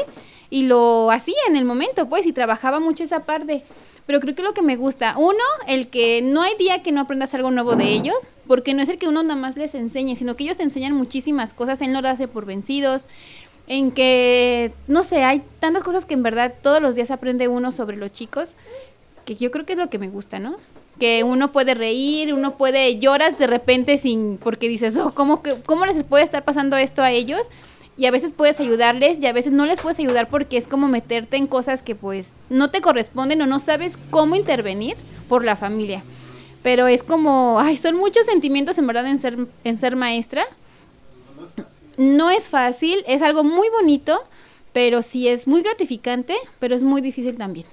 y 0.48 0.62
lo 0.66 1.10
hacía 1.10 1.42
en 1.48 1.56
el 1.56 1.64
momento, 1.64 2.08
pues, 2.08 2.24
y 2.24 2.32
trabajaba 2.32 2.78
mucho 2.78 3.02
esa 3.02 3.24
parte. 3.24 3.64
Pero 4.06 4.20
creo 4.20 4.34
que 4.34 4.42
lo 4.42 4.54
que 4.54 4.62
me 4.62 4.76
gusta, 4.76 5.16
uno, 5.18 5.44
el 5.66 5.88
que 5.88 6.20
no 6.22 6.42
hay 6.42 6.56
día 6.56 6.82
que 6.82 6.92
no 6.92 7.00
aprendas 7.00 7.34
algo 7.34 7.50
nuevo 7.50 7.76
de 7.76 7.92
ellos, 7.92 8.16
porque 8.46 8.74
no 8.74 8.82
es 8.82 8.88
el 8.88 8.98
que 8.98 9.06
uno 9.06 9.22
nada 9.22 9.36
más 9.36 9.56
les 9.56 9.74
enseñe, 9.74 10.16
sino 10.16 10.36
que 10.36 10.44
ellos 10.44 10.56
te 10.56 10.64
enseñan 10.64 10.94
muchísimas 10.94 11.52
cosas 11.52 11.80
en 11.80 11.92
no 11.92 12.02
darse 12.02 12.26
por 12.26 12.46
vencidos, 12.46 13.06
en 13.68 13.92
que, 13.92 14.72
no 14.88 15.04
sé, 15.04 15.22
hay 15.22 15.42
tantas 15.60 15.84
cosas 15.84 16.04
que 16.04 16.14
en 16.14 16.24
verdad 16.24 16.54
todos 16.60 16.82
los 16.82 16.96
días 16.96 17.12
aprende 17.12 17.46
uno 17.46 17.70
sobre 17.70 17.96
los 17.96 18.10
chicos, 18.10 18.54
que 19.24 19.36
yo 19.36 19.52
creo 19.52 19.64
que 19.64 19.74
es 19.74 19.78
lo 19.78 19.90
que 19.90 20.00
me 20.00 20.08
gusta, 20.08 20.40
¿no? 20.40 20.56
Que 20.98 21.22
uno 21.22 21.52
puede 21.52 21.74
reír, 21.74 22.34
uno 22.34 22.56
puede 22.56 22.98
lloras 22.98 23.38
de 23.38 23.46
repente 23.46 23.96
sin, 23.96 24.38
porque 24.38 24.68
dices, 24.68 24.96
oh, 24.96 25.12
¿cómo, 25.14 25.40
que, 25.42 25.54
¿cómo 25.66 25.86
les 25.86 26.02
puede 26.02 26.24
estar 26.24 26.42
pasando 26.42 26.76
esto 26.76 27.02
a 27.02 27.12
ellos? 27.12 27.42
Y 27.96 28.06
a 28.06 28.10
veces 28.10 28.32
puedes 28.32 28.58
ayudarles 28.60 29.20
y 29.20 29.26
a 29.26 29.32
veces 29.32 29.52
no 29.52 29.66
les 29.66 29.80
puedes 29.80 29.98
ayudar 29.98 30.28
porque 30.28 30.56
es 30.56 30.66
como 30.66 30.88
meterte 30.88 31.36
en 31.36 31.46
cosas 31.46 31.82
que 31.82 31.94
pues 31.94 32.32
no 32.48 32.70
te 32.70 32.80
corresponden 32.80 33.42
o 33.42 33.46
no 33.46 33.58
sabes 33.58 33.98
cómo 34.10 34.36
intervenir 34.36 34.96
por 35.28 35.44
la 35.44 35.56
familia. 35.56 36.02
Pero 36.62 36.86
es 36.86 37.02
como, 37.02 37.58
ay, 37.60 37.76
son 37.76 37.96
muchos 37.96 38.26
sentimientos 38.26 38.78
en 38.78 38.86
verdad 38.86 39.06
en 39.06 39.18
ser, 39.18 39.38
en 39.64 39.78
ser 39.78 39.96
maestra. 39.96 40.44
No 41.96 42.30
es 42.30 42.48
fácil, 42.48 43.02
es 43.06 43.22
algo 43.22 43.44
muy 43.44 43.68
bonito, 43.68 44.22
pero 44.72 45.02
sí 45.02 45.28
es 45.28 45.46
muy 45.46 45.62
gratificante, 45.62 46.34
pero 46.58 46.74
es 46.74 46.82
muy 46.82 47.02
difícil 47.02 47.36
también. 47.36 47.66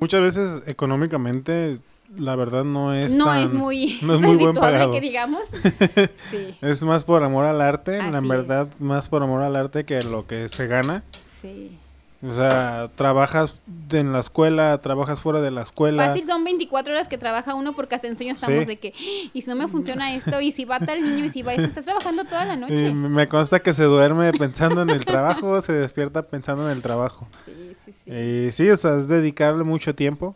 Muchas 0.00 0.20
veces 0.20 0.62
económicamente, 0.66 1.78
la 2.16 2.34
verdad 2.36 2.64
no 2.64 2.94
es 2.94 3.14
no 3.16 3.26
tan- 3.26 3.44
es 3.44 3.52
muy, 3.52 3.98
no 4.02 4.14
es 4.14 4.20
muy 4.20 4.36
buen 4.42 4.54
pagado. 4.54 4.92
que 4.92 5.00
digamos. 5.00 5.42
Sí, 6.30 6.56
Es 6.62 6.82
más 6.84 7.04
por 7.04 7.22
amor 7.22 7.44
al 7.44 7.60
arte, 7.60 7.98
la 7.98 8.04
Así 8.18 8.26
es. 8.26 8.28
verdad, 8.28 8.68
más 8.78 9.08
por 9.08 9.22
amor 9.22 9.42
al 9.42 9.56
arte 9.56 9.84
que 9.84 10.00
lo 10.02 10.26
que 10.26 10.48
se 10.48 10.66
gana. 10.66 11.02
sí. 11.42 11.76
O 12.20 12.32
sea, 12.32 12.90
trabajas 12.96 13.60
en 13.92 14.12
la 14.12 14.18
escuela, 14.18 14.76
trabajas 14.78 15.20
fuera 15.20 15.40
de 15.40 15.52
la 15.52 15.62
escuela. 15.62 16.06
Fácil 16.08 16.26
son 16.26 16.42
24 16.42 16.92
horas 16.92 17.06
que 17.06 17.16
trabaja 17.16 17.54
uno 17.54 17.74
porque 17.74 17.94
hasta 17.94 18.08
en 18.08 18.16
sueño 18.16 18.32
estamos 18.32 18.58
Sí. 18.58 18.64
de 18.64 18.76
que, 18.76 18.88
"Ah, 18.92 19.30
y 19.32 19.40
si 19.40 19.48
no 19.48 19.54
me 19.54 19.68
funciona 19.68 20.12
esto, 20.12 20.40
y 20.40 20.50
si 20.50 20.64
va 20.64 20.80
tal 20.80 21.00
niño, 21.00 21.26
y 21.26 21.30
si 21.30 21.42
va 21.42 21.52
esto, 21.52 21.66
estás 21.66 21.84
trabajando 21.84 22.24
toda 22.24 22.44
la 22.44 22.54
Y 22.54 22.56
noche. 22.56 22.92
me 22.92 23.28
consta 23.28 23.60
que 23.60 23.72
se 23.72 23.84
duerme 23.84 24.32
pensando 24.32 24.82
en 24.82 24.90
el 24.90 25.04
trabajo, 25.04 25.60
se 25.60 25.72
despierta 25.74 26.22
pensando 26.22 26.68
en 26.68 26.76
el 26.76 26.82
trabajo. 26.82 27.28
Sí, 27.46 27.52
sí, 27.84 27.92
sí. 28.04 28.10
Y 28.10 28.50
sí, 28.50 28.68
o 28.68 28.76
sea, 28.76 28.98
es 28.98 29.06
dedicarle 29.06 29.62
mucho 29.62 29.94
tiempo. 29.94 30.34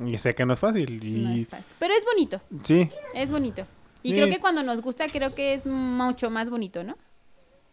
Y 0.00 0.16
sé 0.18 0.34
que 0.34 0.46
no 0.46 0.52
es 0.54 0.60
fácil. 0.60 1.02
Y 1.02 1.20
No 1.22 1.34
es 1.34 1.48
fácil. 1.48 1.66
Pero 1.78 1.94
es 1.94 2.04
bonito, 2.04 2.40
sí, 2.64 2.90
es 3.14 3.30
bonito. 3.30 3.66
Y 4.02 4.10
Sí. 4.10 4.16
creo 4.16 4.28
que 4.28 4.38
cuando 4.38 4.62
nos 4.62 4.80
gusta, 4.80 5.06
creo 5.08 5.34
que 5.34 5.54
es 5.54 5.66
mucho 5.66 6.30
más 6.30 6.48
bonito, 6.50 6.84
¿no? 6.84 6.96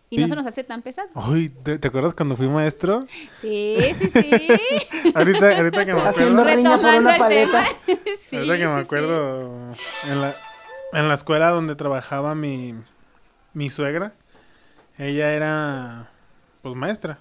Y 0.10 0.18
no 0.18 0.24
Sí. 0.26 0.30
se 0.30 0.36
nos 0.36 0.46
hace 0.46 0.64
tan 0.64 0.82
pesado. 0.82 1.10
Uy, 1.16 1.50
¿te, 1.50 1.78
te 1.80 1.88
acuerdas 1.88 2.14
cuando 2.14 2.36
fui 2.36 2.48
maestro? 2.48 3.06
Sí, 3.42 3.78
sí, 4.00 4.10
sí. 4.14 4.48
Ahorita, 5.16 5.58
ahorita 5.58 5.86
que 5.86 5.94
me 5.94 6.02
Haciendo 6.02 6.42
acuerdo, 6.42 6.58
riña 6.58 6.80
por 6.80 6.94
una 6.96 7.18
paleta. 7.18 7.66
Sí, 8.30 8.36
ahorita 8.38 8.58
que 8.58 8.68
me 8.68 8.76
sí. 8.80 8.86
acuerdo 8.86 9.72
en 10.10 10.22
la 10.22 10.36
en 10.94 11.08
la 11.08 11.14
escuela 11.14 11.50
donde 11.50 11.76
trabajaba 11.76 12.34
mi 12.36 12.74
mi 13.54 13.70
suegra, 13.70 14.14
ella 14.98 15.34
era 15.34 16.10
pues 16.62 16.76
maestra 16.76 17.20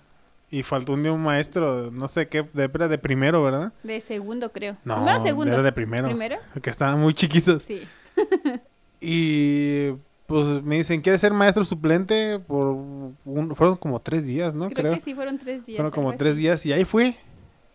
y 0.59 0.62
faltó 0.62 0.92
un 0.92 1.02
día 1.02 1.12
un 1.12 1.22
maestro, 1.22 1.90
no 1.90 2.07
sé 2.09 2.28
qué, 2.28 2.46
de, 2.52 2.64
era 2.72 2.88
de 2.88 2.98
primero, 2.98 3.42
¿verdad? 3.42 3.72
De 3.82 4.00
segundo, 4.00 4.52
creo. 4.52 4.76
No, 4.84 4.96
Primero, 4.96 5.22
segundo. 5.22 5.52
era 5.55 5.62
de 5.62 5.72
primero. 5.72 6.09
¿Primero? 6.09 6.36
Que 6.62 6.70
estaban 6.70 7.00
muy 7.00 7.14
chiquitos. 7.14 7.62
Sí. 7.64 7.80
Y 9.00 9.90
pues 10.26 10.46
me 10.62 10.76
dicen, 10.76 11.00
¿quieres 11.02 11.20
ser 11.20 11.32
maestro 11.32 11.64
suplente? 11.64 12.38
Por 12.46 12.66
un- 12.68 13.55
fueron 13.55 13.76
como 13.76 14.00
tres 14.00 14.24
días, 14.24 14.55
¿no? 14.55 14.70
Creo, 14.70 14.94
que 14.94 15.00
sí 15.02 15.14
fueron 15.14 15.38
tres 15.38 15.66
días. 15.66 15.76
Fueron 15.76 15.92
como 15.92 16.16
tres 16.16 16.36
días 16.36 16.64
y 16.64 16.72
ahí 16.72 16.84
fui. 16.84 17.16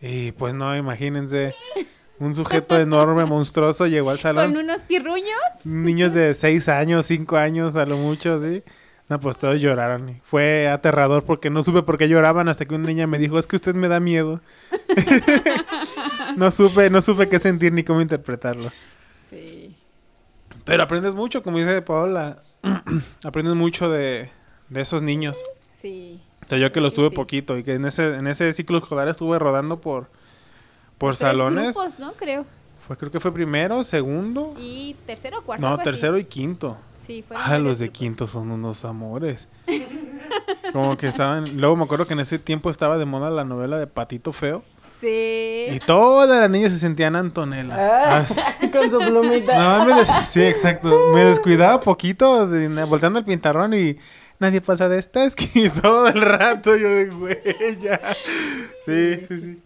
Y 0.01 0.31
pues 0.33 0.53
no, 0.53 0.75
imagínense. 0.75 1.53
Un 2.19 2.35
sujeto 2.35 2.77
enorme, 2.77 3.23
monstruoso, 3.23 3.87
llegó 3.87 4.09
al 4.09 4.17
Con 4.17 4.21
salón. 4.23 4.57
unos 4.57 4.81
pirruños. 4.81 5.29
Niños 5.63 6.13
de 6.13 6.33
seis 6.33 6.67
años, 6.67 7.05
cinco 7.05 7.37
años, 7.37 7.77
a 7.77 7.85
lo 7.85 7.95
mucho, 7.95 8.41
¿sí? 8.41 8.61
No, 9.09 9.19
pues 9.19 9.37
todos 9.37 9.59
lloraron. 9.59 10.21
Fue 10.23 10.67
aterrador 10.67 11.23
porque 11.23 11.49
no 11.49 11.63
supe 11.63 11.81
por 11.81 11.97
qué 11.97 12.07
lloraban 12.07 12.47
hasta 12.47 12.65
que 12.65 12.75
una 12.75 12.87
niña 12.87 13.07
me 13.07 13.17
dijo, 13.17 13.39
es 13.39 13.47
que 13.47 13.55
usted 13.55 13.73
me 13.73 13.87
da 13.87 13.99
miedo. 13.99 14.39
no 16.37 16.51
supe, 16.51 16.89
no 16.89 17.01
supe 17.01 17.27
qué 17.27 17.39
sentir 17.39 17.73
ni 17.73 17.83
cómo 17.83 18.01
interpretarlo. 18.01 18.69
Sí. 19.29 19.75
Pero 20.63 20.83
aprendes 20.83 21.15
mucho, 21.15 21.41
como 21.41 21.57
dice 21.57 21.81
Paola. 21.81 22.43
aprendes 23.23 23.55
mucho 23.55 23.89
de, 23.89 24.29
de 24.69 24.81
esos 24.81 25.01
niños. 25.01 25.43
Sí. 25.81 26.21
O 26.45 26.47
sea, 26.47 26.57
yo 26.59 26.71
que 26.71 26.81
los 26.81 26.93
tuve 26.93 27.09
sí. 27.09 27.15
poquito 27.15 27.57
y 27.57 27.63
que 27.63 27.73
en 27.73 27.85
ese, 27.85 28.15
en 28.15 28.27
ese 28.27 28.53
ciclo 28.53 28.77
escolar 28.77 29.07
estuve 29.07 29.39
rodando 29.39 29.81
por, 29.81 30.09
por 30.97 31.15
Tres 31.15 31.29
salones. 31.29 31.75
grupos, 31.75 31.97
¿no? 31.99 32.13
Creo. 32.13 32.45
Fue, 32.87 32.97
creo 32.97 33.11
que 33.11 33.19
fue 33.19 33.33
primero, 33.33 33.83
segundo. 33.83 34.53
Y 34.57 34.95
tercero 35.05 35.39
o 35.39 35.41
cuarto. 35.43 35.67
No, 35.67 35.75
así. 35.75 35.83
tercero 35.83 36.17
y 36.17 36.25
quinto. 36.25 36.77
Sí, 37.09 37.23
fueron 37.27 37.43
Ah, 37.45 37.57
los 37.57 37.79
de 37.79 37.85
grupos. 37.87 37.97
quinto 37.99 38.27
son 38.27 38.51
unos 38.51 38.85
amores. 38.85 39.47
Como 40.73 40.95
que 40.97 41.07
estaban. 41.07 41.45
Luego 41.57 41.75
me 41.75 41.83
acuerdo 41.83 42.05
que 42.05 42.13
en 42.13 42.19
ese 42.19 42.37
tiempo 42.39 42.69
estaba 42.69 42.97
de 42.97 43.05
moda 43.05 43.29
la 43.31 43.43
novela 43.43 43.77
de 43.79 43.87
Patito 43.87 44.31
Feo. 44.31 44.63
Sí. 45.01 45.65
Y 45.71 45.79
todas 45.85 46.39
las 46.41 46.49
niñas 46.49 46.71
se 46.73 46.77
sentían 46.79 47.15
Antonella. 47.15 47.75
Ah, 47.77 48.25
Ah, 48.37 48.67
con 48.71 48.91
su 48.91 48.99
plumita. 48.99 49.57
No, 49.79 49.85
me 49.85 49.95
des- 49.95 50.29
sí, 50.29 50.41
exacto. 50.43 50.89
Me 51.13 51.23
descuidaba 51.25 51.79
poquito, 51.81 52.47
volteando 52.87 53.19
el 53.19 53.25
pintarrón 53.25 53.73
y 53.73 53.97
nadie 54.39 54.61
pasa 54.61 54.87
de 54.89 54.99
esta 54.99 55.23
esquina 55.23 55.71
todo 55.81 56.07
el 56.07 56.21
rato. 56.21 56.75
Yo 56.75 56.89
de 56.89 57.05
güey, 57.07 57.37
ya. 57.81 57.99
Sí, 58.85 59.25
sí, 59.29 59.39
sí. 59.41 59.61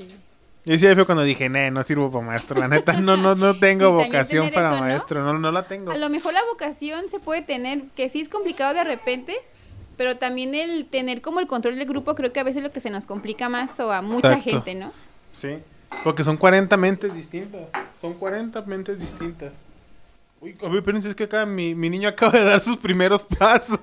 Y 0.66 0.78
sí, 0.78 0.88
ahí 0.88 0.96
fue 0.96 1.06
cuando 1.06 1.24
dije, 1.24 1.50
nee, 1.50 1.72
no 1.72 1.84
sirvo 1.84 2.10
para 2.10 2.26
maestro. 2.26 2.60
La 2.60 2.68
neta, 2.70 2.94
no, 2.94 3.18
no, 3.18 3.36
no 3.36 3.56
tengo 3.60 4.00
Sí, 4.00 4.06
vocación 4.06 4.50
para 4.52 4.80
maestro. 4.80 5.22
No, 5.24 5.34
no 5.38 5.52
la 5.52 5.64
tengo. 5.64 5.92
A 5.92 5.98
lo 5.98 6.10
mejor 6.10 6.34
la 6.34 6.44
vocación 6.46 7.10
se 7.10 7.20
puede 7.20 7.42
tener, 7.42 7.84
que 7.96 8.08
sí 8.10 8.22
es 8.22 8.30
complicado 8.30 8.74
de 8.74 8.84
repente, 8.86 9.36
pero 9.98 10.18
también 10.18 10.56
el 10.56 10.86
tener 10.86 11.22
como 11.22 11.40
el 11.42 11.48
control 11.48 11.76
del 11.76 11.88
grupo 11.88 12.16
creo 12.16 12.32
que 12.32 12.40
a 12.40 12.44
veces 12.44 12.58
es 12.58 12.64
lo 12.64 12.72
que 12.72 12.80
se 12.80 12.90
nos 12.90 13.06
complica 13.06 13.50
más 13.50 13.80
o 13.80 13.92
a 13.92 14.02
mucha 14.02 14.30
Exacto. 14.30 14.50
gente, 14.52 14.76
¿no? 14.76 14.94
Sí. 15.34 15.58
Porque 16.04 16.24
son 16.24 16.38
40 16.38 16.76
mentes 16.78 17.14
distintas. 17.14 17.68
Son 18.00 18.14
40 18.14 18.62
mentes 18.64 19.00
distintas. 19.00 19.52
Uy, 20.42 20.58
a 20.62 20.68
ver, 20.68 20.78
espérense, 20.78 21.10
es 21.10 21.16
que 21.16 21.24
acá 21.24 21.46
mi, 21.46 21.74
mi 21.76 21.90
niño 21.90 22.10
acaba 22.10 22.38
de 22.38 22.44
dar 22.44 22.60
sus 22.60 22.78
primeros 22.78 23.24
pasos. 23.24 23.80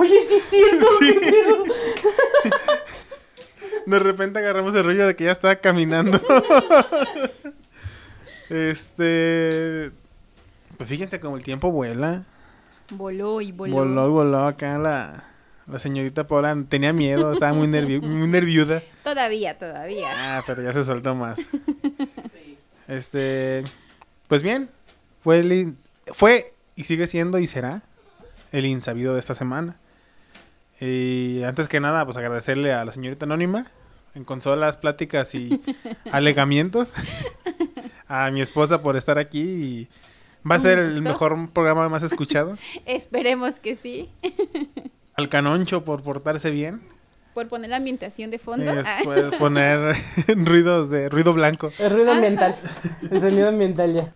Oye, 0.00 0.24
sí 0.28 0.34
es 0.36 0.44
cierto. 0.46 0.86
Sí. 0.98 1.14
De 3.88 3.98
repente 3.98 4.38
agarramos 4.38 4.74
el 4.74 4.84
rollo 4.84 5.06
de 5.06 5.16
que 5.16 5.24
ya 5.24 5.32
estaba 5.32 5.56
caminando. 5.56 6.20
este. 8.50 9.90
Pues 10.76 10.90
fíjense 10.90 11.20
como 11.20 11.38
el 11.38 11.42
tiempo 11.42 11.72
vuela. 11.72 12.24
Voló 12.90 13.40
y 13.40 13.52
voló. 13.52 13.72
Voló, 13.76 14.10
voló 14.10 14.46
acá 14.46 14.76
la, 14.76 15.24
la 15.66 15.78
señorita 15.78 16.26
Paula. 16.26 16.54
Tenía 16.68 16.92
miedo, 16.92 17.32
estaba 17.32 17.54
muy, 17.54 17.66
nervi 17.66 17.98
muy 17.98 18.28
nerviuda. 18.28 18.82
Todavía, 19.04 19.58
todavía. 19.58 20.08
Ah, 20.16 20.42
pero 20.46 20.62
ya 20.62 20.74
se 20.74 20.84
soltó 20.84 21.14
más. 21.14 21.38
Este. 22.88 23.64
Pues 24.28 24.42
bien. 24.42 24.68
Fue, 25.22 25.40
el 25.40 25.74
fue 26.12 26.52
y 26.76 26.84
sigue 26.84 27.06
siendo 27.06 27.38
y 27.38 27.46
será 27.46 27.82
el 28.52 28.66
insabido 28.66 29.14
de 29.14 29.20
esta 29.20 29.34
semana. 29.34 29.76
Y 30.80 31.42
antes 31.42 31.68
que 31.68 31.80
nada, 31.80 32.04
pues 32.04 32.16
agradecerle 32.16 32.72
a 32.72 32.84
la 32.84 32.92
señorita 32.92 33.26
Anónima 33.26 33.66
en 34.14 34.24
consolas, 34.24 34.76
pláticas 34.76 35.34
y 35.34 35.60
alegamientos. 36.12 36.92
A 38.10 38.30
mi 38.30 38.40
esposa 38.40 38.80
por 38.80 38.96
estar 38.96 39.18
aquí 39.18 39.42
y 39.42 39.88
va 40.50 40.54
a 40.54 40.58
ser 40.58 40.78
el 40.78 41.02
mejor 41.02 41.50
programa 41.50 41.90
más 41.90 42.02
escuchado. 42.02 42.56
Esperemos 42.86 43.56
que 43.60 43.76
sí. 43.76 44.08
Al 45.14 45.28
Canoncho 45.28 45.84
por 45.84 46.02
portarse 46.02 46.50
bien. 46.50 46.80
Por 47.34 47.48
poner 47.48 47.68
la 47.68 47.76
ambientación 47.76 48.30
de 48.30 48.38
fondo. 48.38 48.72
Ah, 48.82 49.00
poner 49.38 49.94
ruidos 50.26 50.88
de 50.88 51.10
ruido 51.10 51.34
blanco. 51.34 51.70
El 51.78 51.90
ruido 51.90 52.12
ambiental. 52.12 52.56
El 53.10 53.20
sonido 53.20 53.48
ambiental 53.48 53.92
ya. 53.94 54.14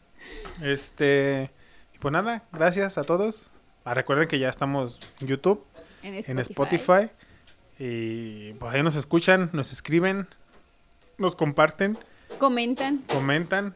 Este, 0.62 1.50
y 1.94 1.98
pues 1.98 2.12
nada, 2.12 2.44
gracias 2.50 2.96
a 2.96 3.04
todos. 3.04 3.50
Ah, 3.84 3.92
recuerden 3.92 4.26
que 4.26 4.38
ya 4.38 4.48
estamos 4.48 5.00
en 5.20 5.26
YouTube, 5.26 5.62
en 6.03 6.14
en 6.26 6.38
Spotify. 6.40 7.11
Y 7.78 8.53
pues 8.55 8.74
ahí 8.74 8.82
nos 8.82 8.96
escuchan, 8.96 9.50
nos 9.53 9.72
escriben, 9.72 10.26
nos 11.18 11.34
comparten, 11.36 11.98
Comentan 12.38 12.98
comentan. 13.12 13.74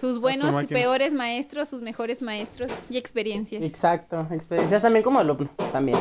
sus 0.00 0.20
buenos 0.20 0.62
y 0.62 0.66
peores 0.66 1.12
maestros, 1.12 1.68
sus 1.68 1.80
mejores 1.82 2.22
maestros 2.22 2.70
y 2.90 2.96
experiencias. 2.96 3.62
Exacto. 3.62 4.26
Experiencias 4.30 4.82
también 4.82 5.02
como 5.02 5.18
alumno. 5.20 5.48
También. 5.72 5.98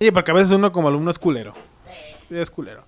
Sí, 0.00 0.10
porque 0.10 0.30
a 0.30 0.34
veces 0.34 0.50
uno 0.52 0.70
como 0.72 0.88
alumno 0.88 1.10
es 1.10 1.18
culero. 1.18 1.54
Sí, 2.28 2.36
es 2.36 2.50
culero. 2.50 2.84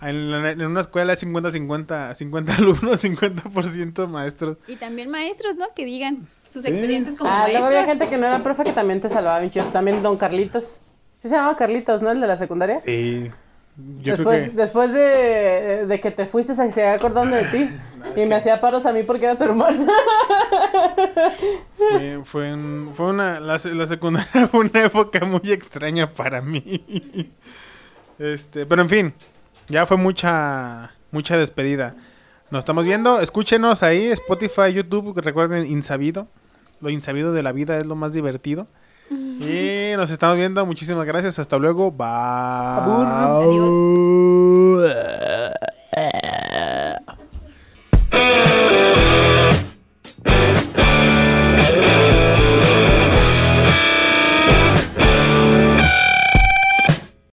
En, 0.00 0.30
la- 0.30 0.50
en 0.50 0.62
una 0.64 0.80
escuela 0.80 1.12
es 1.12 1.22
50-50, 1.22 2.14
50 2.14 2.54
alumnos, 2.56 3.02
50% 3.04 4.08
maestros. 4.08 4.58
Y 4.66 4.76
también 4.76 5.08
maestros, 5.10 5.56
¿no? 5.56 5.66
Que 5.74 5.84
digan 5.84 6.26
sus 6.52 6.62
Sí. 6.64 6.70
experiencias 6.70 7.16
como 7.16 7.30
Ah, 7.30 7.44
luego 7.48 7.66
maestros. 7.66 7.66
había 7.66 7.84
gente 7.86 8.08
que 8.08 8.18
no 8.18 8.26
era 8.26 8.42
profe 8.42 8.64
que 8.64 8.72
también 8.72 9.00
te 9.00 9.08
salvaba 9.08 9.38
bien 9.40 9.50
chido. 9.50 9.64
También 9.66 10.02
don 10.02 10.16
Carlitos. 10.18 10.76
Sí 11.22 11.28
se 11.28 11.36
llamaba 11.36 11.54
Carlitos, 11.56 12.02
¿no? 12.02 12.10
El 12.10 12.20
de 12.20 12.26
la 12.26 12.36
secundaria. 12.36 12.80
Sí, 12.80 13.30
yo 14.02 14.16
después 14.16 14.42
creo 14.42 14.50
que... 14.50 14.56
después 14.56 14.92
de, 14.92 15.86
de 15.86 16.00
que 16.00 16.10
te 16.10 16.26
fuiste 16.26 16.52
se 16.56 16.72
se 16.72 16.84
acordando 16.88 17.36
de 17.36 17.44
ti. 17.44 17.70
y 18.16 18.26
me 18.26 18.34
hacía 18.34 18.60
paros 18.60 18.86
a 18.86 18.92
mí 18.92 19.04
porque 19.04 19.26
era 19.26 19.36
tu 19.36 19.44
hermano. 19.44 19.86
Fue, 21.76 22.20
fue, 22.24 22.52
un- 22.54 22.90
fue 22.94 23.06
una, 23.06 23.38
la, 23.38 23.60
la 23.64 23.86
secundaria 23.86 24.48
fue 24.48 24.60
una 24.60 24.82
época 24.82 25.24
muy 25.24 25.52
extraña 25.52 26.12
para 26.12 26.40
mí. 26.40 27.30
Este, 28.18 28.66
pero 28.66 28.82
en 28.82 28.88
fin, 28.88 29.14
ya 29.68 29.86
fue 29.86 29.96
mucha, 29.96 30.90
mucha 31.12 31.36
despedida. 31.36 31.94
Nos 32.50 32.60
estamos 32.60 32.84
viendo, 32.84 33.20
escúchenos 33.20 33.84
ahí, 33.84 34.06
Spotify, 34.08 34.72
YouTube, 34.74 35.16
recuerden 35.20 35.66
Insabido. 35.66 36.26
Lo 36.80 36.90
insabido 36.90 37.32
de 37.32 37.44
la 37.44 37.52
vida 37.52 37.78
es 37.78 37.86
lo 37.86 37.94
más 37.94 38.12
divertido. 38.12 38.66
Y 39.10 39.96
nos 39.96 40.10
estamos 40.10 40.36
viendo. 40.36 40.64
Muchísimas 40.66 41.04
gracias. 41.04 41.38
Hasta 41.38 41.58
luego. 41.58 41.90
Bye. 41.90 42.06